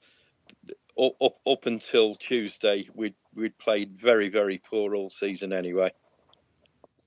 up 0.99 1.37
up 1.47 1.67
until 1.67 2.15
Tuesday, 2.15 2.89
we'd 2.95 3.15
we'd 3.35 3.59
played 3.59 4.01
very 4.01 4.29
very 4.31 4.59
poor 4.59 4.95
all 4.95 5.11
season 5.11 5.53
anyway. 5.53 5.91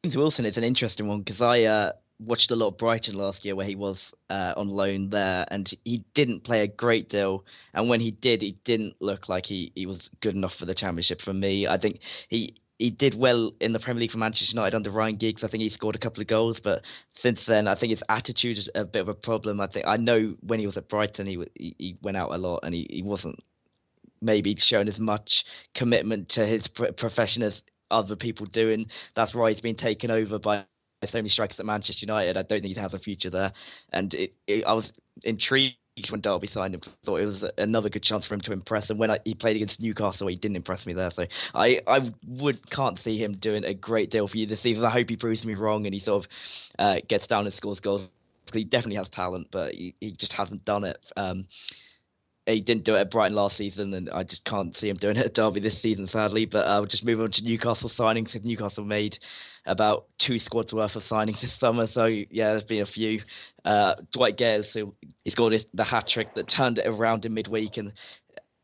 James 0.03 0.18
Wilson 0.18 0.45
is 0.45 0.57
an 0.57 0.64
interesting 0.64 1.07
one 1.07 1.20
because 1.20 1.41
I 1.41 1.64
uh, 1.64 1.91
watched 2.26 2.51
a 2.51 2.55
lot 2.55 2.69
of 2.69 2.78
Brighton 2.78 3.15
last 3.15 3.45
year 3.45 3.55
where 3.55 3.65
he 3.65 3.76
was 3.76 4.13
uh, 4.30 4.53
on 4.57 4.69
loan 4.69 5.09
there, 5.09 5.45
and 5.49 5.71
he 5.86 6.03
didn't 6.13 6.43
play 6.43 6.61
a 6.61 6.67
great 6.67 7.09
deal. 7.09 7.45
And 7.74 7.89
when 7.89 7.99
he 7.99 8.11
did, 8.11 8.41
he 8.41 8.57
didn't 8.63 8.95
look 8.99 9.30
like 9.30 9.45
he, 9.45 9.71
he 9.76 9.86
was 9.86 10.09
good 10.21 10.36
enough 10.36 10.55
for 10.55 10.65
the 10.65 10.74
Championship 10.74 11.21
for 11.21 11.34
me. 11.34 11.67
I 11.67 11.78
think 11.78 11.99
he 12.30 12.55
he 12.80 12.89
did 12.89 13.15
well 13.15 13.53
in 13.61 13.71
the 13.71 13.80
Premier 13.80 14.01
League 14.01 14.11
for 14.11 14.17
Manchester 14.17 14.55
United 14.55 14.76
under 14.76 14.89
Ryan 14.91 15.15
Giggs. 15.15 15.43
I 15.43 15.47
think 15.47 15.61
he 15.61 15.69
scored 15.69 15.95
a 15.95 15.99
couple 15.99 16.21
of 16.21 16.28
goals, 16.28 16.59
but 16.59 16.82
since 17.13 17.45
then, 17.45 17.67
I 17.67 17.76
think 17.76 17.91
his 17.91 18.03
attitude 18.09 18.57
is 18.57 18.69
a 18.76 18.84
bit 18.84 19.01
of 19.01 19.07
a 19.09 19.13
problem. 19.13 19.61
I 19.61 19.67
think 19.67 19.88
I 19.88 19.97
know 19.97 20.36
when 20.41 20.59
he 20.59 20.65
was 20.65 20.78
at 20.78 20.89
Brighton, 20.89 21.28
he 21.28 21.45
he, 21.55 21.76
he 21.78 21.97
went 22.01 22.17
out 22.17 22.32
a 22.32 22.38
lot 22.38 22.61
and 22.63 22.74
he, 22.74 22.88
he 22.89 23.03
wasn't 23.03 23.39
maybe 24.21 24.55
shown 24.55 24.88
as 24.88 24.99
much 24.99 25.45
commitment 25.76 26.30
to 26.30 26.45
his 26.47 26.67
profession 26.67 27.43
as 27.43 27.61
other 27.91 28.15
people 28.15 28.45
doing. 28.47 28.89
that's 29.15 29.36
why 29.36 29.49
he's 29.49 29.61
been 29.61 29.76
taken 29.76 30.09
over 30.09 30.39
by 30.39 30.65
so 31.08 31.18
many 31.20 31.30
strikers 31.30 31.60
at 31.60 31.66
Manchester 31.66 32.06
United. 32.06 32.38
I 32.38 32.43
don't 32.43 32.62
think 32.62 32.76
he 32.76 32.82
has 32.82 32.93
a 32.93 32.99
future 32.99 33.30
there, 33.30 33.54
and 33.91 34.14
it, 34.14 34.34
it, 34.47 34.66
I 34.66 34.74
was 34.74 34.93
intrigued 35.24 35.76
when 36.10 36.22
Derby 36.22 36.47
signed 36.47 36.74
him. 36.74 36.82
Thought 37.06 37.22
it 37.22 37.26
was 37.26 37.43
another 37.58 37.89
good 37.89 38.04
chance 38.04 38.26
for 38.26 38.34
him 38.34 38.41
to 38.41 38.51
impress. 38.51 38.89
And 38.89 38.99
when 38.99 39.12
I, 39.12 39.20
he 39.26 39.36
played 39.36 39.56
against 39.56 39.80
Newcastle, 39.80 40.28
he 40.28 40.36
didn't 40.36 40.56
impress 40.56 40.86
me 40.86 40.93
there. 40.93 41.12
So 41.12 41.28
I, 41.54 41.82
I 41.86 42.12
would 42.28 42.70
can't 42.70 42.99
see 42.99 43.18
him 43.18 43.38
doing 43.38 43.64
a 43.64 43.74
great 43.74 44.10
deal 44.10 44.28
for 44.28 44.38
you 44.38 44.47
this 44.47 44.62
season. 44.62 44.86
I 44.86 44.89
hope 44.89 45.10
he 45.10 45.18
proves 45.18 45.45
me 45.45 45.54
wrong 45.54 45.86
and 45.86 45.93
he 45.93 45.99
sort 45.99 46.26
of 46.26 46.32
uh, 46.80 46.95
gets 47.08 47.28
down 47.28 47.45
and 47.45 47.54
scores 47.54 47.80
goals. 47.80 48.08
He 48.51 48.64
definitely 48.64 48.97
has 48.97 49.10
talent, 49.10 49.47
but 49.51 49.74
he, 49.74 49.95
he 49.99 50.12
just 50.12 50.34
hasn't 50.34 50.66
done 50.66 50.84
it. 50.84 50.97
Um, 51.16 51.47
he 52.46 52.60
didn't 52.60 52.84
do 52.84 52.96
it 52.96 53.00
at 53.00 53.12
Brighton 53.12 53.36
last 53.36 53.56
season, 53.56 53.94
and 53.94 54.10
I 54.10 54.24
just 54.24 54.44
can't 54.44 54.76
see 54.76 54.89
him 54.89 54.98
doing 54.98 55.16
it 55.16 55.26
at 55.26 55.34
Derby 55.34 55.62
this 55.62 55.80
season, 55.80 56.08
sadly. 56.08 56.46
But 56.46 56.68
I'll 56.68 56.84
uh, 56.84 56.86
just 56.86 57.06
move 57.06 57.22
on 57.22 57.32
to 57.32 57.44
Newcastle 57.44 57.89
signings. 57.89 58.34
Because 58.34 58.44
Newcastle 58.44 58.84
made 58.84 59.18
about 59.66 60.08
two 60.18 60.39
squads 60.39 60.74
worth 60.74 60.96
of 60.96 61.06
signings 61.06 61.39
this 61.39 61.54
summer, 61.54 61.88
so 61.88 62.06
yeah, 62.06 62.50
there's 62.50 62.64
been 62.64 62.82
a 62.82 62.86
few. 62.86 63.22
Uh, 63.64 63.96
Dwight 64.12 64.36
Gayle, 64.36 64.64
so 64.64 64.94
he 65.24 65.30
scored 65.30 65.66
the 65.74 65.84
hat 65.86 66.08
trick 66.08 66.36
that 66.36 66.50
turned 66.50 66.80
it 66.80 66.88
around 66.88 67.26
in 67.26 67.34
midweek, 67.34 67.78
and 67.78 67.94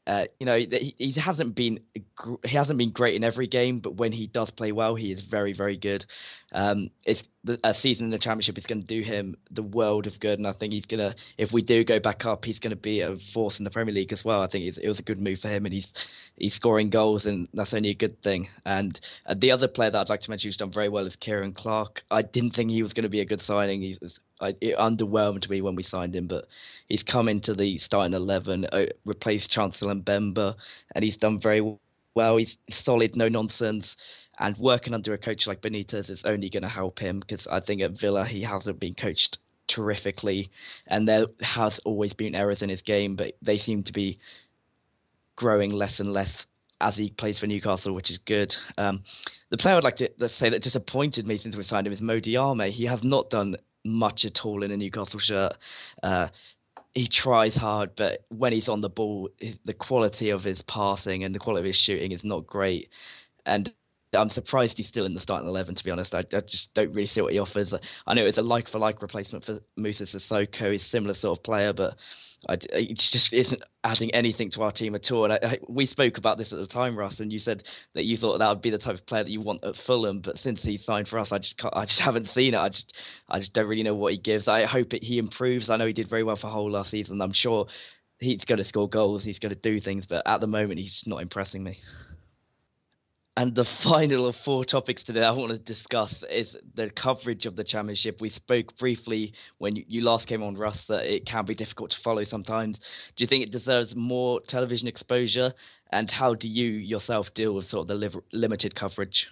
uh, 0.09 0.25
you 0.39 0.45
know, 0.47 0.57
he, 0.57 0.95
he, 0.97 1.11
hasn't 1.11 1.53
been 1.53 1.81
he 1.93 2.55
hasn't 2.55 2.79
been 2.79 2.89
great 2.89 3.13
in 3.13 3.23
every 3.23 3.45
game, 3.45 3.79
but 3.79 3.93
when 3.93 4.11
he 4.11 4.25
does 4.25 4.49
play 4.49 4.71
well, 4.71 4.95
he 4.95 5.11
is 5.11 5.21
very 5.21 5.53
very 5.53 5.77
good. 5.77 6.03
Um, 6.51 6.89
it's 7.05 7.23
the, 7.43 7.59
a 7.63 7.75
season 7.75 8.05
in 8.05 8.09
the 8.09 8.17
championship 8.17 8.57
is 8.57 8.65
going 8.65 8.81
to 8.81 8.87
do 8.87 9.03
him 9.03 9.37
the 9.51 9.61
world 9.61 10.07
of 10.07 10.19
good, 10.19 10.39
and 10.39 10.47
I 10.47 10.53
think 10.53 10.73
he's 10.73 10.87
gonna 10.87 11.13
if 11.37 11.51
we 11.51 11.61
do 11.61 11.83
go 11.83 11.99
back 11.99 12.25
up, 12.25 12.43
he's 12.43 12.57
going 12.57 12.71
to 12.71 12.75
be 12.75 13.01
a 13.01 13.17
force 13.17 13.59
in 13.59 13.65
the 13.65 13.69
Premier 13.69 13.93
League 13.93 14.11
as 14.11 14.25
well. 14.25 14.41
I 14.41 14.47
think 14.47 14.75
it 14.75 14.89
was 14.89 14.97
a 14.97 15.03
good 15.03 15.21
move 15.21 15.41
for 15.41 15.49
him, 15.49 15.67
and 15.67 15.73
he's 15.73 15.93
he's 16.37 16.55
scoring 16.55 16.89
goals, 16.89 17.27
and 17.27 17.47
that's 17.53 17.75
only 17.75 17.89
a 17.89 17.93
good 17.93 18.19
thing. 18.23 18.49
And 18.65 18.99
uh, 19.27 19.35
the 19.37 19.51
other 19.51 19.67
player 19.67 19.91
that 19.91 19.99
I'd 19.99 20.09
like 20.09 20.21
to 20.21 20.31
mention 20.31 20.47
who's 20.47 20.57
done 20.57 20.71
very 20.71 20.89
well 20.89 21.05
is 21.05 21.17
Ciaran 21.17 21.53
Clark. 21.53 22.03
I 22.09 22.23
didn't 22.23 22.55
think 22.55 22.71
he 22.71 22.81
was 22.81 22.93
going 22.93 23.03
to 23.03 23.09
be 23.09 23.21
a 23.21 23.25
good 23.25 23.43
signing. 23.43 23.83
He 23.83 23.95
was, 24.01 24.19
I, 24.41 24.55
it 24.61 24.77
underwhelmed 24.77 25.49
me 25.49 25.61
when 25.61 25.75
we 25.75 25.83
signed 25.83 26.15
him, 26.15 26.27
but 26.27 26.47
he's 26.87 27.03
come 27.03 27.27
into 27.27 27.53
the 27.53 27.77
starting 27.77 28.13
eleven, 28.13 28.65
uh, 28.71 28.85
replaced 29.05 29.49
Chancellor 29.49 29.95
Mbemba, 29.95 30.55
and 30.95 31.03
he's 31.03 31.17
done 31.17 31.39
very 31.39 31.77
well. 32.15 32.37
He's 32.37 32.57
solid, 32.71 33.15
no 33.15 33.27
nonsense, 33.27 33.97
and 34.39 34.57
working 34.57 34.93
under 34.93 35.13
a 35.13 35.17
coach 35.17 35.47
like 35.47 35.61
Benitez 35.61 36.09
is 36.09 36.23
only 36.23 36.49
going 36.49 36.63
to 36.63 36.69
help 36.69 36.99
him 36.99 37.19
because 37.19 37.47
I 37.47 37.59
think 37.59 37.81
at 37.81 37.91
Villa 37.91 38.25
he 38.25 38.41
hasn't 38.41 38.79
been 38.79 38.95
coached 38.95 39.39
terrifically, 39.67 40.49
and 40.87 41.07
there 41.07 41.27
has 41.41 41.79
always 41.79 42.13
been 42.13 42.35
errors 42.35 42.61
in 42.61 42.69
his 42.69 42.81
game, 42.81 43.15
but 43.15 43.35
they 43.41 43.57
seem 43.57 43.83
to 43.83 43.93
be 43.93 44.19
growing 45.35 45.71
less 45.71 45.99
and 45.99 46.11
less 46.11 46.47
as 46.81 46.95
he 46.95 47.09
plays 47.09 47.37
for 47.39 47.47
Newcastle, 47.47 47.93
which 47.93 48.09
is 48.09 48.17
good. 48.19 48.55
Um, 48.77 49.01
the 49.49 49.57
player 49.57 49.75
I'd 49.75 49.83
like 49.83 49.97
to 49.97 50.29
say 50.29 50.49
that 50.49 50.61
disappointed 50.61 51.27
me 51.27 51.37
since 51.37 51.55
we 51.55 51.63
signed 51.63 51.85
him 51.85 51.93
is 51.93 52.01
Mo 52.01 52.19
Diamé. 52.19 52.69
He 52.69 52.85
has 52.85 53.03
not 53.03 53.29
done 53.29 53.57
much 53.83 54.25
at 54.25 54.45
all 54.45 54.63
in 54.63 54.71
a 54.71 54.77
Newcastle 54.77 55.19
shirt. 55.19 55.57
Uh, 56.03 56.27
he 56.93 57.07
tries 57.07 57.55
hard, 57.55 57.95
but 57.95 58.25
when 58.29 58.51
he's 58.51 58.69
on 58.69 58.81
the 58.81 58.89
ball, 58.89 59.29
the 59.65 59.73
quality 59.73 60.29
of 60.29 60.43
his 60.43 60.61
passing 60.63 61.23
and 61.23 61.33
the 61.33 61.39
quality 61.39 61.61
of 61.61 61.65
his 61.65 61.75
shooting 61.75 62.11
is 62.11 62.23
not 62.23 62.47
great. 62.47 62.89
And 63.45 63.71
I'm 64.13 64.29
surprised 64.29 64.77
he's 64.77 64.87
still 64.87 65.05
in 65.05 65.13
the 65.13 65.21
starting 65.21 65.47
eleven. 65.47 65.75
To 65.75 65.83
be 65.83 65.91
honest, 65.91 66.15
I, 66.15 66.23
I 66.33 66.41
just 66.41 66.73
don't 66.73 66.93
really 66.93 67.07
see 67.07 67.21
what 67.21 67.33
he 67.33 67.39
offers. 67.39 67.73
I 68.07 68.13
know 68.13 68.25
it's 68.25 68.37
a 68.37 68.41
like 68.41 68.67
for 68.67 68.79
like 68.79 69.01
replacement 69.01 69.45
for 69.45 69.59
Moussa 69.75 70.03
Sissoko. 70.03 70.71
He's 70.71 70.81
a 70.81 70.85
similar 70.85 71.13
sort 71.13 71.37
of 71.37 71.43
player, 71.43 71.73
but 71.73 71.97
I, 72.47 72.53
it 72.53 72.97
just 72.97 73.33
isn't 73.33 73.61
adding 73.83 74.13
anything 74.13 74.49
to 74.51 74.63
our 74.63 74.71
team 74.71 74.95
at 74.95 75.11
all. 75.11 75.25
And 75.25 75.33
I, 75.33 75.39
I, 75.43 75.59
we 75.67 75.85
spoke 75.85 76.17
about 76.17 76.37
this 76.37 76.53
at 76.53 76.59
the 76.59 76.67
time, 76.67 76.97
Russ, 76.97 77.19
and 77.19 77.33
you 77.33 77.39
said 77.39 77.63
that 77.93 78.05
you 78.05 78.17
thought 78.17 78.37
that 78.37 78.49
would 78.49 78.61
be 78.61 78.69
the 78.69 78.77
type 78.77 78.95
of 78.95 79.05
player 79.05 79.23
that 79.23 79.31
you 79.31 79.41
want 79.41 79.63
at 79.63 79.75
Fulham. 79.75 80.21
But 80.21 80.39
since 80.39 80.63
he 80.63 80.77
signed 80.77 81.07
for 81.07 81.19
us, 81.19 81.31
I 81.31 81.39
just 81.39 81.61
I 81.73 81.85
just 81.85 81.99
haven't 81.99 82.29
seen 82.29 82.53
it. 82.53 82.59
I 82.59 82.69
just 82.69 82.95
I 83.27 83.39
just 83.39 83.53
don't 83.53 83.67
really 83.67 83.83
know 83.83 83.95
what 83.95 84.13
he 84.13 84.19
gives. 84.19 84.47
I 84.47 84.65
hope 84.65 84.93
it, 84.93 85.03
he 85.03 85.17
improves. 85.17 85.69
I 85.69 85.77
know 85.77 85.87
he 85.87 85.93
did 85.93 86.07
very 86.07 86.23
well 86.23 86.35
for 86.37 86.49
Hull 86.49 86.71
last 86.71 86.91
season. 86.91 87.21
I'm 87.21 87.33
sure 87.33 87.67
he's 88.19 88.45
going 88.45 88.59
to 88.59 88.65
score 88.65 88.89
goals. 88.89 89.23
He's 89.23 89.39
going 89.39 89.53
to 89.53 89.59
do 89.59 89.79
things, 89.81 90.05
but 90.05 90.25
at 90.25 90.39
the 90.41 90.47
moment, 90.47 90.79
he's 90.79 91.03
not 91.05 91.21
impressing 91.21 91.63
me. 91.63 91.79
And 93.39 93.55
the 93.55 93.63
final 93.87 94.27
of 94.27 94.35
four 94.35 94.65
topics 94.65 95.01
today 95.05 95.23
I 95.23 95.31
want 95.31 95.53
to 95.53 95.57
discuss 95.57 96.23
is 96.29 96.57
the 96.75 96.89
coverage 96.89 97.45
of 97.45 97.55
the 97.55 97.63
championship. 97.63 98.19
We 98.19 98.29
spoke 98.29 98.77
briefly 98.77 99.31
when 99.59 99.77
you 99.87 100.01
last 100.01 100.27
came 100.27 100.43
on, 100.43 100.55
Russ, 100.55 100.87
that 100.87 101.05
it 101.05 101.25
can 101.25 101.45
be 101.45 101.55
difficult 101.55 101.91
to 101.91 101.99
follow 101.99 102.25
sometimes. 102.25 102.79
Do 103.15 103.23
you 103.23 103.27
think 103.27 103.43
it 103.43 103.51
deserves 103.51 103.95
more 103.95 104.41
television 104.41 104.89
exposure? 104.89 105.53
And 105.91 106.11
how 106.11 106.33
do 106.33 106.49
you 106.49 106.65
yourself 106.65 107.33
deal 107.33 107.53
with 107.53 107.69
sort 107.69 107.83
of 107.83 107.87
the 107.87 108.09
li- 108.09 108.21
limited 108.33 108.75
coverage? 108.75 109.31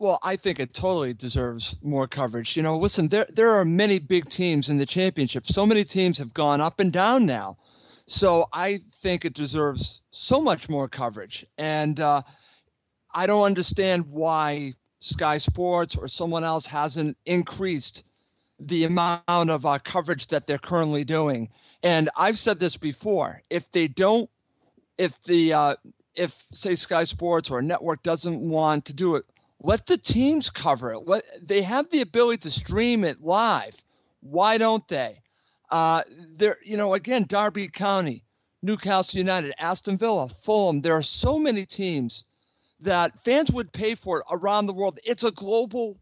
Well, 0.00 0.18
I 0.24 0.34
think 0.34 0.58
it 0.58 0.74
totally 0.74 1.14
deserves 1.14 1.76
more 1.82 2.08
coverage. 2.08 2.56
You 2.56 2.64
know, 2.64 2.78
listen, 2.78 3.06
there 3.06 3.28
there 3.32 3.50
are 3.50 3.64
many 3.64 4.00
big 4.00 4.28
teams 4.28 4.68
in 4.68 4.78
the 4.78 4.86
championship. 4.86 5.46
So 5.46 5.64
many 5.64 5.84
teams 5.84 6.18
have 6.18 6.34
gone 6.34 6.60
up 6.60 6.80
and 6.80 6.92
down 6.92 7.26
now. 7.26 7.58
So 8.08 8.48
I 8.52 8.80
think 9.02 9.24
it 9.24 9.34
deserves 9.34 10.00
so 10.10 10.40
much 10.40 10.68
more 10.68 10.88
coverage. 10.88 11.46
And 11.58 12.00
uh, 12.00 12.22
I 13.12 13.26
don't 13.26 13.44
understand 13.44 14.06
why 14.10 14.74
Sky 15.00 15.38
Sports 15.38 15.96
or 15.96 16.08
someone 16.08 16.44
else 16.44 16.66
hasn't 16.66 17.16
increased 17.26 18.04
the 18.58 18.84
amount 18.84 19.22
of 19.28 19.64
uh, 19.64 19.78
coverage 19.78 20.26
that 20.28 20.46
they're 20.46 20.58
currently 20.58 21.04
doing. 21.04 21.48
And 21.82 22.10
I've 22.16 22.38
said 22.38 22.60
this 22.60 22.76
before: 22.76 23.42
if 23.50 23.70
they 23.72 23.88
don't, 23.88 24.28
if 24.98 25.20
the 25.22 25.52
uh, 25.54 25.76
if 26.14 26.46
say 26.52 26.74
Sky 26.74 27.04
Sports 27.04 27.50
or 27.50 27.60
a 27.60 27.62
network 27.62 28.02
doesn't 28.02 28.40
want 28.40 28.84
to 28.86 28.92
do 28.92 29.16
it, 29.16 29.24
let 29.62 29.86
the 29.86 29.96
teams 29.96 30.50
cover 30.50 30.92
it. 30.92 31.06
Let 31.06 31.24
they 31.46 31.62
have 31.62 31.90
the 31.90 32.02
ability 32.02 32.42
to 32.42 32.50
stream 32.50 33.04
it 33.04 33.22
live. 33.22 33.74
Why 34.20 34.58
don't 34.58 34.86
they? 34.88 35.22
Uh, 35.70 36.02
there, 36.36 36.58
you 36.64 36.76
know, 36.76 36.94
again, 36.94 37.24
Derby 37.28 37.68
County, 37.68 38.24
Newcastle 38.62 39.18
United, 39.18 39.54
Aston 39.58 39.96
Villa, 39.96 40.28
Fulham. 40.40 40.82
There 40.82 40.94
are 40.94 41.02
so 41.02 41.38
many 41.38 41.64
teams 41.64 42.24
that 42.82 43.22
fans 43.22 43.50
would 43.50 43.72
pay 43.72 43.94
for 43.94 44.20
it 44.20 44.24
around 44.30 44.66
the 44.66 44.72
world. 44.72 44.98
It's 45.04 45.24
a 45.24 45.30
global 45.30 45.98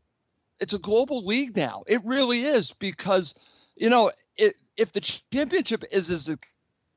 it's 0.61 0.73
a 0.73 0.79
global 0.79 1.25
league 1.25 1.57
now. 1.57 1.85
It 1.87 2.05
really 2.05 2.43
is 2.43 2.73
because 2.73 3.35
you 3.77 3.91
know, 3.91 4.11
it, 4.37 4.57
if 4.77 4.93
the 4.93 5.01
championship 5.01 5.85
is 5.91 6.11
as 6.11 6.31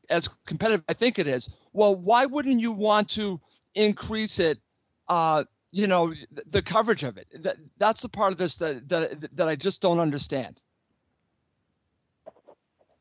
as 0.09 0.29
competitive 0.45 0.83
I 0.89 0.93
think 0.93 1.19
it 1.19 1.27
is, 1.27 1.49
well, 1.73 1.95
why 1.95 2.25
wouldn't 2.25 2.59
you 2.59 2.71
want 2.71 3.09
to 3.11 3.39
increase 3.75 4.39
it 4.39 4.59
uh, 5.07 5.43
you 5.71 5.87
know, 5.87 6.13
the, 6.49 6.61
coverage 6.61 7.03
of 7.03 7.17
it. 7.17 7.27
That 7.43 7.57
that's 7.77 8.01
the 8.01 8.09
part 8.09 8.31
of 8.31 8.37
this 8.37 8.57
that 8.57 8.87
that 8.89 9.35
that 9.35 9.47
I 9.47 9.55
just 9.55 9.81
don't 9.81 9.99
understand. 9.99 10.59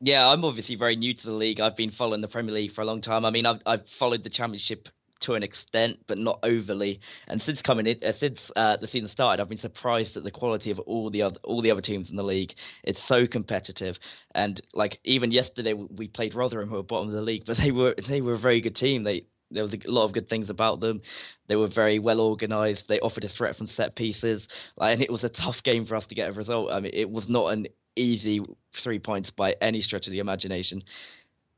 Yeah, 0.00 0.28
I'm 0.28 0.44
obviously 0.44 0.76
very 0.76 0.96
new 0.96 1.12
to 1.12 1.26
the 1.26 1.32
league. 1.32 1.60
I've 1.60 1.76
been 1.76 1.90
following 1.90 2.20
the 2.20 2.28
Premier 2.28 2.54
League 2.54 2.72
for 2.72 2.80
a 2.80 2.84
long 2.84 3.00
time. 3.00 3.24
I 3.24 3.30
mean, 3.30 3.44
I've 3.44 3.60
I've 3.66 3.88
followed 3.88 4.24
the 4.24 4.30
Championship 4.30 4.88
to 5.20 5.34
an 5.34 5.42
extent, 5.42 5.98
but 6.06 6.18
not 6.18 6.40
overly. 6.42 7.00
And 7.28 7.42
since 7.42 7.62
coming 7.62 7.86
in, 7.86 7.98
uh, 8.04 8.12
since 8.12 8.50
uh, 8.56 8.76
the 8.76 8.88
season 8.88 9.08
started, 9.08 9.40
I've 9.40 9.48
been 9.48 9.58
surprised 9.58 10.16
at 10.16 10.24
the 10.24 10.30
quality 10.30 10.70
of 10.70 10.78
all 10.80 11.10
the 11.10 11.22
other 11.22 11.38
all 11.44 11.62
the 11.62 11.70
other 11.70 11.80
teams 11.80 12.10
in 12.10 12.16
the 12.16 12.24
league. 12.24 12.54
It's 12.82 13.02
so 13.02 13.26
competitive, 13.26 13.98
and 14.34 14.60
like 14.74 15.00
even 15.04 15.30
yesterday 15.30 15.74
we 15.74 16.08
played 16.08 16.34
Rotherham, 16.34 16.68
who 16.68 16.76
were 16.76 16.82
bottom 16.82 17.08
of 17.08 17.14
the 17.14 17.22
league, 17.22 17.44
but 17.46 17.56
they 17.56 17.70
were 17.70 17.94
they 18.06 18.20
were 18.20 18.34
a 18.34 18.38
very 18.38 18.60
good 18.60 18.76
team. 18.76 19.04
They 19.04 19.26
there 19.50 19.64
was 19.64 19.74
a 19.74 19.80
lot 19.86 20.04
of 20.04 20.12
good 20.12 20.28
things 20.28 20.48
about 20.48 20.80
them. 20.80 21.02
They 21.48 21.56
were 21.56 21.66
very 21.66 21.98
well 21.98 22.20
organised. 22.20 22.88
They 22.88 23.00
offered 23.00 23.24
a 23.24 23.28
threat 23.28 23.56
from 23.56 23.66
set 23.66 23.96
pieces, 23.96 24.48
like, 24.76 24.94
and 24.94 25.02
it 25.02 25.10
was 25.10 25.24
a 25.24 25.28
tough 25.28 25.62
game 25.62 25.86
for 25.86 25.96
us 25.96 26.06
to 26.08 26.14
get 26.14 26.30
a 26.30 26.32
result. 26.32 26.70
I 26.70 26.80
mean, 26.80 26.92
it 26.94 27.10
was 27.10 27.28
not 27.28 27.52
an 27.52 27.66
easy 27.96 28.40
three 28.72 28.98
points 28.98 29.30
by 29.30 29.56
any 29.60 29.82
stretch 29.82 30.06
of 30.06 30.12
the 30.12 30.20
imagination. 30.20 30.84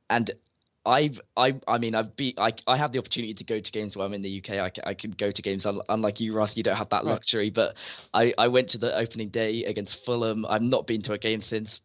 And 0.08 0.30
I've 0.84 1.20
I 1.36 1.54
I 1.68 1.78
mean 1.78 1.94
I've 1.94 2.16
be 2.16 2.34
I 2.38 2.52
I 2.66 2.76
have 2.76 2.92
the 2.92 2.98
opportunity 2.98 3.34
to 3.34 3.44
go 3.44 3.60
to 3.60 3.72
games 3.72 3.96
while 3.96 4.06
I'm 4.06 4.14
in 4.14 4.22
the 4.22 4.38
UK. 4.38 4.50
I, 4.58 4.90
I 4.90 4.94
can 4.94 5.12
go 5.12 5.30
to 5.30 5.42
games 5.42 5.66
unlike 5.88 6.20
you, 6.20 6.34
Russ. 6.34 6.56
You 6.56 6.62
don't 6.62 6.76
have 6.76 6.88
that 6.90 7.04
luxury. 7.04 7.50
But 7.50 7.76
I 8.12 8.34
I 8.36 8.48
went 8.48 8.68
to 8.70 8.78
the 8.78 8.96
opening 8.96 9.28
day 9.28 9.64
against 9.64 10.04
Fulham. 10.04 10.44
I've 10.46 10.62
not 10.62 10.86
been 10.86 11.02
to 11.02 11.12
a 11.12 11.18
game 11.18 11.40
since, 11.42 11.80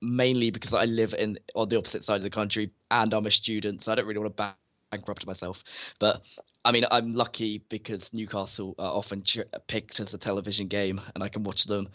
mainly 0.00 0.50
because 0.50 0.72
I 0.72 0.84
live 0.84 1.14
in 1.14 1.38
on 1.56 1.68
the 1.68 1.76
opposite 1.76 2.04
side 2.04 2.16
of 2.16 2.22
the 2.22 2.30
country 2.30 2.70
and 2.90 3.12
I'm 3.12 3.26
a 3.26 3.30
student, 3.30 3.84
so 3.84 3.92
I 3.92 3.96
don't 3.96 4.06
really 4.06 4.20
want 4.20 4.36
to 4.36 4.54
bankrupt 4.92 5.26
myself. 5.26 5.64
But 5.98 6.22
I 6.64 6.70
mean 6.70 6.84
I'm 6.90 7.14
lucky 7.14 7.64
because 7.68 8.12
Newcastle 8.12 8.76
are 8.78 8.92
often 8.92 9.24
picked 9.66 9.98
as 9.98 10.14
a 10.14 10.18
television 10.18 10.68
game, 10.68 11.00
and 11.14 11.24
I 11.24 11.28
can 11.28 11.42
watch 11.42 11.64
them 11.64 11.88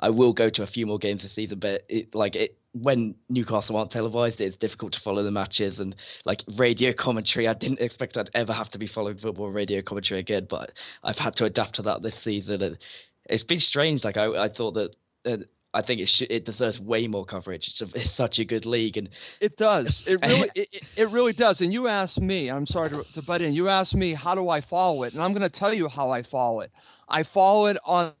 I 0.00 0.10
will 0.10 0.32
go 0.32 0.50
to 0.50 0.62
a 0.62 0.66
few 0.66 0.86
more 0.86 0.98
games 0.98 1.22
this 1.22 1.32
season, 1.32 1.58
but 1.58 1.84
it, 1.88 2.14
like 2.14 2.34
it, 2.34 2.58
when 2.72 3.14
Newcastle 3.28 3.76
aren't 3.76 3.92
televised, 3.92 4.40
it's 4.40 4.56
difficult 4.56 4.92
to 4.94 5.00
follow 5.00 5.22
the 5.22 5.30
matches 5.30 5.78
and 5.78 5.94
like 6.24 6.42
radio 6.56 6.92
commentary. 6.92 7.46
I 7.46 7.54
didn't 7.54 7.80
expect 7.80 8.18
I'd 8.18 8.30
ever 8.34 8.52
have 8.52 8.70
to 8.70 8.78
be 8.78 8.86
following 8.86 9.18
football 9.18 9.50
radio 9.50 9.82
commentary 9.82 10.20
again, 10.20 10.46
but 10.50 10.72
I've 11.04 11.18
had 11.18 11.36
to 11.36 11.44
adapt 11.44 11.76
to 11.76 11.82
that 11.82 12.02
this 12.02 12.16
season, 12.16 12.62
and 12.62 12.78
it's 13.26 13.44
been 13.44 13.60
strange. 13.60 14.04
Like 14.04 14.16
I, 14.16 14.44
I 14.44 14.48
thought 14.48 14.74
that. 14.74 14.96
Uh, 15.24 15.36
I 15.76 15.82
think 15.82 16.00
it 16.00 16.08
should, 16.08 16.30
it 16.30 16.44
deserves 16.44 16.80
way 16.80 17.08
more 17.08 17.24
coverage. 17.24 17.66
It's, 17.66 17.82
a, 17.82 17.88
it's, 17.96 18.12
such 18.12 18.38
a 18.38 18.44
good 18.44 18.64
league, 18.64 18.96
and 18.96 19.08
it 19.40 19.56
does. 19.56 20.04
It 20.06 20.20
really 20.22 20.48
it, 20.54 20.82
it 20.94 21.08
really 21.08 21.32
does. 21.32 21.60
And 21.60 21.72
you 21.72 21.88
asked 21.88 22.20
me. 22.20 22.48
I'm 22.48 22.64
sorry 22.64 22.90
to, 22.90 23.04
to 23.14 23.22
butt 23.22 23.42
in. 23.42 23.54
You 23.54 23.68
asked 23.68 23.96
me 23.96 24.14
how 24.14 24.36
do 24.36 24.48
I 24.48 24.60
follow 24.60 25.02
it, 25.02 25.14
and 25.14 25.22
I'm 25.22 25.32
going 25.32 25.42
to 25.42 25.48
tell 25.48 25.74
you 25.74 25.88
how 25.88 26.10
I 26.10 26.22
follow 26.22 26.60
it. 26.60 26.70
I 27.08 27.24
follow 27.24 27.66
it 27.66 27.76
on 27.84 28.12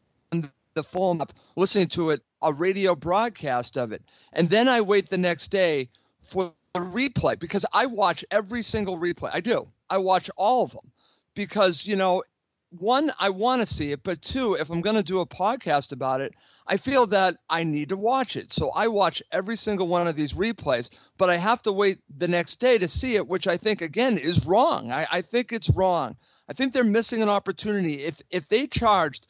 the 0.74 0.82
phone 0.82 1.20
up, 1.20 1.32
listening 1.56 1.88
to 1.88 2.10
it, 2.10 2.22
a 2.42 2.52
radio 2.52 2.94
broadcast 2.94 3.76
of 3.76 3.92
it. 3.92 4.02
And 4.32 4.50
then 4.50 4.68
I 4.68 4.80
wait 4.80 5.08
the 5.08 5.18
next 5.18 5.48
day 5.50 5.88
for 6.22 6.52
a 6.74 6.80
replay 6.80 7.38
because 7.38 7.64
I 7.72 7.86
watch 7.86 8.24
every 8.30 8.62
single 8.62 8.98
replay. 8.98 9.30
I 9.32 9.40
do. 9.40 9.68
I 9.90 9.98
watch 9.98 10.30
all 10.36 10.64
of 10.64 10.72
them 10.72 10.90
because, 11.34 11.86
you 11.86 11.96
know, 11.96 12.22
one, 12.70 13.12
I 13.20 13.30
want 13.30 13.66
to 13.66 13.72
see 13.72 13.92
it, 13.92 14.02
but 14.02 14.20
two, 14.20 14.54
if 14.54 14.68
I'm 14.68 14.80
going 14.80 14.96
to 14.96 15.02
do 15.02 15.20
a 15.20 15.26
podcast 15.26 15.92
about 15.92 16.20
it, 16.20 16.34
I 16.66 16.76
feel 16.76 17.06
that 17.08 17.36
I 17.50 17.62
need 17.62 17.90
to 17.90 17.96
watch 17.96 18.36
it. 18.36 18.52
So 18.52 18.70
I 18.70 18.88
watch 18.88 19.22
every 19.30 19.56
single 19.56 19.86
one 19.86 20.08
of 20.08 20.16
these 20.16 20.32
replays, 20.32 20.88
but 21.18 21.30
I 21.30 21.36
have 21.36 21.62
to 21.62 21.72
wait 21.72 21.98
the 22.18 22.26
next 22.26 22.58
day 22.58 22.78
to 22.78 22.88
see 22.88 23.14
it, 23.14 23.28
which 23.28 23.46
I 23.46 23.56
think, 23.56 23.80
again, 23.80 24.18
is 24.18 24.44
wrong. 24.44 24.90
I, 24.90 25.06
I 25.12 25.20
think 25.20 25.52
it's 25.52 25.70
wrong. 25.70 26.16
I 26.48 26.52
think 26.52 26.72
they're 26.72 26.84
missing 26.84 27.22
an 27.22 27.28
opportunity. 27.28 28.02
If 28.04 28.20
if 28.30 28.48
they 28.48 28.66
charged 28.66 29.26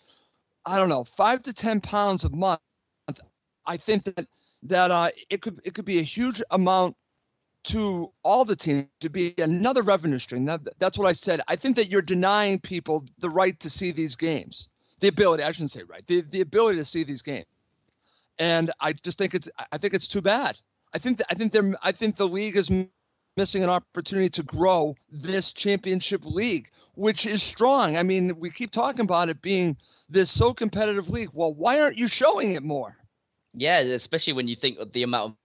I 0.66 0.78
don't 0.78 0.88
know, 0.88 1.04
five 1.04 1.42
to 1.44 1.52
ten 1.52 1.80
pounds 1.80 2.24
a 2.24 2.30
month, 2.30 2.60
I 3.66 3.76
think 3.76 4.04
that 4.04 4.26
that 4.64 4.90
uh, 4.90 5.10
it 5.30 5.42
could 5.42 5.60
it 5.64 5.74
could 5.74 5.84
be 5.84 5.98
a 5.98 6.02
huge 6.02 6.42
amount 6.50 6.96
to 7.64 8.12
all 8.22 8.44
the 8.44 8.56
teams 8.56 8.88
to 9.00 9.08
be 9.08 9.34
another 9.38 9.82
revenue 9.82 10.18
stream. 10.18 10.44
That, 10.44 10.60
that's 10.78 10.98
what 10.98 11.06
I 11.06 11.12
said. 11.14 11.40
I 11.48 11.56
think 11.56 11.76
that 11.76 11.90
you're 11.90 12.02
denying 12.02 12.60
people 12.60 13.04
the 13.18 13.30
right 13.30 13.58
to 13.60 13.70
see 13.70 13.90
these 13.90 14.16
games, 14.16 14.68
the 15.00 15.08
ability. 15.08 15.42
I 15.42 15.52
shouldn't 15.52 15.70
say 15.70 15.82
right, 15.84 16.06
the 16.06 16.22
the 16.22 16.40
ability 16.40 16.78
to 16.78 16.84
see 16.84 17.04
these 17.04 17.22
games, 17.22 17.46
and 18.38 18.70
I 18.80 18.92
just 18.94 19.18
think 19.18 19.34
it's 19.34 19.48
I 19.72 19.78
think 19.78 19.94
it's 19.94 20.08
too 20.08 20.22
bad. 20.22 20.58
I 20.94 20.98
think 20.98 21.20
I 21.30 21.34
think 21.34 21.52
they're 21.52 21.74
I 21.82 21.92
think 21.92 22.16
the 22.16 22.28
league 22.28 22.56
is 22.56 22.70
missing 23.36 23.64
an 23.64 23.70
opportunity 23.70 24.30
to 24.30 24.42
grow 24.42 24.94
this 25.10 25.52
championship 25.52 26.22
league, 26.24 26.70
which 26.94 27.26
is 27.26 27.42
strong. 27.42 27.96
I 27.96 28.02
mean, 28.02 28.38
we 28.38 28.50
keep 28.50 28.70
talking 28.70 29.02
about 29.02 29.28
it 29.28 29.42
being 29.42 29.76
this 30.08 30.30
so 30.30 30.52
competitive 30.52 31.10
league. 31.10 31.30
Well, 31.32 31.52
why 31.54 31.80
aren't 31.80 31.96
you 31.96 32.08
showing 32.08 32.52
it 32.52 32.62
more? 32.62 32.96
Yeah, 33.54 33.78
especially 33.78 34.32
when 34.32 34.48
you 34.48 34.56
think 34.56 34.78
of 34.78 34.92
the 34.92 35.02
amount 35.02 35.36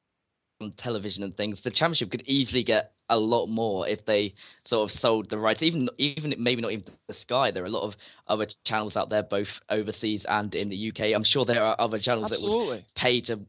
of 0.61 0.75
television 0.75 1.23
and 1.23 1.35
things. 1.35 1.61
The 1.61 1.71
championship 1.71 2.11
could 2.11 2.23
easily 2.25 2.63
get 2.63 2.93
a 3.09 3.17
lot 3.17 3.47
more 3.47 3.87
if 3.87 4.05
they 4.05 4.35
sort 4.65 4.89
of 4.89 4.97
sold 4.97 5.29
the 5.29 5.37
rights. 5.37 5.63
Even 5.63 5.89
even 5.97 6.35
maybe 6.37 6.61
not 6.61 6.71
even 6.71 6.85
the 7.07 7.13
Sky. 7.13 7.51
There 7.51 7.63
are 7.63 7.67
a 7.67 7.71
lot 7.71 7.83
of 7.83 7.95
other 8.27 8.47
channels 8.65 8.97
out 8.97 9.09
there, 9.09 9.23
both 9.23 9.59
overseas 9.69 10.25
and 10.25 10.53
in 10.53 10.69
the 10.69 10.89
UK. 10.89 11.15
I'm 11.15 11.23
sure 11.23 11.45
there 11.45 11.63
are 11.63 11.75
other 11.79 11.99
channels 11.99 12.31
Absolutely. 12.31 12.67
that 12.67 12.73
would 12.75 12.95
pay 12.95 13.21
to 13.21 13.39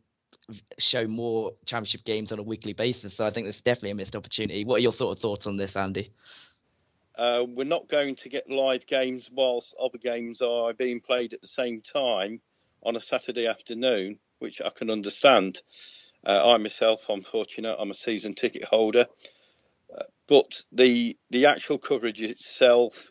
show 0.78 1.06
more 1.06 1.52
championship 1.64 2.04
games 2.04 2.32
on 2.32 2.38
a 2.38 2.42
weekly 2.42 2.72
basis. 2.72 3.14
So 3.16 3.26
I 3.26 3.30
think 3.30 3.46
there's 3.46 3.60
definitely 3.60 3.90
a 3.90 3.94
missed 3.94 4.16
opportunity. 4.16 4.64
What 4.64 4.76
are 4.76 4.82
your 4.82 4.92
sort 4.92 5.16
of 5.16 5.22
thoughts 5.22 5.46
on 5.46 5.56
this, 5.56 5.76
Andy? 5.76 6.12
Uh, 7.20 7.44
we're 7.46 7.64
not 7.64 7.86
going 7.86 8.16
to 8.16 8.30
get 8.30 8.48
live 8.48 8.86
games 8.86 9.28
whilst 9.30 9.74
other 9.78 9.98
games 9.98 10.40
are 10.40 10.72
being 10.72 11.02
played 11.02 11.34
at 11.34 11.42
the 11.42 11.46
same 11.46 11.82
time 11.82 12.40
on 12.82 12.96
a 12.96 13.00
Saturday 13.00 13.46
afternoon, 13.46 14.18
which 14.38 14.62
I 14.62 14.70
can 14.70 14.88
understand. 14.88 15.58
Uh, 16.26 16.52
I 16.52 16.56
myself, 16.56 17.02
I'm 17.10 17.22
fortunate, 17.22 17.76
I'm 17.78 17.90
a 17.90 17.94
season 17.94 18.34
ticket 18.34 18.64
holder. 18.64 19.04
Uh, 19.94 20.04
but 20.28 20.62
the 20.72 21.18
the 21.28 21.44
actual 21.44 21.76
coverage 21.76 22.22
itself, 22.22 23.10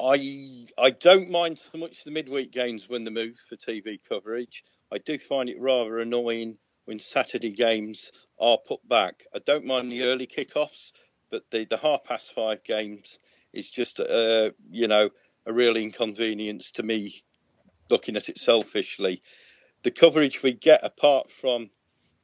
I 0.00 0.68
I 0.78 0.90
don't 0.90 1.30
mind 1.30 1.58
so 1.58 1.78
much 1.78 2.04
the 2.04 2.12
midweek 2.12 2.52
games 2.52 2.88
when 2.88 3.02
they 3.02 3.10
move 3.10 3.34
for 3.48 3.56
TV 3.56 3.98
coverage. 4.08 4.62
I 4.92 4.98
do 4.98 5.18
find 5.18 5.48
it 5.48 5.60
rather 5.60 5.98
annoying 5.98 6.58
when 6.84 7.00
Saturday 7.00 7.50
games 7.50 8.12
are 8.38 8.58
put 8.64 8.88
back. 8.88 9.24
I 9.34 9.40
don't 9.44 9.66
mind 9.66 9.90
the 9.90 10.04
early 10.04 10.28
kickoffs 10.28 10.92
but 11.30 11.50
the, 11.50 11.64
the 11.64 11.76
half 11.76 12.04
past 12.04 12.34
five 12.34 12.64
games 12.64 13.18
is 13.52 13.70
just, 13.70 14.00
uh, 14.00 14.50
you 14.70 14.88
know, 14.88 15.10
a 15.46 15.52
real 15.52 15.76
inconvenience 15.76 16.72
to 16.72 16.82
me 16.82 17.22
looking 17.90 18.16
at 18.16 18.28
it 18.28 18.38
selfishly. 18.38 19.22
The 19.82 19.90
coverage 19.90 20.42
we 20.42 20.52
get, 20.52 20.80
apart 20.82 21.28
from 21.40 21.70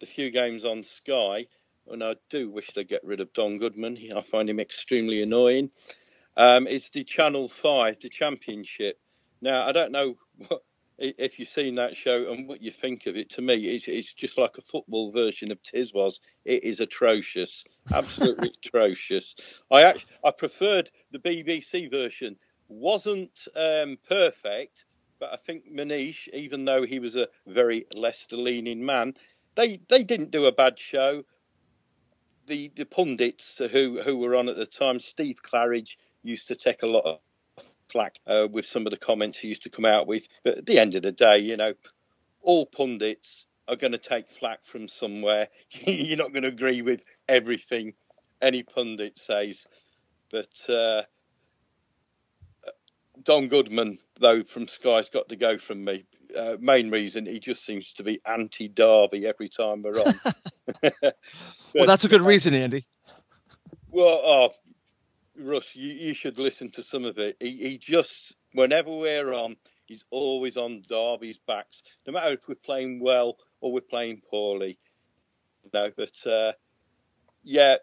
the 0.00 0.06
few 0.06 0.30
games 0.30 0.64
on 0.64 0.82
Sky, 0.84 1.46
and 1.88 2.02
I 2.02 2.16
do 2.30 2.50
wish 2.50 2.72
they'd 2.72 2.88
get 2.88 3.04
rid 3.04 3.20
of 3.20 3.32
Don 3.32 3.58
Goodman, 3.58 3.98
I 4.16 4.22
find 4.22 4.48
him 4.48 4.60
extremely 4.60 5.22
annoying. 5.22 5.70
Um, 6.36 6.66
it's 6.66 6.90
the 6.90 7.04
Channel 7.04 7.48
5, 7.48 8.00
the 8.00 8.08
Championship. 8.08 8.98
Now, 9.42 9.66
I 9.66 9.72
don't 9.72 9.92
know 9.92 10.16
what, 10.48 10.62
if 11.00 11.38
you've 11.38 11.48
seen 11.48 11.76
that 11.76 11.96
show 11.96 12.30
and 12.30 12.46
what 12.46 12.62
you 12.62 12.70
think 12.70 13.06
of 13.06 13.16
it, 13.16 13.30
to 13.30 13.42
me, 13.42 13.54
it's, 13.54 13.88
it's 13.88 14.12
just 14.12 14.36
like 14.36 14.58
a 14.58 14.62
football 14.62 15.10
version 15.10 15.50
of 15.50 15.60
Tiswas. 15.62 16.20
It 16.44 16.62
is 16.64 16.80
atrocious, 16.80 17.64
absolutely 17.92 18.52
atrocious. 18.64 19.34
I 19.70 19.82
actually, 19.82 20.12
I 20.22 20.30
preferred 20.30 20.90
the 21.10 21.18
BBC 21.18 21.90
version. 21.90 22.36
wasn't 22.68 23.48
um, 23.56 23.96
perfect, 24.08 24.84
but 25.18 25.32
I 25.32 25.36
think 25.36 25.72
Manish, 25.72 26.28
even 26.34 26.66
though 26.66 26.84
he 26.84 26.98
was 26.98 27.16
a 27.16 27.28
very 27.46 27.86
Leicester-leaning 27.94 28.84
man, 28.84 29.14
they 29.54 29.80
they 29.88 30.04
didn't 30.04 30.30
do 30.30 30.46
a 30.46 30.52
bad 30.52 30.78
show. 30.78 31.24
The 32.46 32.70
the 32.76 32.84
pundits 32.84 33.58
who 33.58 34.00
who 34.02 34.18
were 34.18 34.36
on 34.36 34.48
at 34.48 34.56
the 34.56 34.66
time, 34.66 35.00
Steve 35.00 35.40
Claridge 35.42 35.96
used 36.22 36.48
to 36.48 36.56
take 36.56 36.82
a 36.82 36.86
lot 36.86 37.04
of 37.04 37.20
flack 37.90 38.18
uh, 38.26 38.46
with 38.50 38.66
some 38.66 38.86
of 38.86 38.90
the 38.90 38.96
comments 38.96 39.38
he 39.38 39.48
used 39.48 39.64
to 39.64 39.70
come 39.70 39.84
out 39.84 40.06
with. 40.06 40.24
But 40.44 40.58
at 40.58 40.66
the 40.66 40.78
end 40.78 40.94
of 40.94 41.02
the 41.02 41.12
day, 41.12 41.38
you 41.38 41.56
know, 41.56 41.74
all 42.42 42.66
pundits 42.66 43.46
are 43.68 43.76
going 43.76 43.92
to 43.92 43.98
take 43.98 44.30
flack 44.38 44.66
from 44.66 44.88
somewhere. 44.88 45.48
You're 45.86 46.16
not 46.18 46.32
going 46.32 46.42
to 46.42 46.48
agree 46.48 46.82
with 46.82 47.02
everything 47.28 47.94
any 48.40 48.62
pundit 48.62 49.18
says. 49.18 49.66
But 50.30 50.52
uh, 50.68 51.02
Don 53.22 53.48
Goodman, 53.48 53.98
though, 54.18 54.42
from 54.44 54.68
Sky's 54.68 55.08
got 55.08 55.28
to 55.28 55.36
go 55.36 55.58
from 55.58 55.84
me. 55.84 56.04
Uh, 56.36 56.56
main 56.60 56.90
reason 56.90 57.26
he 57.26 57.40
just 57.40 57.66
seems 57.66 57.92
to 57.94 58.04
be 58.04 58.20
anti 58.24 58.68
Derby 58.68 59.26
every 59.26 59.48
time 59.48 59.82
we're 59.82 60.00
on. 60.00 60.20
but, 60.80 60.94
well, 61.74 61.86
that's 61.86 62.04
a 62.04 62.08
good 62.08 62.24
reason, 62.24 62.54
Andy. 62.54 62.86
Well, 63.92 64.20
oh, 64.22 64.50
Russ, 65.40 65.74
you, 65.74 65.92
you 65.92 66.14
should 66.14 66.38
listen 66.38 66.70
to 66.72 66.82
some 66.82 67.04
of 67.04 67.18
it. 67.18 67.36
He, 67.40 67.56
he 67.56 67.78
just, 67.78 68.34
whenever 68.52 68.90
we're 68.90 69.32
on, 69.32 69.56
he's 69.86 70.04
always 70.10 70.56
on 70.56 70.82
Derby's 70.88 71.38
backs, 71.46 71.82
no 72.06 72.12
matter 72.12 72.34
if 72.34 72.48
we're 72.48 72.54
playing 72.54 73.00
well 73.00 73.36
or 73.60 73.72
we're 73.72 73.80
playing 73.80 74.22
poorly. 74.30 74.78
No, 75.72 75.90
but 75.96 76.26
uh, 76.26 76.52
yeah, 77.42 77.76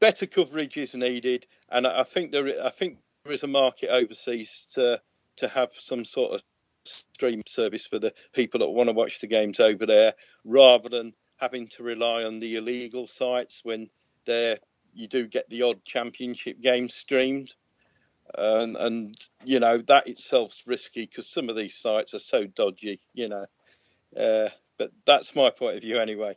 better 0.00 0.26
coverage 0.26 0.76
is 0.76 0.94
needed, 0.94 1.46
and 1.70 1.86
I 1.86 2.04
think 2.04 2.32
there, 2.32 2.62
I 2.62 2.70
think 2.70 2.98
there 3.24 3.32
is 3.32 3.42
a 3.42 3.48
market 3.48 3.88
overseas 3.90 4.66
to 4.72 5.00
to 5.36 5.48
have 5.48 5.70
some 5.78 6.04
sort 6.04 6.34
of 6.34 6.42
stream 6.84 7.42
service 7.46 7.86
for 7.86 7.98
the 7.98 8.12
people 8.34 8.60
that 8.60 8.68
want 8.68 8.88
to 8.88 8.92
watch 8.92 9.20
the 9.20 9.26
games 9.26 9.60
over 9.60 9.86
there, 9.86 10.14
rather 10.44 10.88
than 10.88 11.14
having 11.36 11.68
to 11.68 11.82
rely 11.82 12.24
on 12.24 12.38
the 12.38 12.56
illegal 12.56 13.08
sites 13.08 13.62
when 13.64 13.88
they're 14.26 14.58
you 14.94 15.08
do 15.08 15.26
get 15.26 15.48
the 15.48 15.62
odd 15.62 15.84
championship 15.84 16.60
game 16.60 16.88
streamed. 16.88 17.52
And, 18.36 18.76
and 18.76 19.14
you 19.44 19.60
know 19.60 19.78
that 19.78 20.08
itself's 20.08 20.66
risky 20.66 21.04
because 21.04 21.28
some 21.28 21.50
of 21.50 21.56
these 21.56 21.76
sites 21.76 22.14
are 22.14 22.18
so 22.18 22.46
dodgy, 22.46 23.00
you 23.12 23.28
know. 23.28 23.46
Uh, 24.16 24.48
but 24.78 24.92
that's 25.04 25.36
my 25.36 25.50
point 25.50 25.76
of 25.76 25.82
view 25.82 25.98
anyway. 25.98 26.36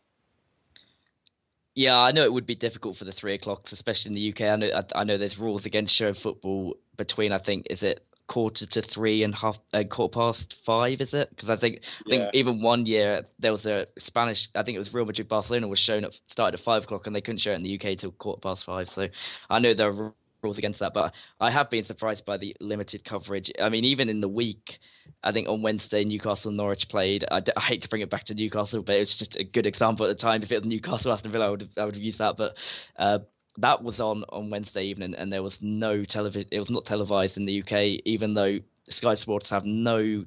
Yeah, 1.75 1.99
I 1.99 2.11
know 2.11 2.23
it 2.23 2.33
would 2.33 2.47
be 2.47 2.55
difficult 2.55 2.97
for 2.97 3.05
the 3.05 3.11
three 3.11 3.35
o'clocks, 3.35 3.71
especially 3.71 4.09
in 4.09 4.15
the 4.15 4.31
UK. 4.31 4.41
I 4.51 4.55
know 4.55 4.69
I, 4.75 5.01
I 5.01 5.03
know 5.03 5.17
there's 5.17 5.37
rules 5.37 5.65
against 5.65 5.93
showing 5.93 6.15
football 6.15 6.75
between. 6.97 7.31
I 7.31 7.37
think 7.37 7.67
is 7.69 7.83
it 7.83 8.03
quarter 8.27 8.65
to 8.65 8.81
three 8.81 9.23
and 9.23 9.33
half 9.33 9.57
uh, 9.73 9.83
quarter 9.83 10.13
past 10.13 10.55
five 10.65 11.01
is 11.01 11.13
it? 11.13 11.29
Because 11.29 11.49
i 11.49 11.55
think 11.55 11.81
i 12.05 12.09
think 12.09 12.29
even 12.33 12.61
one 12.61 12.85
year 12.85 13.25
there 13.39 13.51
was 13.51 13.65
a 13.65 13.87
spanish 13.97 14.49
i 14.55 14.63
think 14.63 14.75
it 14.75 14.79
was 14.79 14.93
real 14.93 15.05
madrid 15.05 15.27
barcelona 15.27 15.67
was 15.67 15.79
shown 15.79 16.03
at 16.03 16.13
started 16.29 16.59
at 16.59 16.63
five 16.63 16.83
o'clock 16.83 17.07
and 17.07 17.15
they 17.15 17.21
couldn't 17.21 17.39
show 17.39 17.51
it 17.51 17.55
in 17.55 17.63
the 17.63 17.75
uk 17.75 17.97
till 17.97 18.11
quarter 18.11 18.41
past 18.41 18.65
five. 18.65 18.89
So 18.89 19.07
i 19.49 19.59
know 19.59 19.73
there 19.73 19.89
are 19.89 20.13
rules 20.43 20.57
against 20.57 20.79
that 20.79 20.93
but 20.93 21.13
i 21.39 21.49
have 21.49 21.69
been 21.69 21.83
surprised 21.83 22.25
by 22.25 22.37
the 22.37 22.55
limited 22.59 23.03
coverage. 23.03 23.51
I 23.61 23.69
mean 23.69 23.85
even 23.85 24.09
in 24.09 24.21
the 24.21 24.29
week 24.29 24.79
i 25.23 25.31
think 25.31 25.47
on 25.47 25.61
wednesday 25.61 26.03
newcastle 26.03 26.49
and 26.49 26.57
norwich 26.57 26.89
played. 26.89 27.25
I, 27.31 27.41
I 27.55 27.61
hate 27.61 27.81
to 27.83 27.89
bring 27.89 28.01
it 28.01 28.09
back 28.09 28.25
to 28.25 28.35
newcastle 28.35 28.81
but 28.83 28.95
it's 28.95 29.17
just 29.17 29.35
a 29.35 29.43
good 29.43 29.65
example 29.65 30.05
at 30.05 30.09
the 30.09 30.21
time. 30.21 30.43
If 30.43 30.51
it 30.51 30.59
was 30.61 30.65
newcastle 30.67 31.11
aston 31.11 31.31
villa 31.31 31.47
i 31.47 31.49
would 31.49 31.69
i 31.77 31.85
would 31.85 31.95
have 31.95 32.03
used 32.03 32.19
that 32.19 32.37
but 32.37 32.57
uh, 32.97 33.19
that 33.57 33.83
was 33.83 33.99
on 33.99 34.23
on 34.29 34.49
Wednesday 34.49 34.85
evening, 34.85 35.15
and 35.15 35.31
there 35.31 35.43
was 35.43 35.61
no 35.61 36.05
television. 36.05 36.47
It 36.51 36.59
was 36.59 36.69
not 36.69 36.85
televised 36.85 37.37
in 37.37 37.45
the 37.45 37.61
UK, 37.61 38.01
even 38.05 38.33
though 38.33 38.59
Sky 38.89 39.15
Sports 39.15 39.49
have 39.49 39.65
no 39.65 40.25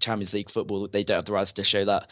Champions 0.00 0.32
League 0.32 0.50
football. 0.50 0.86
They 0.88 1.04
don't 1.04 1.16
have 1.16 1.24
the 1.24 1.32
rights 1.32 1.52
to 1.54 1.64
show 1.64 1.84
that, 1.86 2.08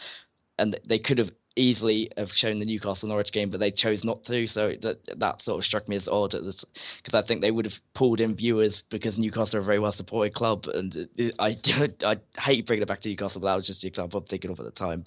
and 0.57 0.79
they 0.85 0.99
could 0.99 1.17
have 1.19 1.31
easily 1.55 2.11
have 2.17 2.33
shown 2.33 2.59
the 2.59 2.65
Newcastle 2.65 3.07
Norwich 3.07 3.31
game, 3.31 3.49
but 3.49 3.59
they 3.59 3.71
chose 3.71 4.03
not 4.03 4.23
to. 4.25 4.47
So 4.47 4.73
that 4.81 5.19
that 5.19 5.41
sort 5.41 5.59
of 5.59 5.65
struck 5.65 5.87
me 5.87 5.95
as 5.95 6.07
odd 6.07 6.31
because 6.31 6.65
I 7.13 7.21
think 7.21 7.41
they 7.41 7.51
would 7.51 7.65
have 7.65 7.79
pulled 7.93 8.19
in 8.19 8.35
viewers 8.35 8.83
because 8.89 9.17
Newcastle 9.17 9.57
are 9.57 9.61
a 9.61 9.65
very 9.65 9.79
well 9.79 9.91
supported 9.91 10.33
club, 10.33 10.67
and 10.67 11.07
I 11.39 11.57
I 12.03 12.17
hate 12.39 12.65
bringing 12.65 12.83
it 12.83 12.87
back 12.87 13.01
to 13.01 13.09
Newcastle, 13.09 13.41
but 13.41 13.47
that 13.47 13.55
was 13.55 13.67
just 13.67 13.81
the 13.81 13.87
example 13.87 14.19
I'm 14.19 14.25
thinking 14.25 14.51
of 14.51 14.59
at 14.59 14.65
the 14.65 14.71
time. 14.71 15.03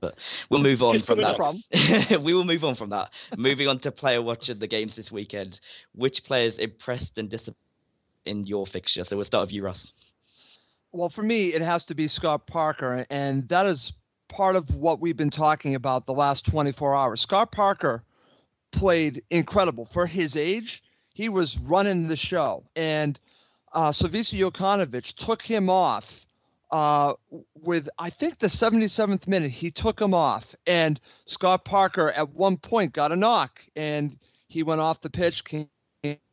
But 0.00 0.16
we'll 0.48 0.62
move 0.62 0.82
on 0.82 1.02
from 1.02 1.20
that. 1.20 2.20
we 2.22 2.34
will 2.34 2.44
move 2.44 2.64
on 2.64 2.74
from 2.74 2.90
that. 2.90 3.10
Moving 3.36 3.68
on 3.68 3.78
to 3.80 3.92
player 3.92 4.22
watching 4.22 4.58
the 4.58 4.66
games 4.66 4.96
this 4.96 5.12
weekend. 5.12 5.60
Which 5.94 6.24
players 6.24 6.58
impressed 6.58 7.18
and 7.18 7.28
disappointed 7.28 7.56
in 8.24 8.46
your 8.46 8.66
fixture? 8.66 9.04
So 9.04 9.16
we'll 9.16 9.26
start 9.26 9.48
with 9.48 9.52
you, 9.52 9.62
Russ. 9.62 9.92
Well, 10.92 11.08
for 11.08 11.22
me, 11.22 11.54
it 11.54 11.62
has 11.62 11.84
to 11.86 11.94
be 11.94 12.08
Scott 12.08 12.46
Parker, 12.46 13.06
and 13.10 13.48
that 13.48 13.66
is 13.66 13.92
part 14.28 14.56
of 14.56 14.74
what 14.74 15.00
we've 15.00 15.16
been 15.16 15.30
talking 15.30 15.74
about 15.74 16.06
the 16.06 16.14
last 16.14 16.46
24 16.46 16.96
hours. 16.96 17.20
Scott 17.20 17.52
Parker 17.52 18.02
played 18.72 19.22
incredible 19.30 19.84
for 19.84 20.06
his 20.06 20.36
age. 20.36 20.82
He 21.12 21.28
was 21.28 21.58
running 21.58 22.08
the 22.08 22.16
show, 22.16 22.64
and 22.74 23.20
uh, 23.72 23.90
Slavisa 23.90 24.38
Jokanovic 24.38 25.14
took 25.14 25.42
him 25.42 25.68
off 25.68 26.26
uh, 26.72 27.14
with 27.54 27.88
I 27.98 28.10
think 28.10 28.38
the 28.38 28.46
77th 28.46 29.26
minute. 29.26 29.50
He 29.50 29.70
took 29.70 30.00
him 30.00 30.14
off, 30.14 30.54
and 30.66 31.00
Scott 31.26 31.64
Parker 31.64 32.10
at 32.12 32.30
one 32.30 32.56
point 32.56 32.92
got 32.92 33.12
a 33.12 33.16
knock, 33.16 33.60
and 33.76 34.16
he 34.48 34.62
went 34.62 34.80
off 34.80 35.00
the 35.00 35.10
pitch, 35.10 35.44
came 35.44 35.68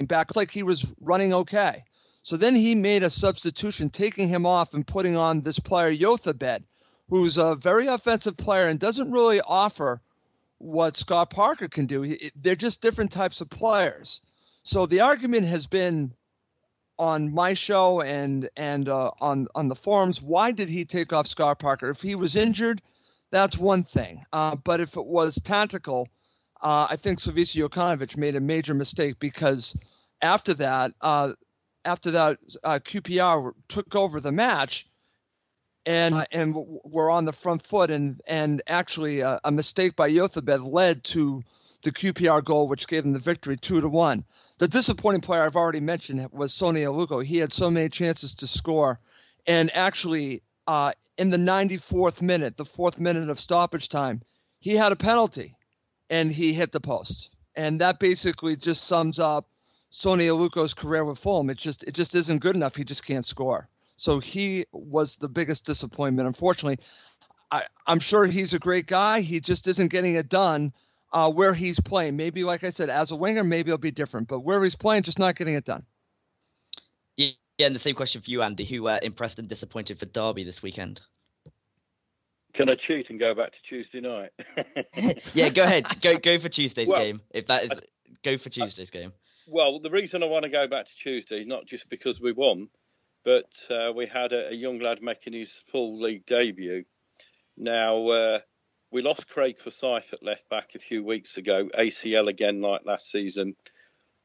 back 0.02 0.36
like 0.36 0.52
he 0.52 0.64
was 0.64 0.86
running 1.02 1.34
okay. 1.34 1.84
So 2.24 2.36
then 2.36 2.56
he 2.56 2.76
made 2.76 3.04
a 3.04 3.10
substitution, 3.10 3.90
taking 3.90 4.28
him 4.28 4.46
off 4.46 4.74
and 4.74 4.86
putting 4.86 5.16
on 5.16 5.42
this 5.42 5.60
player 5.60 5.96
Jozabed 5.96 6.64
who's 7.10 7.38
a 7.38 7.56
very 7.56 7.88
offensive 7.88 8.38
player 8.38 8.68
and 8.68 8.80
doesn't 8.80 9.12
really 9.12 9.42
offer 9.42 10.02
what 10.60 10.98
Scott 10.98 11.30
Parker 11.30 11.68
can 11.68 11.86
do. 11.86 12.18
they're 12.36 12.56
just 12.56 12.82
different 12.82 13.12
types 13.12 13.42
of 13.42 13.50
players. 13.50 14.22
So 14.64 14.86
the 14.86 15.00
argument 15.00 15.48
has 15.48 15.68
been 15.68 16.14
on 17.00 17.34
my 17.34 17.54
show 17.54 18.02
and 18.02 18.50
and 18.58 18.90
uh, 18.90 19.12
on 19.22 19.48
on 19.56 19.68
the 19.68 19.76
forums. 19.76 20.22
Why 20.22 20.52
did 20.52 20.70
he 20.70 20.86
take 20.86 21.14
off 21.14 21.28
Scott 21.28 21.60
Parker? 21.60 21.90
If 21.90 22.02
he 22.02 22.16
was 22.16 22.36
injured, 22.36 22.82
that's 23.32 23.58
one 23.58 23.84
thing. 23.84 24.24
Uh, 24.34 24.56
but 24.56 24.80
if 24.80 24.96
it 24.98 25.06
was 25.06 25.40
tactical, 25.44 26.08
uh, 26.62 26.88
I 26.90 26.96
think 26.96 27.20
Jokanovic 27.20 28.18
made 28.18 28.36
a 28.36 28.42
major 28.42 28.74
mistake 28.74 29.20
because 29.20 29.76
after 30.22 30.54
that, 30.56 30.94
uh, 31.02 31.34
after 31.86 32.12
that, 32.12 32.40
uh, 32.64 32.80
QPR 32.84 33.54
took 33.68 33.96
over 33.96 34.20
the 34.20 34.32
match 34.32 34.88
and 35.88 36.28
and 36.32 36.54
we're 36.84 37.10
on 37.10 37.26
the 37.26 37.34
front 37.34 37.66
foot 37.66 37.90
and 37.90 38.22
and 38.28 38.62
actually 38.68 39.24
uh, 39.24 39.40
a 39.46 39.52
mistake 39.52 39.96
by 39.96 40.10
Jozabed 40.10 40.72
led 40.72 41.04
to 41.06 41.42
the 41.84 41.92
QPR 41.92 42.44
goal 42.44 42.68
which 42.68 42.88
gave 42.88 43.04
them 43.04 43.14
the 43.14 43.20
victory 43.20 43.56
2 43.56 43.82
to 43.82 43.88
1. 43.90 44.24
The 44.60 44.68
disappointing 44.68 45.22
player 45.22 45.44
I've 45.44 45.56
already 45.56 45.80
mentioned 45.80 46.28
was 46.32 46.54
Sone 46.54 46.76
Aluko. 46.76 47.24
He 47.24 47.38
had 47.38 47.54
so 47.54 47.70
many 47.70 47.90
chances 47.90 48.34
to 48.36 48.48
score 48.48 49.00
and 49.48 49.74
actually 49.74 50.44
uh, 50.68 50.92
in 51.18 51.30
the 51.30 51.38
94th 51.38 52.22
minute, 52.22 52.58
the 52.58 52.66
fourth 52.66 53.00
minute 53.00 53.30
of 53.30 53.40
stoppage 53.40 53.88
time, 53.88 54.22
he 54.60 54.76
had 54.76 54.92
a 54.92 54.98
penalty 54.98 55.56
and 56.10 56.32
he 56.32 56.54
hit 56.54 56.74
the 56.74 56.82
post. 56.82 57.30
And 57.56 57.82
that 57.82 58.00
basically 58.00 58.56
just 58.56 58.84
sums 58.84 59.18
up 59.18 59.48
Sone 59.90 60.20
Aluko's 60.20 60.74
career 60.74 61.06
with 61.06 61.18
Fulham. 61.18 61.50
It 61.50 61.58
just 61.58 61.84
it 61.84 61.94
just 61.94 62.14
isn't 62.14 62.40
good 62.40 62.56
enough. 62.56 62.76
He 62.76 62.84
just 62.84 63.06
can't 63.06 63.26
score. 63.26 63.68
So 63.96 64.20
he 64.20 64.66
was 64.74 65.16
the 65.16 65.30
biggest 65.30 65.66
disappointment. 65.66 66.28
Unfortunately, 66.28 66.78
I, 67.50 67.64
am 67.88 68.00
sure 68.00 68.26
he's 68.26 68.54
a 68.54 68.60
great 68.60 68.86
guy. 68.86 69.22
He 69.22 69.40
just 69.40 69.66
isn't 69.68 69.88
getting 69.88 70.16
it 70.16 70.30
done 70.30 70.72
uh, 71.12 71.32
where 71.32 71.54
he's 71.54 71.80
playing. 71.80 72.18
Maybe, 72.18 72.44
like 72.44 72.64
I 72.64 72.70
said, 72.70 72.90
as 72.90 73.12
a 73.12 73.16
winger, 73.16 73.44
maybe 73.44 73.70
it'll 73.70 73.78
be 73.78 73.92
different. 73.92 74.28
But 74.28 74.40
where 74.40 74.64
he's 74.64 74.76
playing, 74.76 75.04
just 75.04 75.20
not 75.20 75.36
getting 75.36 75.56
it 75.56 75.66
done. 75.66 75.86
Yeah, 77.16 77.32
and 77.60 77.76
the 77.76 77.80
same 77.80 77.96
question 77.96 78.22
for 78.22 78.30
you, 78.30 78.44
Andy. 78.44 78.66
Who 78.66 78.88
uh, 78.88 79.00
impressed 79.02 79.40
and 79.40 79.48
disappointed 79.48 80.00
for 80.00 80.06
Derby 80.06 80.44
this 80.44 80.62
weekend? 80.62 81.02
Can 82.54 82.70
I 82.70 82.76
cheat 82.76 83.10
and 83.10 83.20
go 83.20 83.34
back 83.36 83.52
to 83.52 83.58
Tuesday 83.68 84.00
night? 84.00 84.32
yeah, 85.34 85.50
go 85.50 85.64
ahead. 85.64 86.02
Go 86.02 86.18
go 86.18 86.40
for 86.40 86.50
Tuesday's 86.50 86.88
well, 86.88 87.00
game. 87.00 87.22
If 87.32 87.48
that 87.48 87.66
is, 87.66 87.72
I, 87.72 87.80
go 88.24 88.38
for 88.38 88.50
Tuesday's 88.50 88.90
I, 88.94 88.98
game. 88.98 89.14
Well, 89.48 89.80
the 89.80 89.90
reason 89.90 90.24
I 90.24 90.28
want 90.28 90.44
to 90.44 90.50
go 90.50 90.68
back 90.68 90.86
to 90.86 90.96
Tuesday 91.02 91.42
is 91.42 91.48
not 91.48 91.66
just 91.68 91.88
because 91.90 92.20
we 92.20 92.32
won, 92.32 92.70
but 93.24 93.50
uh, 93.70 93.92
we 93.96 94.06
had 94.06 94.34
a, 94.34 94.50
a, 94.50 94.54
young 94.54 94.80
lad 94.80 95.02
making 95.02 95.34
his 95.34 95.64
full 95.72 96.02
league 96.02 96.26
debut. 96.26 96.84
Now, 97.56 98.08
uh, 98.10 98.40
we 98.92 99.02
lost 99.02 99.30
Craig 99.30 99.58
Forsyth 99.60 100.14
at 100.14 100.24
left 100.24 100.48
back 100.50 100.70
a 100.76 100.80
few 100.80 101.04
weeks 101.04 101.38
ago, 101.38 101.70
ACL 101.78 102.28
again 102.28 102.62
like 102.62 102.82
last 102.86 103.12
season. 103.12 103.56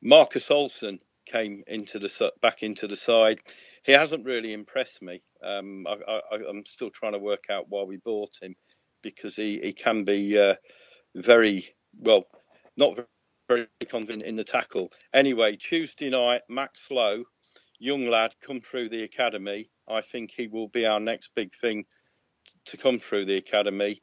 Marcus 0.01 0.49
Olsson 0.49 0.99
came 1.27 1.63
into 1.67 1.99
the 1.99 2.33
back 2.41 2.63
into 2.63 2.87
the 2.87 2.97
side. 2.97 3.41
He 3.85 3.93
hasn't 3.93 4.25
really 4.25 4.53
impressed 4.53 5.03
me. 5.03 5.23
Um, 5.43 5.87
I, 5.89 6.21
am 6.49 6.65
still 6.67 6.91
trying 6.91 7.13
to 7.13 7.19
work 7.19 7.45
out 7.51 7.67
why 7.69 7.83
we 7.83 7.97
bought 7.97 8.33
him 8.41 8.55
because 9.03 9.35
he, 9.35 9.59
he 9.61 9.73
can 9.73 10.05
be 10.05 10.39
uh, 10.39 10.55
very 11.17 11.75
well, 11.99 12.25
not 12.77 12.97
very 13.49 13.67
confident 13.91 14.23
in 14.23 14.37
the 14.37 14.45
tackle. 14.45 14.93
Anyway, 15.13 15.57
Tuesday 15.57 16.11
night, 16.11 16.43
Max 16.49 16.89
Lowe 16.91 17.25
young 17.79 18.05
lad 18.05 18.33
come 18.47 18.61
through 18.61 18.89
the 18.89 19.03
academy. 19.03 19.69
I 19.89 20.03
think 20.03 20.31
he 20.31 20.47
will 20.47 20.69
be 20.69 20.87
our 20.87 21.01
next 21.01 21.31
big 21.35 21.53
thing 21.61 21.85
to 22.67 22.77
come 22.77 23.01
through 23.01 23.25
the 23.25 23.37
academy. 23.37 24.01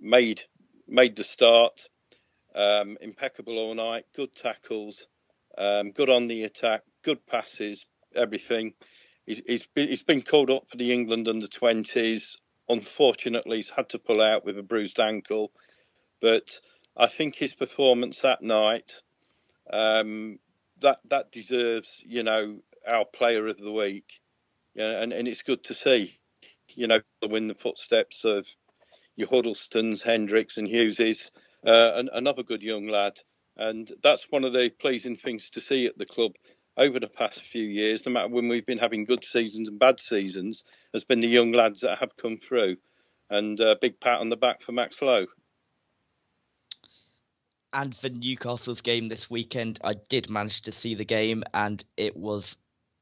Made 0.00 0.42
made 0.88 1.16
the 1.16 1.24
start, 1.24 1.88
um, 2.54 2.98
impeccable 3.00 3.58
all 3.58 3.74
night, 3.74 4.06
good 4.16 4.34
tackles, 4.34 5.06
um, 5.56 5.92
good 5.92 6.10
on 6.10 6.26
the 6.26 6.42
attack, 6.44 6.82
good 7.04 7.24
passes, 7.26 7.86
everything. 8.14 8.74
He's, 9.24 9.40
he's, 9.46 9.68
he's 9.74 10.02
been 10.02 10.22
called 10.22 10.50
up 10.50 10.64
for 10.68 10.76
the 10.76 10.92
England 10.92 11.28
under 11.28 11.46
20s. 11.46 12.36
Unfortunately, 12.68 13.58
he's 13.58 13.70
had 13.70 13.90
to 13.90 13.98
pull 14.00 14.20
out 14.20 14.44
with 14.44 14.58
a 14.58 14.62
bruised 14.62 14.98
ankle, 14.98 15.52
but 16.20 16.58
I 16.96 17.06
think 17.06 17.36
his 17.36 17.54
performance 17.54 18.20
that 18.22 18.42
night 18.42 18.92
um, 19.72 20.38
that 20.80 21.00
that 21.08 21.32
deserves, 21.32 22.02
you 22.06 22.22
know, 22.22 22.58
our 22.86 23.04
player 23.04 23.46
of 23.48 23.58
the 23.58 23.72
week. 23.72 24.20
Yeah, 24.74 25.02
and, 25.02 25.12
and 25.12 25.28
it's 25.28 25.42
good 25.42 25.64
to 25.64 25.74
see, 25.74 26.18
you 26.68 26.86
know, 26.86 27.00
win 27.22 27.48
the 27.48 27.54
footsteps 27.54 28.24
of 28.24 28.46
your 29.20 29.28
Huddlestones, 29.28 30.02
Hendricks, 30.02 30.56
and 30.56 30.66
Hugheses, 30.68 31.30
uh, 31.64 31.92
and 31.94 32.10
another 32.12 32.42
good 32.42 32.62
young 32.62 32.88
lad. 32.88 33.18
And 33.56 33.90
that's 34.02 34.26
one 34.30 34.44
of 34.44 34.52
the 34.52 34.70
pleasing 34.70 35.16
things 35.16 35.50
to 35.50 35.60
see 35.60 35.86
at 35.86 35.98
the 35.98 36.06
club 36.06 36.32
over 36.76 36.98
the 36.98 37.08
past 37.08 37.42
few 37.42 37.64
years, 37.64 38.06
no 38.06 38.12
matter 38.12 38.28
when 38.28 38.48
we've 38.48 38.66
been 38.66 38.78
having 38.78 39.04
good 39.04 39.24
seasons 39.24 39.68
and 39.68 39.78
bad 39.78 40.00
seasons, 40.00 40.64
has 40.92 41.04
been 41.04 41.20
the 41.20 41.28
young 41.28 41.52
lads 41.52 41.80
that 41.80 41.98
have 41.98 42.16
come 42.16 42.38
through. 42.38 42.76
And 43.28 43.60
a 43.60 43.76
big 43.76 44.00
pat 44.00 44.20
on 44.20 44.28
the 44.28 44.36
back 44.36 44.62
for 44.62 44.72
Max 44.72 45.00
Lowe. 45.02 45.26
And 47.72 47.96
for 47.96 48.08
Newcastle's 48.08 48.80
game 48.80 49.08
this 49.08 49.30
weekend, 49.30 49.78
I 49.84 49.92
did 50.08 50.28
manage 50.28 50.62
to 50.62 50.72
see 50.72 50.96
the 50.96 51.04
game, 51.04 51.44
and 51.54 51.84
it 51.96 52.16
was 52.16 52.56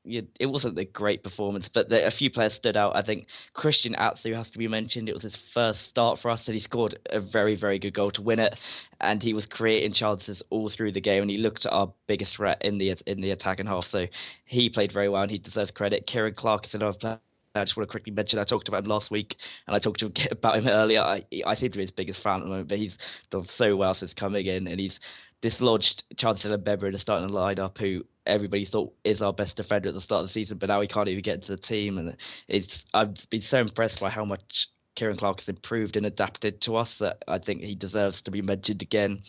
it 0.09 0.47
wasn't 0.47 0.79
a 0.79 0.85
great 0.85 1.23
performance, 1.23 1.69
but 1.69 1.91
a 1.93 2.11
few 2.11 2.31
players 2.31 2.55
stood 2.55 2.77
out. 2.77 2.97
I 2.97 3.03
think 3.03 3.27
Christian 3.55 3.95
Atsu 3.95 4.33
has 4.35 4.51
to 4.51 4.59
be 4.59 4.69
mentioned. 4.69 5.09
It 5.09 5.15
was 5.15 5.23
his 5.23 5.37
first 5.37 5.83
start 5.83 6.19
for 6.19 6.31
us, 6.31 6.47
and 6.49 6.55
he 6.55 6.61
scored 6.61 6.99
a 7.11 7.21
very, 7.21 7.55
very 7.55 7.79
good 7.79 7.95
goal 7.95 8.11
to 8.13 8.23
win 8.23 8.39
it. 8.39 8.59
And 9.01 9.23
he 9.23 9.35
was 9.35 9.47
creating 9.47 9.93
chances 9.93 10.43
all 10.51 10.69
through 10.69 10.93
the 10.93 11.01
game, 11.01 11.23
and 11.23 11.31
he 11.31 11.39
looked 11.39 11.67
at 11.67 11.73
our 11.73 11.93
biggest 12.07 12.37
threat 12.37 12.59
in 12.63 12.79
the 12.79 12.97
in 13.07 13.21
the 13.21 13.31
attacking 13.31 13.67
half. 13.67 13.89
So 13.89 14.07
he 14.45 14.71
played 14.71 14.93
very 14.93 15.09
well, 15.09 15.23
and 15.23 15.31
he 15.31 15.39
deserves 15.39 15.71
credit. 15.73 16.07
Ciaran 16.07 16.35
Clark 16.35 16.67
is 16.67 16.75
another 16.75 16.99
player. 16.99 17.21
I 17.55 17.65
just 17.65 17.77
want 17.77 17.89
to 17.89 17.91
quickly 17.91 18.13
mention 18.13 18.39
I 18.39 18.45
talked 18.45 18.69
about 18.69 18.85
him 18.85 18.91
last 18.91 19.11
week, 19.11 19.37
and 19.67 19.75
I 19.75 19.79
talked 19.79 20.03
about 20.31 20.57
him 20.59 20.69
earlier. 20.69 21.01
I, 21.01 21.25
I 21.47 21.55
seem 21.55 21.71
to 21.73 21.79
be 21.79 21.83
his 21.85 21.91
biggest 21.91 22.21
fan 22.21 22.41
at 22.41 22.45
the 22.45 22.51
moment, 22.51 22.69
but 22.69 22.79
he's 22.79 22.97
done 23.31 23.47
so 23.47 23.75
well 23.77 23.95
since 23.95 24.15
coming 24.15 24.47
in, 24.47 24.67
and 24.69 24.79
he's 24.79 25.01
dislodged 25.41 26.05
Chancellor 26.17 26.59
Mbemba 26.59 26.85
in 26.85 26.93
the 26.93 26.99
starting 26.99 27.31
lineup, 27.31 27.79
who 27.79 28.05
everybody 28.27 28.65
thought 28.65 28.93
is 29.05 29.23
our 29.23 29.33
best 29.33 29.57
defender 29.57 29.89
at 29.89 29.95
the 29.95 30.01
start 30.01 30.23
of 30.23 30.29
the 30.29 30.33
season, 30.33 30.59
but 30.59 30.69
now 30.69 30.81
he 30.81 30.89
can't 30.89 31.09
even 31.09 31.23
get 31.23 31.37
into 31.37 31.53
the 31.53 31.63
team. 31.63 31.99
And 31.99 32.17
it's 32.47 32.85
I've 32.93 33.29
been 33.31 33.43
so 33.43 33.59
impressed 33.59 34.01
by 34.01 34.11
how 34.11 34.25
much 34.25 34.69
Ciaran 34.97 35.17
Clark 35.17 35.41
has 35.41 35.49
improved 35.49 35.97
and 35.97 36.07
adapted 36.07 36.61
to 36.63 36.77
us 36.77 36.99
that 36.99 37.23
I 37.29 37.39
think 37.39 37.63
he 37.63 37.75
deserves 37.75 38.23
to 38.23 38.31
be 38.31 38.43
mentioned 38.43 38.83
again. 38.83 39.23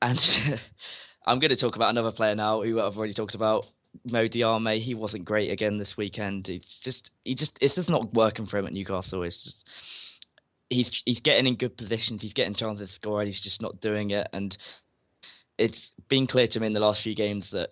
And 0.00 0.18
I'm 1.26 1.38
going 1.38 1.50
to 1.50 1.56
talk 1.56 1.76
about 1.76 1.90
another 1.90 2.12
player 2.12 2.34
now 2.34 2.62
who 2.62 2.80
I've 2.80 2.96
already 2.96 3.14
talked 3.14 3.34
about. 3.34 3.66
Mo 4.04 4.26
Diame, 4.26 4.80
he 4.80 4.94
wasn't 4.94 5.24
great 5.24 5.52
again 5.52 5.78
this 5.78 5.96
weekend. 5.96 6.48
It's 6.48 6.80
just 6.80 7.10
he 7.24 7.36
just 7.36 7.56
it's 7.60 7.76
just 7.76 7.88
not 7.88 8.12
working 8.12 8.46
for 8.46 8.58
him 8.58 8.66
at 8.66 8.72
Newcastle. 8.72 9.22
It's 9.22 9.44
just 9.44 9.64
he's 10.68 11.02
he's 11.06 11.20
getting 11.20 11.46
in 11.46 11.54
good 11.54 11.76
positions, 11.76 12.20
he's 12.20 12.32
getting 12.32 12.54
chances 12.54 12.88
to 12.88 12.94
score, 12.94 13.20
and 13.20 13.28
he's 13.28 13.40
just 13.40 13.62
not 13.62 13.80
doing 13.80 14.10
it. 14.10 14.26
And 14.32 14.56
it's 15.58 15.92
been 16.08 16.26
clear 16.26 16.46
to 16.46 16.60
me 16.60 16.66
in 16.66 16.72
the 16.72 16.80
last 16.80 17.02
few 17.02 17.14
games 17.14 17.50
that 17.50 17.70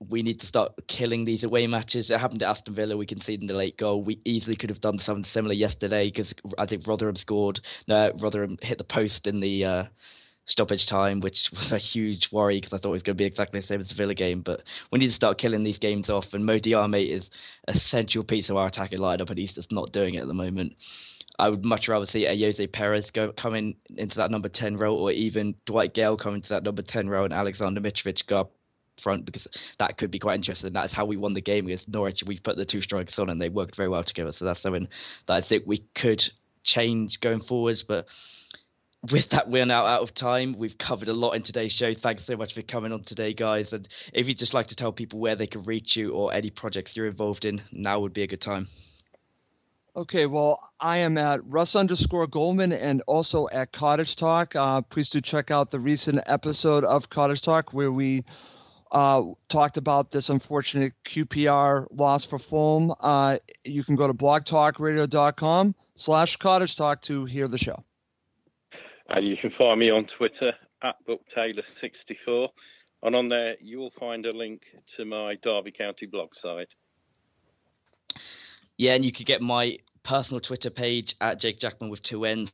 we 0.00 0.22
need 0.22 0.40
to 0.40 0.46
start 0.46 0.72
killing 0.86 1.24
these 1.24 1.42
away 1.44 1.66
matches. 1.66 2.10
It 2.10 2.20
happened 2.20 2.42
at 2.42 2.50
Aston 2.50 2.74
Villa. 2.74 2.96
We 2.96 3.06
conceded 3.06 3.48
the 3.48 3.54
late 3.54 3.76
goal. 3.76 4.02
We 4.02 4.20
easily 4.24 4.56
could 4.56 4.70
have 4.70 4.80
done 4.80 4.98
something 4.98 5.24
similar 5.24 5.54
yesterday 5.54 6.06
because 6.06 6.34
I 6.56 6.66
think 6.66 6.86
Rotherham 6.86 7.16
scored. 7.16 7.60
No, 7.88 8.12
Rotherham 8.18 8.58
hit 8.62 8.78
the 8.78 8.84
post 8.84 9.26
in 9.26 9.40
the 9.40 9.64
uh, 9.64 9.84
stoppage 10.46 10.86
time, 10.86 11.20
which 11.20 11.50
was 11.52 11.72
a 11.72 11.78
huge 11.78 12.30
worry 12.30 12.60
because 12.60 12.72
I 12.72 12.78
thought 12.78 12.90
it 12.90 12.92
was 12.92 13.02
going 13.02 13.16
to 13.16 13.22
be 13.22 13.26
exactly 13.26 13.60
the 13.60 13.66
same 13.66 13.80
as 13.80 13.88
the 13.88 13.94
Villa 13.94 14.14
game. 14.14 14.42
But 14.42 14.62
we 14.92 15.00
need 15.00 15.08
to 15.08 15.12
start 15.12 15.38
killing 15.38 15.64
these 15.64 15.78
games 15.78 16.08
off. 16.08 16.32
And 16.32 16.46
Mo 16.46 16.58
Diamé 16.58 17.10
is 17.10 17.28
a 17.66 17.76
central 17.76 18.22
piece 18.22 18.50
of 18.50 18.56
our 18.56 18.68
attacking 18.68 19.00
lineup, 19.00 19.30
and 19.30 19.38
he's 19.38 19.54
just 19.54 19.72
not 19.72 19.92
doing 19.92 20.14
it 20.14 20.22
at 20.22 20.28
the 20.28 20.34
moment. 20.34 20.76
I 21.38 21.48
would 21.48 21.64
much 21.64 21.88
rather 21.88 22.06
see 22.06 22.24
Ayoze 22.24 22.70
Perez 22.72 23.10
go 23.10 23.32
coming 23.32 23.76
into 23.96 24.16
that 24.16 24.30
number 24.30 24.48
ten 24.48 24.76
role, 24.76 24.98
or 24.98 25.12
even 25.12 25.54
Dwight 25.66 25.94
Gayle 25.94 26.16
coming 26.16 26.42
to 26.42 26.48
that 26.50 26.64
number 26.64 26.82
ten 26.82 27.08
role, 27.08 27.24
and 27.24 27.32
Alexander 27.32 27.80
Mitrovic 27.80 28.26
go 28.26 28.40
up 28.40 28.52
front 29.00 29.24
because 29.24 29.46
that 29.78 29.96
could 29.96 30.10
be 30.10 30.18
quite 30.18 30.34
interesting. 30.34 30.72
That's 30.72 30.92
how 30.92 31.04
we 31.04 31.16
won 31.16 31.34
the 31.34 31.40
game 31.40 31.66
against 31.66 31.88
Norwich. 31.88 32.24
We 32.24 32.38
put 32.38 32.56
the 32.56 32.64
two 32.64 32.82
strikers 32.82 33.18
on, 33.18 33.30
and 33.30 33.40
they 33.40 33.48
worked 33.48 33.76
very 33.76 33.88
well 33.88 34.02
together. 34.02 34.32
So 34.32 34.44
that's 34.44 34.60
something 34.60 34.88
that 35.26 35.34
I 35.34 35.40
think 35.40 35.64
we 35.66 35.78
could 35.94 36.28
change 36.64 37.20
going 37.20 37.42
forwards, 37.42 37.82
but 37.82 38.06
with 39.10 39.28
that, 39.30 39.48
we're 39.48 39.64
now 39.64 39.86
out 39.86 40.02
of 40.02 40.12
time. 40.12 40.56
We've 40.58 40.76
covered 40.76 41.08
a 41.08 41.12
lot 41.12 41.32
in 41.32 41.42
today's 41.42 41.72
show. 41.72 41.94
Thanks 41.94 42.24
so 42.24 42.36
much 42.36 42.52
for 42.52 42.62
coming 42.62 42.92
on 42.92 43.04
today, 43.04 43.32
guys. 43.32 43.72
And 43.72 43.86
if 44.12 44.26
you'd 44.26 44.38
just 44.38 44.54
like 44.54 44.66
to 44.68 44.74
tell 44.74 44.90
people 44.90 45.20
where 45.20 45.36
they 45.36 45.46
can 45.46 45.62
reach 45.62 45.94
you 45.94 46.10
or 46.14 46.34
any 46.34 46.50
projects 46.50 46.96
you're 46.96 47.06
involved 47.06 47.44
in, 47.44 47.62
now 47.70 48.00
would 48.00 48.12
be 48.12 48.24
a 48.24 48.26
good 48.26 48.40
time. 48.40 48.66
Okay, 49.96 50.26
well, 50.26 50.70
I 50.80 50.98
am 50.98 51.18
at 51.18 51.44
Russ 51.44 51.74
underscore 51.74 52.26
Goldman 52.26 52.72
and 52.72 53.02
also 53.06 53.48
at 53.50 53.72
Cottage 53.72 54.16
Talk. 54.16 54.54
Uh, 54.54 54.82
please 54.82 55.08
do 55.08 55.20
check 55.20 55.50
out 55.50 55.70
the 55.70 55.80
recent 55.80 56.20
episode 56.26 56.84
of 56.84 57.10
Cottage 57.10 57.42
Talk 57.42 57.72
where 57.72 57.90
we 57.90 58.24
uh, 58.92 59.24
talked 59.48 59.76
about 59.76 60.10
this 60.10 60.28
unfortunate 60.28 60.92
QPR 61.04 61.86
loss 61.90 62.24
for 62.24 62.38
Fulham. 62.38 62.94
Uh, 63.00 63.38
you 63.64 63.82
can 63.82 63.96
go 63.96 64.06
to 64.06 64.14
blogtalkradio.com 64.14 65.74
slash 65.96 66.36
Cottage 66.36 66.76
Talk 66.76 67.02
to 67.02 67.24
hear 67.24 67.48
the 67.48 67.58
show. 67.58 67.82
And 69.08 69.26
you 69.26 69.36
can 69.36 69.50
find 69.50 69.80
me 69.80 69.90
on 69.90 70.06
Twitter 70.16 70.52
at 70.82 70.96
BookTaylor64. 71.08 72.48
And 73.02 73.16
on 73.16 73.28
there, 73.28 73.56
you 73.60 73.78
will 73.78 73.92
find 73.98 74.26
a 74.26 74.32
link 74.32 74.62
to 74.96 75.04
my 75.04 75.36
Derby 75.36 75.72
County 75.72 76.06
blog 76.06 76.34
site. 76.34 76.68
Yeah, 78.78 78.94
and 78.94 79.04
you 79.04 79.12
could 79.12 79.26
get 79.26 79.42
my 79.42 79.78
personal 80.04 80.40
Twitter 80.40 80.70
page 80.70 81.16
at 81.20 81.40
Jake 81.40 81.58
Jackman 81.58 81.90
with 81.90 82.00
two 82.00 82.24
N's. 82.24 82.50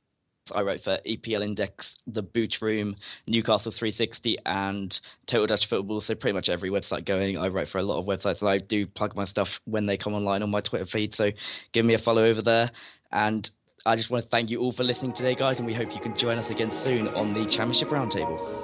I 0.55 0.63
wrote 0.63 0.83
for 0.83 0.99
EPL 1.07 1.43
Index, 1.43 1.97
The 2.07 2.23
Boot 2.23 2.61
Room, 2.61 2.97
Newcastle 3.27 3.73
360, 3.73 4.39
and 4.45 4.99
Total 5.27 5.47
Dutch 5.47 5.67
Football. 5.67 6.01
So 6.01 6.15
pretty 6.15 6.35
much 6.35 6.49
every 6.49 6.71
website 6.71 7.07
going. 7.07 7.39
I 7.39 7.49
write 7.49 7.69
for 7.69 7.79
a 7.79 7.83
lot 7.83 7.99
of 7.99 8.07
websites, 8.07 8.41
and 8.41 8.51
I 8.51 8.59
do 8.59 8.87
plug 8.87 9.17
my 9.17 9.25
stuff 9.25 9.61
when 9.65 9.87
they 9.87 9.97
come 9.97 10.15
online 10.15 10.43
on 10.43 10.51
my 10.51 10.61
Twitter 10.61 10.87
feed. 10.87 11.15
So 11.15 11.31
give 11.73 11.87
me 11.87 11.95
a 11.95 11.99
follow 11.99 12.25
over 12.25 12.43
there. 12.43 12.73
And 13.11 13.51
I 13.87 13.97
just 13.97 14.11
want 14.11 14.25
to 14.25 14.31
thank 14.31 14.51
you 14.51 14.61
all 14.61 14.73
for 14.73 14.85
listening 14.85 15.13
today, 15.13 15.35
guys, 15.35 15.59
and 15.59 15.67
we 15.67 15.75
hope 15.75 15.95
you 15.95 16.01
can 16.01 16.17
join 16.17 16.39
us 16.39 16.51
again 16.51 16.73
soon 16.85 17.09
on 17.09 17.33
the 17.33 17.47
Championship 17.47 17.89
Roundtable. 17.89 18.64